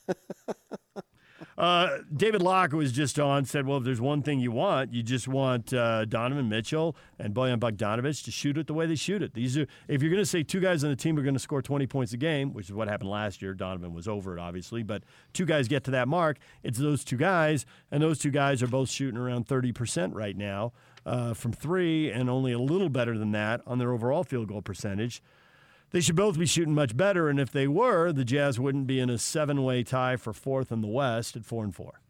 Uh, 1.58 2.00
David 2.16 2.42
Locke 2.42 2.74
was 2.74 2.92
just 2.92 3.20
on 3.20 3.46
said, 3.46 3.68
well, 3.68 3.78
if 3.78 3.84
there's 3.84 4.02
one 4.02 4.24
thing 4.24 4.40
you 4.40 4.52
want, 4.52 4.94
you 4.94 5.04
just 5.04 5.28
want 5.28 5.74
uh, 5.74 6.06
Donovan 6.06 6.50
Mitchell 6.50 6.96
and 7.20 7.34
Bojan 7.34 7.60
Bogdanovic 7.60 8.24
to 8.24 8.32
shoot 8.32 8.58
it 8.58 8.68
the 8.68 8.74
way 8.74 8.86
they 8.86 8.96
shoot 8.96 9.22
it. 9.22 9.34
These 9.34 9.58
are 9.58 9.68
if 9.88 10.02
you're 10.02 10.12
going 10.12 10.22
to 10.22 10.26
say 10.26 10.44
two 10.44 10.60
guys 10.60 10.84
on 10.84 10.90
the 10.90 10.96
team 10.96 11.18
are 11.18 11.22
going 11.22 11.36
to 11.36 11.40
score 11.40 11.62
20 11.62 11.86
points 11.88 12.14
a 12.14 12.18
game, 12.18 12.54
which 12.54 12.68
is 12.68 12.74
what 12.74 12.88
happened 12.88 13.10
last 13.10 13.42
year. 13.42 13.54
Donovan 13.54 13.94
was 13.94 14.08
over 14.08 14.36
it, 14.38 14.40
obviously, 14.40 14.84
but 14.84 15.04
two 15.34 15.46
guys 15.46 15.68
get 15.68 15.84
to 15.86 15.92
that 15.92 16.08
mark. 16.08 16.38
It's 16.64 16.80
those 16.80 17.04
two 17.04 17.18
guys, 17.18 17.66
and 17.92 18.02
those 18.02 18.20
two 18.20 18.32
guys 18.32 18.64
are 18.64 18.68
both 18.68 18.90
shooting 18.90 19.20
around 19.20 19.48
30% 19.48 20.14
right 20.14 20.36
now 20.36 20.74
uh, 21.06 21.34
from 21.34 21.54
three, 21.54 22.12
and 22.12 22.30
only 22.30 22.52
a 22.52 22.60
little 22.60 22.90
better 22.90 23.18
than 23.18 23.32
that 23.32 23.62
on 23.66 23.78
their 23.78 23.92
overall 23.92 24.24
field 24.24 24.48
goal 24.48 24.62
percentage. 24.62 25.22
They 25.94 26.02
should 26.02 26.16
both 26.16 26.40
be 26.40 26.48
shooting 26.48 26.74
much 26.74 26.98
better, 26.98 27.30
and 27.30 27.40
if 27.40 27.52
they 27.52 27.68
were, 27.68 28.12
the 28.12 28.26
Jazz 28.26 28.60
wouldn't 28.60 28.88
be 28.88 29.00
in 29.00 29.12
a 29.12 29.20
seven-way 29.20 29.84
tie 29.84 30.16
for 30.16 30.34
fourth 30.34 30.72
in 30.72 30.82
the 30.82 30.88
West 30.88 31.36
at 31.36 31.46
four 31.46 31.64
and 31.64 31.74
four. 31.74 32.02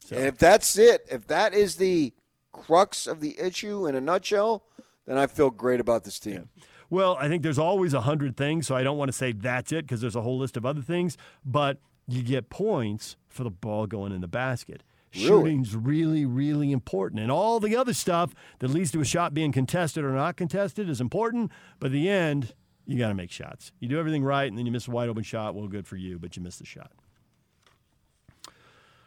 So. 0.00 0.16
And 0.16 0.26
if 0.26 0.36
that's 0.36 0.76
it, 0.76 1.06
if 1.10 1.26
that 1.28 1.54
is 1.54 1.76
the 1.76 2.12
crux 2.52 3.06
of 3.06 3.20
the 3.20 3.40
issue 3.40 3.86
in 3.86 3.94
a 3.94 4.02
nutshell, 4.02 4.64
then 5.06 5.16
I 5.16 5.26
feel 5.26 5.50
great 5.50 5.80
about 5.80 6.04
this 6.04 6.18
team. 6.18 6.50
Yeah. 6.56 6.64
Well, 6.90 7.16
I 7.18 7.28
think 7.28 7.42
there's 7.42 7.58
always 7.58 7.94
a 7.94 8.02
hundred 8.02 8.36
things, 8.36 8.66
so 8.66 8.76
I 8.76 8.82
don't 8.82 8.98
want 8.98 9.08
to 9.08 9.16
say 9.16 9.32
that's 9.32 9.72
it 9.72 9.86
because 9.86 10.02
there's 10.02 10.14
a 10.14 10.20
whole 10.20 10.38
list 10.38 10.58
of 10.58 10.66
other 10.66 10.82
things. 10.82 11.16
But 11.42 11.78
you 12.06 12.22
get 12.22 12.50
points 12.50 13.16
for 13.28 13.44
the 13.44 13.50
ball 13.50 13.86
going 13.86 14.12
in 14.12 14.20
the 14.20 14.28
basket. 14.28 14.82
Really? 15.14 15.26
Shooting's 15.26 15.76
really, 15.76 16.24
really 16.24 16.72
important. 16.72 17.20
And 17.20 17.30
all 17.30 17.60
the 17.60 17.76
other 17.76 17.94
stuff 17.94 18.34
that 18.58 18.68
leads 18.68 18.90
to 18.92 19.00
a 19.00 19.04
shot 19.04 19.34
being 19.34 19.52
contested 19.52 20.04
or 20.04 20.12
not 20.12 20.36
contested 20.36 20.88
is 20.88 21.00
important. 21.00 21.50
But 21.78 21.86
at 21.86 21.92
the 21.92 22.08
end, 22.08 22.54
you 22.86 22.98
got 22.98 23.08
to 23.08 23.14
make 23.14 23.30
shots. 23.30 23.72
You 23.80 23.88
do 23.88 23.98
everything 23.98 24.24
right, 24.24 24.48
and 24.48 24.58
then 24.58 24.66
you 24.66 24.72
miss 24.72 24.88
a 24.88 24.90
wide 24.90 25.08
open 25.08 25.22
shot. 25.22 25.54
Well, 25.54 25.68
good 25.68 25.86
for 25.86 25.96
you, 25.96 26.18
but 26.18 26.36
you 26.36 26.42
missed 26.42 26.58
the 26.58 26.66
shot. 26.66 26.92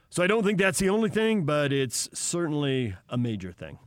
So 0.09 0.23
I 0.23 0.27
don't 0.27 0.43
think 0.43 0.57
that's 0.57 0.79
the 0.79 0.89
only 0.89 1.09
thing, 1.09 1.43
but 1.43 1.73
it's 1.73 2.09
certainly 2.13 2.95
a 3.09 3.17
major 3.17 3.51
thing. 3.51 3.77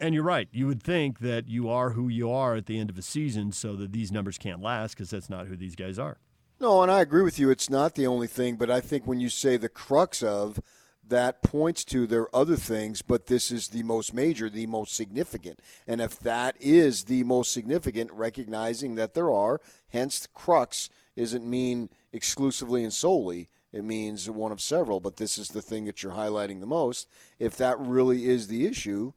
And 0.00 0.12
you're 0.12 0.24
right. 0.24 0.48
You 0.50 0.66
would 0.66 0.82
think 0.82 1.20
that 1.20 1.48
you 1.48 1.70
are 1.70 1.90
who 1.90 2.08
you 2.08 2.30
are 2.30 2.56
at 2.56 2.66
the 2.66 2.78
end 2.78 2.90
of 2.90 2.98
a 2.98 3.02
season 3.02 3.52
so 3.52 3.76
that 3.76 3.92
these 3.92 4.10
numbers 4.10 4.36
can't 4.36 4.60
last 4.60 4.94
because 4.94 5.10
that's 5.10 5.30
not 5.30 5.46
who 5.46 5.56
these 5.56 5.76
guys 5.76 5.98
are. 5.98 6.18
No, 6.60 6.82
and 6.82 6.90
I 6.90 7.00
agree 7.00 7.22
with 7.22 7.38
you. 7.38 7.50
It's 7.50 7.70
not 7.70 7.94
the 7.94 8.06
only 8.06 8.26
thing, 8.26 8.56
but 8.56 8.70
I 8.70 8.80
think 8.80 9.06
when 9.06 9.20
you 9.20 9.28
say 9.28 9.56
the 9.56 9.68
crux 9.68 10.22
of 10.22 10.60
that 11.08 11.42
points 11.42 11.84
to 11.84 12.06
there 12.06 12.22
are 12.22 12.36
other 12.36 12.56
things, 12.56 13.02
but 13.02 13.26
this 13.26 13.50
is 13.50 13.68
the 13.68 13.82
most 13.82 14.14
major, 14.14 14.48
the 14.48 14.66
most 14.66 14.94
significant. 14.94 15.60
And 15.86 16.00
if 16.00 16.18
that 16.20 16.56
is 16.60 17.04
the 17.04 17.24
most 17.24 17.52
significant, 17.52 18.10
recognizing 18.12 18.94
that 18.94 19.14
there 19.14 19.30
are, 19.30 19.60
hence 19.88 20.26
crux 20.32 20.88
isn't 21.16 21.48
mean 21.48 21.90
exclusively 22.12 22.82
and 22.82 22.92
solely. 22.92 23.48
It 23.72 23.84
means 23.84 24.30
one 24.30 24.52
of 24.52 24.60
several, 24.60 25.00
but 25.00 25.16
this 25.16 25.36
is 25.36 25.48
the 25.48 25.62
thing 25.62 25.84
that 25.86 26.02
you're 26.02 26.12
highlighting 26.12 26.60
the 26.60 26.66
most. 26.66 27.08
If 27.38 27.56
that 27.56 27.78
really 27.78 28.26
is 28.26 28.46
the 28.46 28.66
issue, 28.66 29.12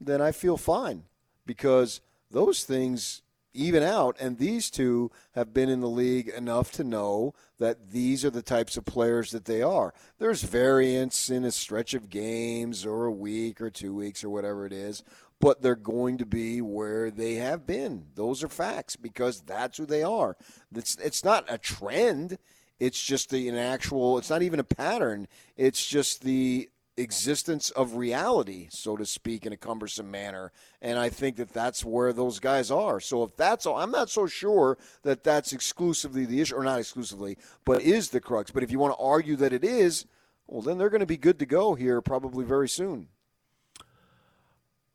then 0.00 0.22
I 0.22 0.32
feel 0.32 0.56
fine 0.56 1.04
because 1.44 2.00
those 2.30 2.64
things 2.64 3.22
even 3.54 3.82
out. 3.82 4.16
And 4.20 4.38
these 4.38 4.70
two 4.70 5.10
have 5.32 5.52
been 5.52 5.68
in 5.68 5.80
the 5.80 5.88
league 5.88 6.28
enough 6.28 6.72
to 6.72 6.84
know 6.84 7.34
that 7.58 7.90
these 7.90 8.24
are 8.24 8.30
the 8.30 8.42
types 8.42 8.76
of 8.76 8.84
players 8.84 9.30
that 9.32 9.44
they 9.44 9.62
are. 9.62 9.92
There's 10.18 10.42
variance 10.42 11.30
in 11.30 11.44
a 11.44 11.50
stretch 11.50 11.94
of 11.94 12.10
games 12.10 12.86
or 12.86 13.06
a 13.06 13.12
week 13.12 13.60
or 13.60 13.70
two 13.70 13.94
weeks 13.94 14.22
or 14.22 14.30
whatever 14.30 14.64
it 14.66 14.72
is, 14.72 15.02
but 15.40 15.62
they're 15.62 15.74
going 15.74 16.18
to 16.18 16.26
be 16.26 16.60
where 16.60 17.10
they 17.10 17.34
have 17.34 17.66
been. 17.66 18.06
Those 18.14 18.42
are 18.42 18.48
facts 18.48 18.96
because 18.96 19.40
that's 19.40 19.78
who 19.78 19.86
they 19.86 20.02
are. 20.02 20.36
It's, 20.74 20.96
it's 20.96 21.24
not 21.24 21.44
a 21.48 21.58
trend. 21.58 22.38
It's 22.80 23.02
just 23.02 23.30
the, 23.30 23.48
an 23.48 23.56
actual, 23.56 24.18
it's 24.18 24.30
not 24.30 24.42
even 24.42 24.60
a 24.60 24.64
pattern. 24.64 25.26
It's 25.56 25.84
just 25.84 26.22
the 26.22 26.68
existence 26.98 27.70
of 27.70 27.94
reality, 27.94 28.68
so 28.70 28.96
to 28.96 29.06
speak, 29.06 29.46
in 29.46 29.52
a 29.52 29.56
cumbersome 29.56 30.10
manner. 30.10 30.52
And 30.82 30.98
I 30.98 31.08
think 31.08 31.36
that 31.36 31.52
that's 31.52 31.84
where 31.84 32.12
those 32.12 32.38
guys 32.40 32.70
are. 32.70 33.00
So 33.00 33.22
if 33.22 33.36
that's 33.36 33.66
all, 33.66 33.76
I'm 33.76 33.90
not 33.90 34.10
so 34.10 34.26
sure 34.26 34.76
that 35.02 35.24
that's 35.24 35.52
exclusively 35.52 36.26
the 36.26 36.40
issue, 36.40 36.56
or 36.56 36.64
not 36.64 36.78
exclusively, 36.78 37.38
but 37.64 37.82
is 37.82 38.10
the 38.10 38.20
crux. 38.20 38.50
But 38.50 38.62
if 38.62 38.70
you 38.70 38.78
want 38.78 38.94
to 38.96 39.02
argue 39.02 39.36
that 39.36 39.52
it 39.52 39.64
is, 39.64 40.06
well, 40.46 40.62
then 40.62 40.78
they're 40.78 40.90
going 40.90 41.00
to 41.00 41.06
be 41.06 41.16
good 41.16 41.38
to 41.38 41.46
go 41.46 41.74
here 41.74 42.00
probably 42.00 42.44
very 42.44 42.68
soon. 42.68 43.08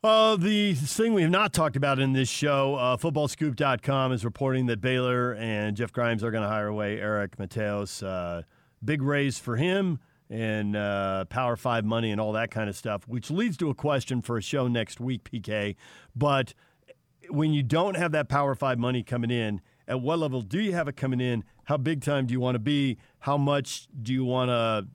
Uh, 0.03 0.35
the 0.35 0.73
thing 0.73 1.13
we 1.13 1.21
have 1.21 1.31
not 1.31 1.53
talked 1.53 1.77
about 1.77 1.97
in 1.97 2.11
this 2.11 2.27
show, 2.27 2.75
uh, 2.75 2.97
footballscoop.com 2.97 4.11
is 4.11 4.25
reporting 4.25 4.65
that 4.65 4.81
Baylor 4.81 5.33
and 5.35 5.77
Jeff 5.77 5.93
Grimes 5.93 6.25
are 6.25 6.31
going 6.31 6.43
to 6.43 6.49
hire 6.49 6.67
away 6.67 6.99
Eric 6.99 7.37
Mateos. 7.37 8.05
Uh, 8.05 8.41
big 8.83 9.01
raise 9.01 9.39
for 9.39 9.55
him 9.55 9.99
and 10.33 10.75
uh, 10.75 11.25
Power 11.25 11.55
Five 11.55 11.85
money 11.85 12.11
and 12.11 12.19
all 12.19 12.33
that 12.33 12.49
kind 12.49 12.67
of 12.67 12.75
stuff, 12.75 13.07
which 13.07 13.29
leads 13.29 13.55
to 13.57 13.69
a 13.69 13.75
question 13.75 14.21
for 14.21 14.35
a 14.35 14.41
show 14.41 14.67
next 14.67 14.99
week, 14.99 15.23
PK. 15.23 15.75
But 16.15 16.55
when 17.29 17.53
you 17.53 17.61
don't 17.61 17.95
have 17.95 18.11
that 18.13 18.29
Power 18.29 18.55
Five 18.55 18.79
money 18.79 19.03
coming 19.03 19.29
in, 19.29 19.61
at 19.87 20.01
what 20.01 20.17
level 20.17 20.41
do 20.41 20.59
you 20.59 20.73
have 20.73 20.87
it 20.87 20.97
coming 20.97 21.21
in? 21.21 21.43
How 21.65 21.77
big 21.77 22.01
time 22.01 22.25
do 22.25 22.31
you 22.31 22.39
want 22.39 22.55
to 22.55 22.59
be? 22.59 22.97
How 23.19 23.37
much 23.37 23.87
do 24.01 24.11
you 24.11 24.25
want 24.25 24.49
to 24.49 24.87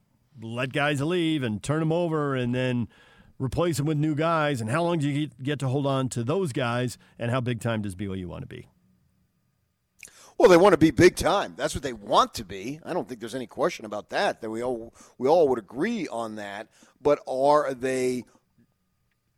let 0.45 0.73
guys 0.73 1.01
leave 1.01 1.41
and 1.41 1.63
turn 1.63 1.79
them 1.79 1.93
over 1.93 2.35
and 2.35 2.53
then 2.53 2.89
replace 3.37 3.77
them 3.77 3.85
with 3.85 3.97
new 3.97 4.15
guys? 4.15 4.59
And 4.59 4.69
how 4.69 4.83
long 4.83 4.99
do 4.99 5.07
you 5.07 5.29
get 5.41 5.59
to 5.59 5.69
hold 5.69 5.87
on 5.87 6.09
to 6.09 6.23
those 6.23 6.51
guys? 6.51 6.97
And 7.17 7.31
how 7.31 7.39
big 7.39 7.61
time 7.61 7.81
does 7.81 7.95
BYU 7.95 8.25
want 8.25 8.41
to 8.41 8.47
be? 8.47 8.67
Well, 10.39 10.47
they 10.47 10.55
want 10.55 10.71
to 10.71 10.77
be 10.77 10.91
big 10.91 11.17
time. 11.17 11.55
That's 11.57 11.75
what 11.75 11.83
they 11.83 11.91
want 11.91 12.33
to 12.35 12.45
be. 12.45 12.79
I 12.85 12.93
don't 12.93 13.05
think 13.09 13.19
there's 13.19 13.35
any 13.35 13.45
question 13.45 13.83
about 13.83 14.09
that. 14.11 14.39
That 14.39 14.49
we 14.49 14.63
all 14.63 14.93
we 15.17 15.27
all 15.27 15.49
would 15.49 15.59
agree 15.59 16.07
on 16.07 16.37
that. 16.37 16.69
But 17.01 17.19
are 17.27 17.73
they? 17.73 18.23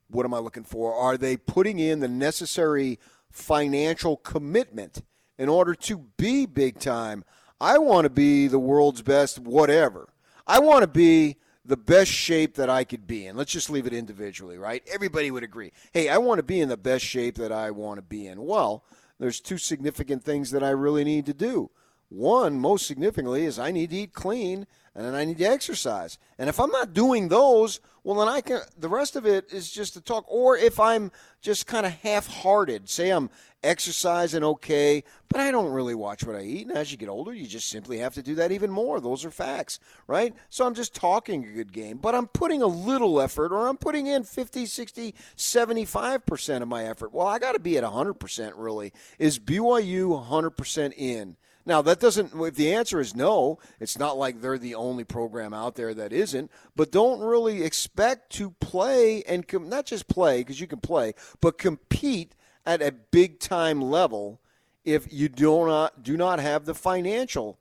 What 0.10 0.28
am 0.28 0.34
I 0.36 0.38
looking 0.38 0.64
for? 0.64 0.94
Are 0.94 1.18
they 1.18 1.38
putting 1.38 1.80
in 1.80 2.02
the 2.02 2.08
necessary 2.08 3.00
financial 3.32 4.16
commitment 4.18 5.02
in 5.40 5.50
order 5.50 5.74
to 5.74 6.06
be 6.18 6.46
big 6.46 6.78
time? 6.80 7.24
I 7.60 7.80
want 7.80 8.06
to 8.06 8.12
be 8.12 8.48
the 8.48 8.60
world's 8.60 9.02
best, 9.02 9.40
whatever. 9.40 10.14
I 10.46 10.60
want 10.60 10.84
to 10.84 10.88
be 10.88 11.38
the 11.66 11.78
best 11.78 12.12
shape 12.12 12.56
that 12.56 12.70
I 12.70 12.84
could 12.84 13.08
be 13.08 13.26
in. 13.26 13.36
Let's 13.36 13.52
just 13.52 13.72
leave 13.72 13.88
it 13.88 13.94
individually, 13.94 14.60
right? 14.60 14.84
Everybody 14.92 15.32
would 15.32 15.44
agree. 15.44 15.72
Hey, 15.94 16.10
I 16.10 16.20
want 16.20 16.38
to 16.40 16.44
be 16.44 16.60
in 16.60 16.70
the 16.70 16.78
best 16.78 17.06
shape 17.06 17.36
that 17.38 17.52
I 17.52 17.72
want 17.72 17.98
to 17.98 18.04
be 18.04 18.28
in. 18.28 18.44
Well, 18.46 18.84
there's 19.22 19.40
two 19.40 19.60
significant 19.60 20.24
things 20.24 20.50
that 20.50 20.64
I 20.64 20.72
really 20.72 21.04
need 21.04 21.28
to 21.28 21.34
do. 21.34 21.70
One, 22.10 22.60
most 22.60 22.88
significantly, 22.88 23.46
is 23.46 23.60
I 23.60 23.72
need 23.72 23.92
to 23.92 23.96
eat 23.96 24.14
clean 24.14 24.66
and 24.96 25.06
then 25.06 25.14
I 25.14 25.26
need 25.26 25.38
to 25.38 25.46
exercise. 25.46 26.18
And 26.40 26.50
if 26.50 26.60
I'm 26.60 26.72
not 26.72 26.94
doing 26.94 27.28
those, 27.28 27.80
well, 28.04 28.18
then 28.18 28.28
I 28.28 28.42
can. 28.42 28.62
The 28.80 28.90
rest 28.90 29.16
of 29.16 29.28
it 29.28 29.46
is 29.54 29.72
just 29.72 29.94
to 29.94 30.02
talk. 30.02 30.26
Or 30.28 30.58
if 30.58 30.80
I'm 30.80 31.12
just 31.40 31.68
kind 31.68 31.86
of 31.86 31.92
half-hearted, 31.94 32.90
say 32.90 33.12
I'm 33.12 33.30
exercising 33.64 34.44
okay, 34.44 35.04
but 35.30 35.40
I 35.40 35.52
don't 35.52 35.72
really 35.72 35.96
watch 35.96 36.24
what 36.24 36.36
I 36.36 36.42
eat. 36.42 36.68
And 36.68 36.78
as 36.78 36.92
you 36.92 36.98
get 36.98 37.10
older, 37.10 37.34
you 37.34 37.48
just 37.48 37.70
simply 37.70 38.00
have 38.00 38.14
to 38.16 38.24
do 38.24 38.36
that 38.36 38.52
even 38.52 38.72
more. 38.72 39.00
Those 39.00 39.24
are 39.26 39.32
facts, 39.32 39.80
right? 40.08 40.34
So 40.50 40.66
I'm 40.66 40.74
just 40.74 40.94
talking 40.94 41.44
a 41.44 41.52
good 41.52 41.72
game, 41.72 41.98
but 41.98 42.16
I'm 42.16 42.28
putting 42.28 42.62
a 42.62 42.68
little 42.68 43.22
effort, 43.22 43.52
or 43.52 43.68
I'm 43.68 43.78
putting 43.78 44.08
in 44.08 44.24
50, 44.24 44.66
60, 44.66 45.16
75% 45.38 46.62
of 46.62 46.68
my 46.68 46.86
effort. 46.86 47.14
Well, 47.14 47.28
I 47.28 47.40
got 47.40 47.54
to 47.54 47.60
be 47.60 47.78
at 47.78 47.84
100% 47.84 48.54
really. 48.56 48.94
Is 49.20 49.40
BYU 49.40 50.28
100% 50.28 50.94
in? 50.98 51.38
Now, 51.66 51.82
that 51.84 52.00
doesn't, 52.00 52.34
if 52.34 52.56
the 52.56 52.74
answer 52.74 53.00
is 53.00 53.16
no, 53.16 53.60
it's 53.80 54.00
not 54.00 54.18
like 54.18 54.42
they're 54.42 54.58
the 54.58 54.76
only 54.76 55.04
program 55.04 55.54
out 55.54 55.76
there 55.76 55.94
that 55.94 56.12
isn't, 56.12 56.50
but 56.76 56.92
don't 56.92 57.20
really 57.20 57.64
expect 57.64 58.32
to 58.34 58.52
play 58.60 59.22
and 59.24 59.48
com- 59.48 59.70
not 59.70 59.86
just 59.86 60.08
play, 60.08 60.40
because 60.40 60.60
you 60.60 60.66
can 60.66 60.80
play, 60.80 61.14
but 61.40 61.60
compete 61.60 62.34
at 62.66 62.82
a 62.82 62.92
big 62.92 63.40
time 63.40 63.82
level 63.82 64.40
if 64.84 65.12
you 65.12 65.30
do 65.30 65.66
not, 65.66 66.04
do 66.04 66.18
not 66.18 66.40
have 66.40 66.66
the 66.66 66.74
financial 66.74 67.60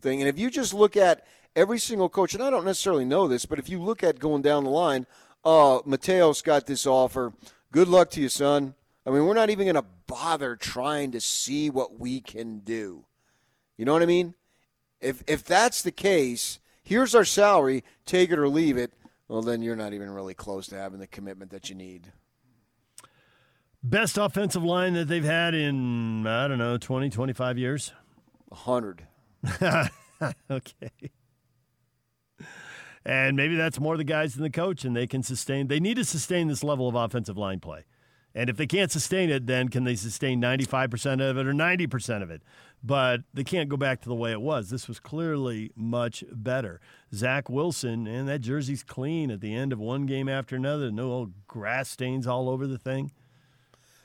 thing. 0.00 0.20
And 0.20 0.28
if 0.28 0.38
you 0.38 0.50
just 0.50 0.72
look 0.72 0.96
at 0.96 1.26
every 1.54 1.78
single 1.78 2.08
coach, 2.08 2.34
and 2.34 2.42
I 2.42 2.50
don't 2.50 2.64
necessarily 2.64 3.04
know 3.04 3.28
this, 3.28 3.46
but 3.46 3.58
if 3.58 3.68
you 3.68 3.80
look 3.80 4.02
at 4.02 4.18
going 4.18 4.42
down 4.42 4.64
the 4.64 4.70
line, 4.70 5.06
uh, 5.44 5.80
Mateos 5.80 6.42
got 6.42 6.66
this 6.66 6.86
offer. 6.86 7.32
Good 7.70 7.88
luck 7.88 8.10
to 8.10 8.20
you, 8.20 8.28
son. 8.28 8.74
I 9.06 9.10
mean, 9.10 9.26
we're 9.26 9.34
not 9.34 9.50
even 9.50 9.66
going 9.66 9.74
to 9.74 9.84
bother 10.06 10.56
trying 10.56 11.12
to 11.12 11.20
see 11.20 11.68
what 11.68 11.98
we 11.98 12.20
can 12.20 12.60
do. 12.60 13.04
You 13.76 13.84
know 13.84 13.92
what 13.92 14.02
I 14.02 14.06
mean? 14.06 14.34
If 15.00 15.22
if 15.26 15.44
that's 15.44 15.82
the 15.82 15.92
case, 15.92 16.60
here's 16.82 17.14
our 17.14 17.24
salary, 17.24 17.84
take 18.06 18.30
it 18.30 18.38
or 18.38 18.48
leave 18.48 18.78
it. 18.78 18.92
Well, 19.28 19.42
then 19.42 19.60
you're 19.60 19.76
not 19.76 19.92
even 19.92 20.10
really 20.10 20.34
close 20.34 20.66
to 20.68 20.76
having 20.76 21.00
the 21.00 21.06
commitment 21.06 21.50
that 21.50 21.68
you 21.68 21.74
need. 21.74 22.12
Best 23.86 24.16
offensive 24.16 24.64
line 24.64 24.94
that 24.94 25.08
they've 25.08 25.22
had 25.22 25.54
in 25.54 26.26
I 26.26 26.48
don't 26.48 26.56
know 26.56 26.78
20, 26.78 27.10
25 27.10 27.58
years. 27.58 27.92
Hundred. 28.50 29.06
okay. 30.50 30.90
And 33.04 33.36
maybe 33.36 33.56
that's 33.56 33.78
more 33.78 33.98
the 33.98 34.04
guys 34.04 34.34
than 34.34 34.42
the 34.42 34.48
coach, 34.50 34.86
and 34.86 34.96
they 34.96 35.06
can 35.06 35.22
sustain. 35.22 35.68
They 35.68 35.80
need 35.80 35.96
to 35.96 36.04
sustain 36.04 36.48
this 36.48 36.64
level 36.64 36.88
of 36.88 36.94
offensive 36.94 37.36
line 37.36 37.60
play. 37.60 37.84
And 38.34 38.48
if 38.48 38.56
they 38.56 38.66
can't 38.66 38.90
sustain 38.90 39.28
it, 39.28 39.46
then 39.46 39.68
can 39.68 39.84
they 39.84 39.96
sustain 39.96 40.40
95% 40.40 41.20
of 41.20 41.36
it 41.36 41.46
or 41.46 41.52
90% 41.52 42.22
of 42.22 42.30
it? 42.30 42.40
But 42.82 43.20
they 43.34 43.44
can't 43.44 43.68
go 43.68 43.76
back 43.76 44.00
to 44.00 44.08
the 44.08 44.14
way 44.14 44.32
it 44.32 44.40
was. 44.40 44.70
This 44.70 44.88
was 44.88 44.98
clearly 44.98 45.72
much 45.76 46.24
better. 46.32 46.80
Zach 47.14 47.50
Wilson, 47.50 48.06
and 48.06 48.26
that 48.28 48.40
jersey's 48.40 48.82
clean 48.82 49.30
at 49.30 49.40
the 49.40 49.54
end 49.54 49.74
of 49.74 49.78
one 49.78 50.06
game 50.06 50.28
after 50.28 50.56
another. 50.56 50.90
No 50.90 51.12
old 51.12 51.46
grass 51.46 51.90
stains 51.90 52.26
all 52.26 52.48
over 52.48 52.66
the 52.66 52.78
thing. 52.78 53.12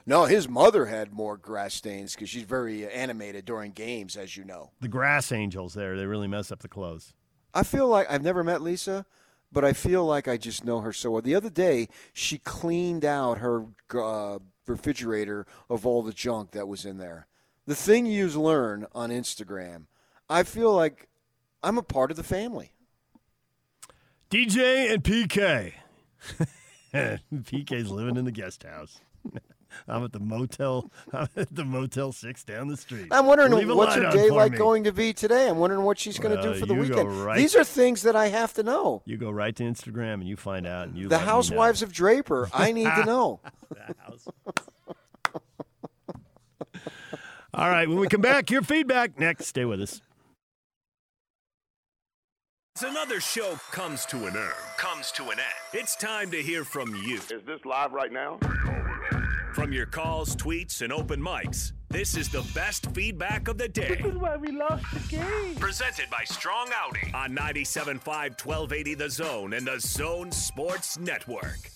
No, 0.09 0.25
his 0.25 0.49
mother 0.49 0.87
had 0.87 1.13
more 1.13 1.37
grass 1.37 1.75
stains 1.75 2.15
because 2.15 2.29
she's 2.29 2.41
very 2.41 2.89
animated 2.89 3.45
during 3.45 3.73
games, 3.73 4.17
as 4.17 4.35
you 4.35 4.43
know. 4.43 4.71
The 4.81 4.87
grass 4.87 5.31
angels 5.31 5.75
there, 5.75 5.95
they 5.95 6.07
really 6.07 6.27
mess 6.27 6.51
up 6.51 6.61
the 6.61 6.67
clothes. 6.67 7.13
I 7.53 7.61
feel 7.61 7.87
like 7.87 8.09
I've 8.09 8.23
never 8.23 8.43
met 8.43 8.63
Lisa, 8.63 9.05
but 9.51 9.63
I 9.63 9.73
feel 9.73 10.03
like 10.03 10.27
I 10.27 10.35
just 10.35 10.65
know 10.65 10.79
her 10.79 10.91
so 10.93 11.11
well. 11.11 11.21
The 11.21 11.35
other 11.35 11.51
day, 11.51 11.89
she 12.11 12.39
cleaned 12.39 13.05
out 13.05 13.37
her 13.37 13.65
uh, 13.93 14.39
refrigerator 14.65 15.45
of 15.69 15.85
all 15.85 16.01
the 16.01 16.11
junk 16.11 16.53
that 16.53 16.67
was 16.67 16.85
in 16.85 16.97
there. 16.97 17.27
The 17.67 17.75
thing 17.75 18.07
you 18.07 18.29
learn 18.29 18.87
on 18.95 19.11
Instagram, 19.11 19.85
I 20.27 20.41
feel 20.41 20.73
like 20.73 21.07
I'm 21.61 21.77
a 21.77 21.83
part 21.83 22.09
of 22.09 22.17
the 22.17 22.23
family. 22.23 22.71
DJ 24.31 24.91
and 24.91 25.03
PK. 25.03 25.73
PK's 27.31 27.91
living 27.91 28.17
in 28.17 28.25
the 28.25 28.31
guest 28.31 28.63
house. 28.63 29.01
I'm 29.87 30.03
at 30.03 30.11
the 30.11 30.19
motel. 30.19 30.91
I'm 31.13 31.27
at 31.35 31.53
the 31.53 31.65
Motel 31.65 32.11
Six 32.11 32.43
down 32.43 32.67
the 32.67 32.77
street. 32.77 33.07
I'm 33.11 33.25
wondering 33.25 33.67
what's 33.75 33.95
her 33.95 34.11
day 34.11 34.29
like 34.29 34.53
me. 34.53 34.57
going 34.57 34.83
to 34.85 34.91
be 34.91 35.13
today. 35.13 35.47
I'm 35.49 35.57
wondering 35.57 35.83
what 35.83 35.97
she's 35.99 36.19
going 36.19 36.35
to 36.35 36.41
do 36.41 36.53
for 36.55 36.65
the 36.65 36.73
weekend. 36.73 37.25
Right 37.25 37.37
These 37.37 37.55
are 37.55 37.63
things 37.63 38.01
that 38.03 38.15
I 38.15 38.27
have 38.27 38.53
to 38.55 38.63
know. 38.63 39.01
You 39.05 39.17
go 39.17 39.31
right 39.31 39.55
to 39.55 39.63
Instagram 39.63 40.15
and 40.15 40.27
you 40.27 40.35
find 40.35 40.67
out. 40.67 40.87
And 40.89 40.97
you 40.97 41.07
the 41.07 41.19
Housewives 41.19 41.81
of 41.81 41.91
Draper. 41.91 42.49
I 42.53 42.71
need 42.71 42.89
to 42.95 43.05
know. 43.05 43.39
All 47.53 47.69
right. 47.69 47.87
When 47.87 47.99
we 47.99 48.07
come 48.07 48.21
back, 48.21 48.51
your 48.51 48.61
feedback 48.61 49.19
next. 49.19 49.47
Stay 49.47 49.65
with 49.65 49.81
us. 49.81 50.01
As 52.77 52.83
another 52.83 53.19
show 53.19 53.57
comes 53.71 54.05
to 54.05 54.25
an 54.27 54.37
end, 54.37 54.53
comes 54.77 55.11
to 55.11 55.23
an 55.23 55.31
end. 55.31 55.41
It's 55.73 55.97
time 55.97 56.31
to 56.31 56.41
hear 56.41 56.63
from 56.63 56.95
you. 56.95 57.15
Is 57.15 57.27
this 57.45 57.65
live 57.65 57.91
right 57.91 58.11
now? 58.11 58.39
From 59.53 59.73
your 59.73 59.87
calls, 59.87 60.35
tweets, 60.35 60.81
and 60.81 60.93
open 60.93 61.19
mics, 61.19 61.73
this 61.89 62.15
is 62.15 62.29
the 62.29 62.45
best 62.53 62.91
feedback 62.93 63.47
of 63.47 63.57
the 63.57 63.67
day. 63.67 63.95
This 63.95 64.13
is 64.13 64.17
why 64.17 64.37
we 64.37 64.51
lost 64.51 64.85
the 64.93 65.17
game. 65.17 65.55
Presented 65.55 66.09
by 66.09 66.23
Strong 66.23 66.69
Audi 66.73 67.11
on 67.13 67.35
97.5 67.35 68.05
1280 68.05 68.93
The 68.93 69.09
Zone 69.09 69.53
and 69.53 69.67
the 69.67 69.79
Zone 69.79 70.31
Sports 70.31 70.99
Network. 70.99 71.71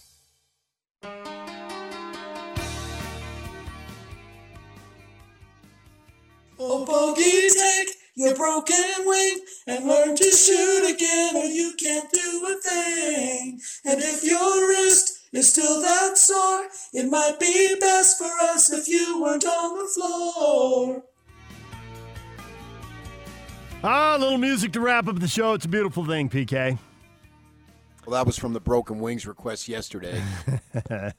Oh, 6.60 6.86
bogey, 6.86 7.50
take 7.50 7.96
your 8.16 8.36
broken 8.36 8.76
wing 9.06 9.40
and 9.66 9.88
learn 9.88 10.16
to 10.16 10.24
shoot 10.24 10.94
again, 10.94 11.36
or 11.36 11.46
you 11.46 11.74
can't 11.82 12.10
do 12.12 12.48
a 12.48 12.62
thing. 12.62 13.60
And 13.84 14.00
if 14.00 14.24
your 14.24 14.70
wrist 14.70 15.24
is 15.34 15.52
still 15.52 15.82
that 15.82 16.18
sore. 16.18 16.68
It 16.94 17.10
might 17.10 17.40
be 17.40 17.76
best 17.80 18.20
for 18.20 18.30
us 18.42 18.72
if 18.72 18.88
you 18.88 19.20
weren't 19.20 19.46
on 19.46 19.80
the 19.80 19.88
floor. 19.88 21.04
Ah, 23.84 24.16
a 24.16 24.20
little 24.20 24.38
music 24.38 24.72
to 24.74 24.80
wrap 24.80 25.08
up 25.08 25.20
the 25.20 25.28
show. 25.28 25.54
It's 25.54 25.66
a 25.66 25.70
beautiful 25.70 26.06
thing, 26.06 26.30
PK. 26.30 26.78
Well, 28.06 28.14
that 28.14 28.26
was 28.26 28.38
from 28.38 28.54
the 28.54 28.60
Broken 28.60 29.00
Wings 29.00 29.26
request 29.26 29.68
yesterday. 29.68 30.22
that 30.74 31.16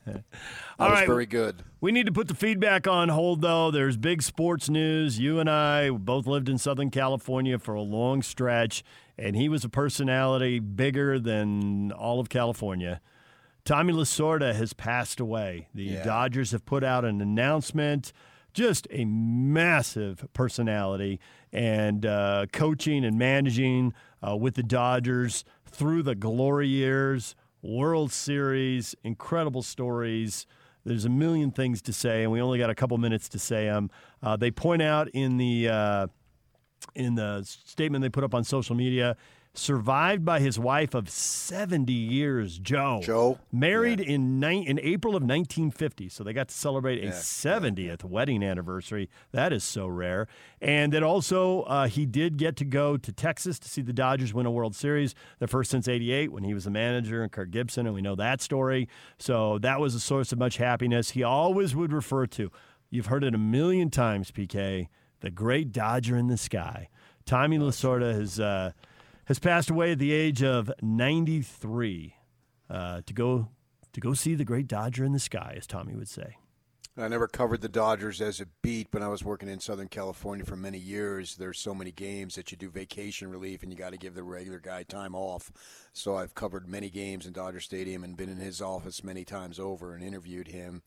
All 0.79 0.91
was 0.91 0.99
right. 1.01 1.07
very 1.07 1.27
good. 1.27 1.63
We 1.81 1.93
need 1.93 2.07
to 2.07 2.13
put 2.13 2.29
the 2.29 2.35
feedback 2.35 2.87
on 2.87 3.09
hold, 3.09 3.41
though. 3.41 3.71
There's 3.71 3.97
big 3.97 4.23
sports 4.23 4.69
news. 4.69 5.19
You 5.19 5.41
and 5.41 5.49
I 5.49 5.91
both 5.91 6.27
lived 6.27 6.49
in 6.49 6.59
Southern 6.59 6.91
California 6.91 7.59
for 7.59 7.75
a 7.75 7.81
long 7.83 8.23
stretch, 8.23 8.85
and 9.19 9.35
he 9.35 9.49
was 9.49 9.65
a 9.65 9.69
personality 9.69 10.59
bigger 10.59 11.19
than 11.19 11.91
all 11.93 12.21
of 12.21 12.29
California. 12.29 13.01
Tommy 13.65 13.93
Lasorda 13.93 14.55
has 14.55 14.73
passed 14.73 15.21
away. 15.21 15.69
The 15.75 15.85
yeah. 15.85 16.05
Dodgers 16.05 16.53
have 16.53 16.67
put 16.67 16.85
out 16.85 17.05
an 17.05 17.21
announcement. 17.21 18.13
Just 18.53 18.87
a 18.91 19.05
massive 19.05 20.29
personality 20.33 21.19
and 21.53 22.07
uh, 22.07 22.47
coaching 22.53 23.05
and 23.05 23.19
managing 23.19 23.95
uh, 24.27 24.37
with 24.37 24.55
the 24.55 24.63
Dodgers 24.63 25.45
through 25.67 26.05
the 26.05 26.15
glory 26.15 26.69
years, 26.69 27.35
World 27.63 28.13
Series, 28.13 28.95
incredible 29.03 29.63
stories. 29.63 30.47
There's 30.85 31.05
a 31.05 31.09
million 31.09 31.51
things 31.51 31.83
to 31.83 31.93
say, 31.93 32.23
and 32.23 32.31
we 32.31 32.41
only 32.41 32.59
got 32.59 32.71
a 32.71 32.75
couple 32.75 32.97
minutes 32.99 33.29
to 33.31 33.39
say 33.39 33.65
them. 33.65 33.91
Uh, 34.23 34.37
they 34.37 34.51
point 34.51 34.83
out 34.83 35.09
in 35.09 35.37
the 35.39 35.69
uh, 35.69 36.07
in 36.95 37.15
the 37.15 37.43
statement 37.43 38.03
they 38.03 38.09
put 38.09 38.23
up 38.23 38.35
on 38.35 38.45
social 38.45 38.77
media 38.77 39.17
survived 39.55 40.25
by 40.25 40.41
his 40.41 40.59
wife 40.59 40.95
of 40.95 41.09
70 41.09 41.93
years, 41.93 42.59
Jo. 42.59 43.01
Jo. 43.03 43.39
Married 43.53 44.01
yeah. 44.01 44.15
in 44.15 44.41
ni- 44.41 44.67
in 44.67 44.81
April 44.81 45.15
of 45.15 45.23
1950. 45.23 46.09
So 46.09 46.25
they 46.25 46.33
got 46.33 46.49
to 46.49 46.55
celebrate 46.55 47.03
a 47.03 47.07
yeah. 47.07 47.13
70th 47.13 48.03
yeah. 48.03 48.09
wedding 48.09 48.43
anniversary. 48.43 49.09
That 49.31 49.53
is 49.53 49.63
so 49.63 49.87
rare. 49.87 50.27
And 50.61 50.93
then 50.93 51.05
also, 51.05 51.63
uh, 51.63 51.87
he 51.87 52.05
did 52.05 52.37
get 52.37 52.57
to 52.57 52.65
go 52.65 52.97
to 52.97 53.13
Texas 53.13 53.61
to 53.61 53.69
see 53.69 53.81
the 53.81 53.93
Dodgers 53.93 54.35
win 54.35 54.45
a 54.45 54.51
World 54.51 54.75
Series, 54.75 55.15
the 55.39 55.47
first 55.47 55.71
since 55.71 55.87
88 55.87 56.33
when 56.33 56.43
he 56.43 56.53
was 56.53 56.65
the 56.65 56.71
manager 56.71 57.23
and 57.23 57.31
Kirk 57.31 57.53
Gibson, 57.53 57.87
and 57.87 57.95
we 57.95 58.03
know 58.03 58.17
that 58.17 58.43
story. 58.43 58.89
So 59.19 59.59
that 59.59 59.79
was 59.79 59.95
a 59.95 60.01
source 60.01 60.33
of 60.33 60.39
much 60.39 60.57
happiness. 60.57 61.11
He 61.11 61.23
always 61.23 61.77
would 61.77 61.93
refer 61.93 62.27
to, 62.27 62.51
you've 62.91 63.07
heard 63.07 63.23
it 63.23 63.35
a 63.35 63.39
million 63.39 63.89
times, 63.89 64.33
PK, 64.33 64.89
the 65.21 65.31
great 65.31 65.71
Dodger 65.71 66.17
in 66.17 66.27
the 66.27 66.37
sky. 66.37 66.89
Tommy 67.25 67.59
Lasorda 67.59 68.13
has. 68.13 68.41
Uh, 68.41 68.73
has 69.27 69.39
passed 69.39 69.71
away 69.71 69.93
at 69.93 69.99
the 69.99 70.13
age 70.13 70.43
of 70.43 70.71
93 70.83 72.17
uh, 72.71 73.01
to 73.07 73.15
go 73.15 73.49
to 73.93 74.01
go 74.01 74.13
see 74.13 74.35
the 74.35 74.45
great 74.45 74.67
Dodger 74.67 75.05
in 75.05 75.13
the 75.13 75.21
sky, 75.21 75.55
as 75.57 75.67
Tommy 75.67 75.95
would 75.95 76.09
say. 76.09 76.37
I 76.97 77.09
never 77.09 77.27
covered 77.27 77.61
the 77.61 77.69
Dodgers 77.69 78.21
as 78.21 78.41
a 78.41 78.47
beat, 78.63 78.89
but 78.93 79.03
I 79.03 79.09
was 79.09 79.25
working 79.25 79.49
in 79.49 79.59
Southern 79.59 79.89
California 79.89 80.45
for 80.45 80.55
many 80.55 80.79
years. 80.79 81.35
There's 81.35 81.59
so 81.59 81.75
many 81.75 81.91
games 81.91 82.37
that 82.37 82.53
you 82.53 82.57
do 82.57 82.71
vacation 82.71 83.31
relief, 83.31 83.63
and 83.63 83.73
you 83.73 83.79
got 83.79 83.91
to 83.91 83.99
give 83.99 84.15
the 84.15 84.23
regular 84.23 84.61
guy 84.61 84.85
time 84.85 85.15
off. 85.15 85.51
So 85.93 86.17
I've 86.17 86.37
covered 86.37 86.69
many 86.69 86.91
games 86.91 87.27
in 87.27 87.33
Dodger 87.33 87.59
Stadium 87.59 88.05
and 88.05 88.17
been 88.17 88.29
in 88.29 88.37
his 88.37 88.63
office 88.63 89.03
many 89.03 89.25
times 89.25 89.59
over 89.59 89.95
and 89.95 90.05
interviewed 90.05 90.49
him, 90.49 90.83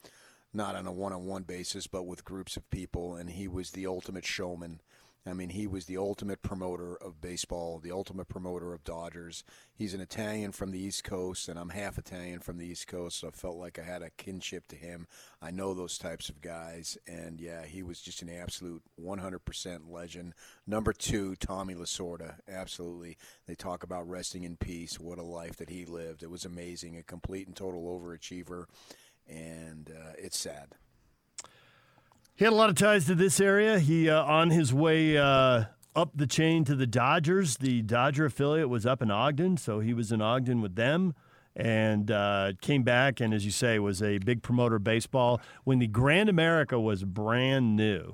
not 0.53 0.75
on 0.75 0.87
a 0.87 0.93
one-on-one 0.93 1.43
basis, 1.43 1.87
but 1.87 2.05
with 2.05 2.23
groups 2.23 2.55
of 2.55 2.69
people. 2.69 3.15
And 3.15 3.31
he 3.31 3.49
was 3.49 3.71
the 3.71 3.87
ultimate 3.87 4.25
showman 4.25 4.79
I 5.27 5.33
mean, 5.33 5.49
he 5.49 5.67
was 5.67 5.85
the 5.85 5.97
ultimate 5.97 6.41
promoter 6.41 6.95
of 6.95 7.19
baseball, 7.21 7.79
the 7.79 7.91
ultimate 7.91 8.27
promoter 8.27 8.73
of 8.73 8.83
Dodgers. 8.83 9.43
He's 9.73 9.93
an 9.93 10.01
Italian 10.01 10.51
from 10.51 10.71
the 10.71 10.79
East 10.79 11.03
Coast, 11.03 11.49
and 11.49 11.59
I'm 11.59 11.69
half 11.69 11.97
Italian 11.97 12.39
from 12.39 12.57
the 12.57 12.65
East 12.65 12.87
Coast, 12.87 13.19
so 13.19 13.27
I 13.27 13.31
felt 13.31 13.57
like 13.57 13.77
I 13.77 13.83
had 13.83 14.01
a 14.01 14.09
kinship 14.11 14.67
to 14.69 14.75
him. 14.75 15.07
I 15.41 15.51
know 15.51 15.73
those 15.73 15.97
types 15.97 16.29
of 16.29 16.41
guys, 16.41 16.97
and 17.07 17.39
yeah, 17.41 17.65
he 17.65 17.83
was 17.83 18.01
just 18.01 18.21
an 18.21 18.29
absolute 18.29 18.83
100% 19.01 19.79
legend. 19.89 20.33
Number 20.65 20.93
two, 20.93 21.35
Tommy 21.35 21.75
Lasorda, 21.75 22.35
absolutely. 22.47 23.17
They 23.47 23.55
talk 23.55 23.83
about 23.83 24.09
resting 24.09 24.43
in 24.43 24.55
peace. 24.57 24.99
What 24.99 25.19
a 25.19 25.23
life 25.23 25.57
that 25.57 25.69
he 25.69 25.85
lived. 25.85 26.23
It 26.23 26.29
was 26.29 26.45
amazing, 26.45 26.97
a 26.97 27.03
complete 27.03 27.47
and 27.47 27.55
total 27.55 27.83
overachiever, 27.83 28.65
and 29.27 29.89
uh, 29.89 30.13
it's 30.17 30.37
sad. 30.37 30.75
He 32.37 32.45
had 32.45 32.53
a 32.53 32.55
lot 32.55 32.69
of 32.69 32.75
ties 32.75 33.05
to 33.07 33.15
this 33.15 33.41
area. 33.41 33.79
He 33.79 34.11
uh, 34.11 34.23
on 34.23 34.51
his 34.51 34.71
way 34.71 35.17
uh, 35.17 35.63
up 35.95 36.11
the 36.13 36.27
chain 36.27 36.63
to 36.65 36.75
the 36.75 36.85
Dodgers. 36.85 37.57
The 37.57 37.81
Dodger 37.81 38.25
affiliate 38.25 38.69
was 38.69 38.85
up 38.85 39.01
in 39.01 39.09
Ogden, 39.09 39.57
so 39.57 39.79
he 39.79 39.91
was 39.91 40.11
in 40.11 40.21
Ogden 40.21 40.61
with 40.61 40.75
them 40.75 41.15
and 41.55 42.11
uh, 42.11 42.51
came 42.61 42.83
back 42.83 43.19
and, 43.19 43.33
as 43.33 43.43
you 43.43 43.49
say, 43.49 43.79
was 43.79 44.03
a 44.03 44.19
big 44.19 44.43
promoter 44.43 44.75
of 44.75 44.83
baseball 44.83 45.41
when 45.63 45.79
the 45.79 45.87
Grand 45.87 46.29
America 46.29 46.79
was 46.79 47.03
brand 47.03 47.75
new. 47.75 48.13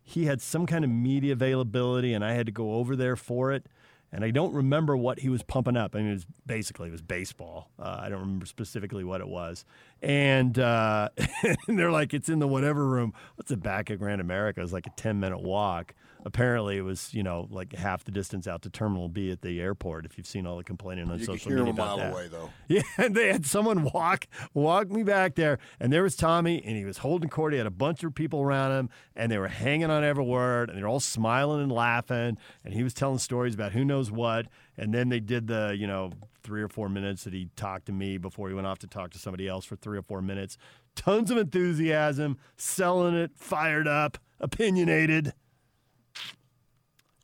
He 0.00 0.26
had 0.26 0.40
some 0.40 0.66
kind 0.66 0.84
of 0.84 0.90
media 0.92 1.32
availability, 1.32 2.14
and 2.14 2.24
I 2.24 2.34
had 2.34 2.46
to 2.46 2.52
go 2.52 2.74
over 2.74 2.94
there 2.94 3.16
for 3.16 3.50
it 3.50 3.66
and 4.12 4.24
I 4.24 4.30
don't 4.30 4.52
remember 4.52 4.96
what 4.96 5.20
he 5.20 5.28
was 5.28 5.42
pumping 5.42 5.76
up. 5.76 5.94
I 5.94 5.98
mean, 5.98 6.08
it 6.08 6.14
was 6.14 6.26
basically 6.46 6.88
it 6.88 6.92
was 6.92 7.02
baseball. 7.02 7.70
Uh, 7.78 7.98
I 8.00 8.08
don't 8.08 8.20
remember 8.20 8.46
specifically 8.46 9.04
what 9.04 9.20
it 9.20 9.28
was. 9.28 9.64
And, 10.00 10.58
uh, 10.58 11.08
and 11.68 11.78
they're 11.78 11.90
like, 11.90 12.14
it's 12.14 12.28
in 12.28 12.38
the 12.38 12.48
whatever 12.48 12.86
room. 12.86 13.12
What's 13.34 13.50
the 13.50 13.56
back 13.56 13.90
of 13.90 13.98
Grand 13.98 14.20
America? 14.20 14.62
It's 14.62 14.72
like 14.72 14.86
a 14.86 14.90
ten 14.96 15.20
minute 15.20 15.42
walk 15.42 15.94
apparently 16.26 16.76
it 16.76 16.82
was 16.82 17.14
you 17.14 17.22
know 17.22 17.46
like 17.50 17.72
half 17.72 18.04
the 18.04 18.10
distance 18.10 18.48
out 18.48 18.60
to 18.62 18.68
Terminal 18.68 19.08
B 19.08 19.30
at 19.30 19.40
the 19.40 19.60
airport. 19.60 20.04
If 20.04 20.18
you've 20.18 20.26
seen 20.26 20.46
all 20.46 20.56
the 20.58 20.64
complaining 20.64 21.08
on 21.08 21.20
you 21.20 21.24
social 21.24 21.52
media 21.52 21.72
about 21.72 21.72
a 21.72 21.86
mile 21.86 21.96
that. 21.98 22.12
away 22.12 22.28
though. 22.28 22.50
Yeah, 22.68 22.82
and 22.98 23.14
they 23.14 23.28
had 23.28 23.46
someone 23.46 23.84
walk 23.94 24.26
walk 24.52 24.90
me 24.90 25.04
back 25.04 25.36
there, 25.36 25.58
and 25.78 25.92
there 25.92 26.02
was 26.02 26.16
Tommy, 26.16 26.62
and 26.64 26.76
he 26.76 26.84
was 26.84 26.98
holding 26.98 27.30
court. 27.30 27.52
He 27.52 27.58
had 27.58 27.66
a 27.66 27.70
bunch 27.70 28.02
of 28.02 28.14
people 28.14 28.42
around 28.42 28.72
him, 28.72 28.90
and 29.14 29.30
they 29.30 29.38
were 29.38 29.48
hanging 29.48 29.88
on 29.88 30.02
every 30.02 30.24
word, 30.24 30.68
and 30.68 30.76
they're 30.76 30.88
all 30.88 31.00
smiling 31.00 31.62
and 31.62 31.70
laughing, 31.70 32.36
and 32.64 32.74
he 32.74 32.82
was 32.82 32.92
telling 32.92 33.18
stories 33.18 33.54
about 33.54 33.72
who 33.72 33.84
knows 33.84 34.10
what, 34.10 34.46
and 34.76 34.92
then 34.92 35.08
they 35.08 35.20
did 35.20 35.46
the 35.46 35.76
you 35.78 35.86
know 35.86 36.10
three 36.42 36.62
or 36.62 36.68
four 36.68 36.88
minutes 36.88 37.24
that 37.24 37.32
he 37.32 37.48
talked 37.56 37.86
to 37.86 37.92
me 37.92 38.18
before 38.18 38.48
he 38.48 38.54
went 38.54 38.66
off 38.66 38.78
to 38.80 38.86
talk 38.86 39.10
to 39.10 39.18
somebody 39.18 39.46
else 39.48 39.64
for 39.64 39.76
three 39.76 39.96
or 39.96 40.02
four 40.02 40.20
minutes. 40.20 40.58
Tons 40.96 41.30
of 41.30 41.38
enthusiasm, 41.38 42.38
selling 42.56 43.14
it, 43.14 43.32
fired 43.36 43.86
up, 43.86 44.18
opinionated. 44.40 45.32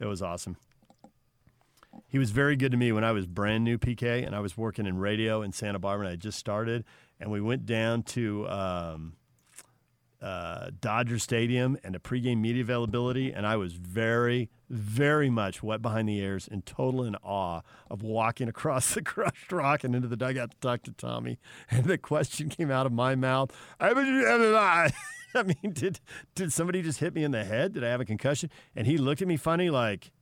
It 0.03 0.07
was 0.07 0.21
awesome. 0.21 0.57
He 2.09 2.19
was 2.19 2.33
very 2.33 2.57
good 2.57 2.73
to 2.73 2.77
me 2.77 2.91
when 2.91 3.05
I 3.05 3.13
was 3.13 3.25
brand 3.25 3.63
new 3.63 3.79
PK 3.79 4.27
and 4.27 4.35
I 4.35 4.41
was 4.41 4.57
working 4.57 4.85
in 4.85 4.99
radio 4.99 5.43
in 5.43 5.53
Santa 5.53 5.79
Barbara 5.79 6.09
and 6.09 6.13
I 6.13 6.17
just 6.17 6.39
started. 6.39 6.85
And 7.21 7.31
we 7.31 7.41
went 7.41 7.67
down 7.67 8.03
to 8.03 8.49
um, 8.49 9.13
uh, 10.21 10.71
Dodger 10.81 11.21
Stadium 11.21 11.79
and 11.85 11.95
the 11.95 12.01
pregame 12.01 12.39
media 12.39 12.63
availability. 12.63 13.33
And 13.33 13.47
I 13.47 13.55
was 13.55 13.75
very, 13.75 14.51
very 14.69 15.31
much 15.31 15.63
wet 15.63 15.81
behind 15.81 16.09
the 16.09 16.19
ears 16.19 16.49
and 16.51 16.67
total 16.67 17.05
in 17.05 17.15
awe 17.23 17.61
of 17.89 18.03
walking 18.03 18.49
across 18.49 18.95
the 18.95 19.03
crushed 19.03 19.53
rock 19.53 19.85
and 19.85 19.95
into 19.95 20.09
the 20.09 20.17
dugout 20.17 20.51
to 20.51 20.57
talk 20.57 20.83
to 20.83 20.91
Tommy. 20.91 21.39
And 21.71 21.85
the 21.85 21.97
question 21.97 22.49
came 22.49 22.73
out 22.73 22.87
of 22.87 22.93
my 22.93 23.15
mouth. 23.15 23.53
I 23.79 23.93
mean, 25.43 25.73
did 25.73 26.01
did 26.35 26.53
somebody 26.53 26.83
just 26.83 27.01
hit 27.01 27.15
me 27.15 27.25
in 27.25 27.31
the 27.31 27.45
head? 27.45 27.73
Did 27.73 27.85
I 27.85 27.89
have 27.89 28.01
a 28.01 28.05
concussion? 28.05 28.51
And 28.77 28.87
he 28.87 28.99
looked 28.99 29.23
at 29.23 29.29
me 29.29 29.37
funny, 29.37 29.71
like, 29.71 30.13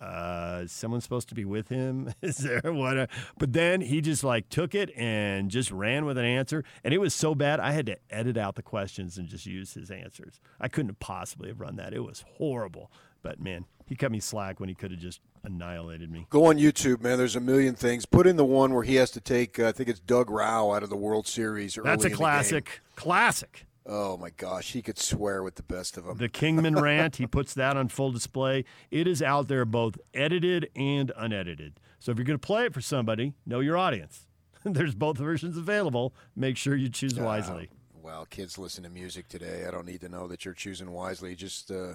uh, 0.00 0.62
is 0.64 0.72
someone 0.72 1.00
supposed 1.00 1.28
to 1.28 1.34
be 1.34 1.44
with 1.44 1.68
him? 1.68 2.12
Is 2.22 2.38
there 2.38 2.60
what? 2.64 2.98
A, 2.98 3.08
but 3.38 3.52
then 3.52 3.80
he 3.80 4.00
just 4.00 4.24
like 4.24 4.48
took 4.48 4.74
it 4.74 4.90
and 4.96 5.48
just 5.48 5.70
ran 5.70 6.04
with 6.04 6.18
an 6.18 6.24
answer, 6.24 6.64
and 6.82 6.92
it 6.92 6.98
was 6.98 7.14
so 7.14 7.36
bad 7.36 7.60
I 7.60 7.70
had 7.70 7.86
to 7.86 7.96
edit 8.10 8.36
out 8.36 8.56
the 8.56 8.62
questions 8.62 9.16
and 9.16 9.28
just 9.28 9.46
use 9.46 9.74
his 9.74 9.92
answers. 9.92 10.40
I 10.60 10.66
couldn't 10.66 10.98
possibly 10.98 11.48
have 11.48 11.60
run 11.60 11.76
that. 11.76 11.94
It 11.94 12.00
was 12.00 12.24
horrible. 12.36 12.90
But 13.22 13.38
man, 13.38 13.66
he 13.86 13.94
cut 13.94 14.10
me 14.10 14.18
slack 14.18 14.58
when 14.58 14.68
he 14.68 14.74
could 14.74 14.90
have 14.90 14.98
just 14.98 15.20
annihilated 15.44 16.10
me. 16.10 16.26
Go 16.30 16.46
on 16.46 16.58
YouTube, 16.58 17.00
man. 17.00 17.18
There's 17.18 17.36
a 17.36 17.40
million 17.40 17.76
things. 17.76 18.04
Put 18.04 18.26
in 18.26 18.36
the 18.36 18.44
one 18.44 18.74
where 18.74 18.82
he 18.82 18.96
has 18.96 19.12
to 19.12 19.20
take, 19.20 19.60
uh, 19.60 19.68
I 19.68 19.72
think 19.72 19.88
it's 19.88 20.00
Doug 20.00 20.28
Rau 20.28 20.72
out 20.72 20.82
of 20.82 20.90
the 20.90 20.96
World 20.96 21.28
Series. 21.28 21.78
That's 21.82 22.04
a 22.04 22.10
classic. 22.10 22.80
Classic. 22.96 23.64
Oh 23.84 24.16
my 24.16 24.30
gosh, 24.30 24.72
he 24.72 24.82
could 24.82 24.98
swear 24.98 25.42
with 25.42 25.56
the 25.56 25.62
best 25.62 25.96
of 25.96 26.04
them. 26.04 26.16
The 26.16 26.28
Kingman 26.28 26.76
rant, 26.76 27.16
he 27.16 27.26
puts 27.26 27.52
that 27.54 27.76
on 27.76 27.88
full 27.88 28.12
display. 28.12 28.64
It 28.90 29.08
is 29.08 29.20
out 29.20 29.48
there 29.48 29.64
both 29.64 29.98
edited 30.14 30.70
and 30.76 31.10
unedited. 31.16 31.80
So 31.98 32.12
if 32.12 32.18
you're 32.18 32.24
going 32.24 32.38
to 32.38 32.46
play 32.46 32.66
it 32.66 32.74
for 32.74 32.80
somebody, 32.80 33.34
know 33.44 33.60
your 33.60 33.76
audience. 33.76 34.26
There's 34.64 34.94
both 34.94 35.18
versions 35.18 35.56
available. 35.56 36.14
Make 36.36 36.56
sure 36.56 36.76
you 36.76 36.88
choose 36.88 37.18
wisely. 37.18 37.70
Uh, 37.72 37.98
well, 38.02 38.26
kids 38.26 38.58
listen 38.58 38.84
to 38.84 38.90
music 38.90 39.28
today. 39.28 39.64
I 39.66 39.70
don't 39.70 39.86
need 39.86 40.00
to 40.02 40.08
know 40.08 40.28
that 40.28 40.44
you're 40.44 40.54
choosing 40.54 40.92
wisely. 40.92 41.34
Just 41.34 41.70
uh, 41.70 41.94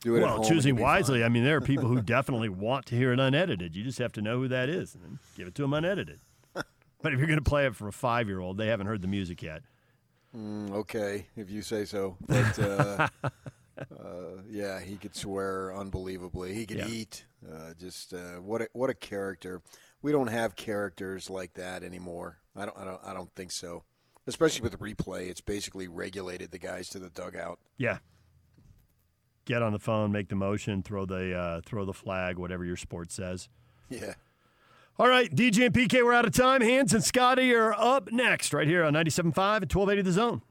do 0.00 0.16
it. 0.16 0.22
Well, 0.22 0.42
choosing 0.42 0.76
wisely. 0.76 1.20
Fine. 1.20 1.26
I 1.26 1.28
mean, 1.28 1.44
there 1.44 1.56
are 1.56 1.60
people 1.60 1.88
who 1.88 2.00
definitely 2.02 2.48
want 2.48 2.86
to 2.86 2.96
hear 2.96 3.12
it 3.12 3.20
unedited. 3.20 3.76
You 3.76 3.84
just 3.84 3.98
have 3.98 4.12
to 4.14 4.22
know 4.22 4.38
who 4.38 4.48
that 4.48 4.68
is 4.68 4.96
and 4.96 5.18
give 5.36 5.46
it 5.46 5.54
to 5.56 5.62
them 5.62 5.74
unedited. 5.74 6.20
but 6.54 7.12
if 7.12 7.18
you're 7.18 7.28
going 7.28 7.38
to 7.38 7.48
play 7.48 7.66
it 7.66 7.76
for 7.76 7.86
a 7.86 7.92
five 7.92 8.28
year 8.28 8.40
old, 8.40 8.56
they 8.56 8.66
haven't 8.66 8.86
heard 8.86 9.02
the 9.02 9.08
music 9.08 9.42
yet. 9.42 9.62
Mm, 10.36 10.70
okay, 10.72 11.26
if 11.36 11.50
you 11.50 11.62
say 11.62 11.84
so. 11.84 12.16
But 12.26 12.58
uh, 12.58 13.08
uh, 13.78 14.42
yeah, 14.48 14.80
he 14.80 14.96
could 14.96 15.14
swear 15.14 15.74
unbelievably. 15.74 16.54
He 16.54 16.66
could 16.66 16.78
yeah. 16.78 16.88
eat. 16.88 17.24
Uh, 17.46 17.74
just 17.78 18.14
uh, 18.14 18.40
what 18.40 18.62
a, 18.62 18.68
what 18.72 18.90
a 18.90 18.94
character. 18.94 19.60
We 20.00 20.12
don't 20.12 20.28
have 20.28 20.56
characters 20.56 21.28
like 21.28 21.54
that 21.54 21.82
anymore. 21.82 22.38
I 22.56 22.64
don't. 22.64 22.76
I 22.76 22.84
don't. 22.84 23.00
I 23.04 23.14
don't 23.14 23.32
think 23.34 23.52
so. 23.52 23.84
Especially 24.26 24.62
with 24.62 24.78
replay, 24.78 25.28
it's 25.28 25.40
basically 25.40 25.88
regulated 25.88 26.52
the 26.52 26.58
guys 26.58 26.88
to 26.90 27.00
the 27.00 27.10
dugout. 27.10 27.58
Yeah. 27.76 27.98
Get 29.44 29.62
on 29.62 29.72
the 29.72 29.80
phone, 29.80 30.12
make 30.12 30.28
the 30.28 30.36
motion, 30.36 30.84
throw 30.84 31.04
the 31.04 31.36
uh, 31.36 31.60
throw 31.64 31.84
the 31.84 31.92
flag, 31.92 32.38
whatever 32.38 32.64
your 32.64 32.76
sport 32.76 33.10
says. 33.10 33.48
Yeah. 33.90 34.14
All 35.02 35.08
right, 35.08 35.34
DJ 35.34 35.66
and 35.66 35.74
PK, 35.74 36.04
we're 36.04 36.12
out 36.12 36.26
of 36.26 36.32
time. 36.32 36.60
Hans 36.60 36.94
and 36.94 37.02
Scotty 37.02 37.52
are 37.52 37.72
up 37.72 38.12
next 38.12 38.54
right 38.54 38.68
here 38.68 38.84
on 38.84 38.92
97.5 38.92 39.26
at 39.26 39.74
1280 39.74 40.02
The 40.02 40.12
Zone. 40.12 40.42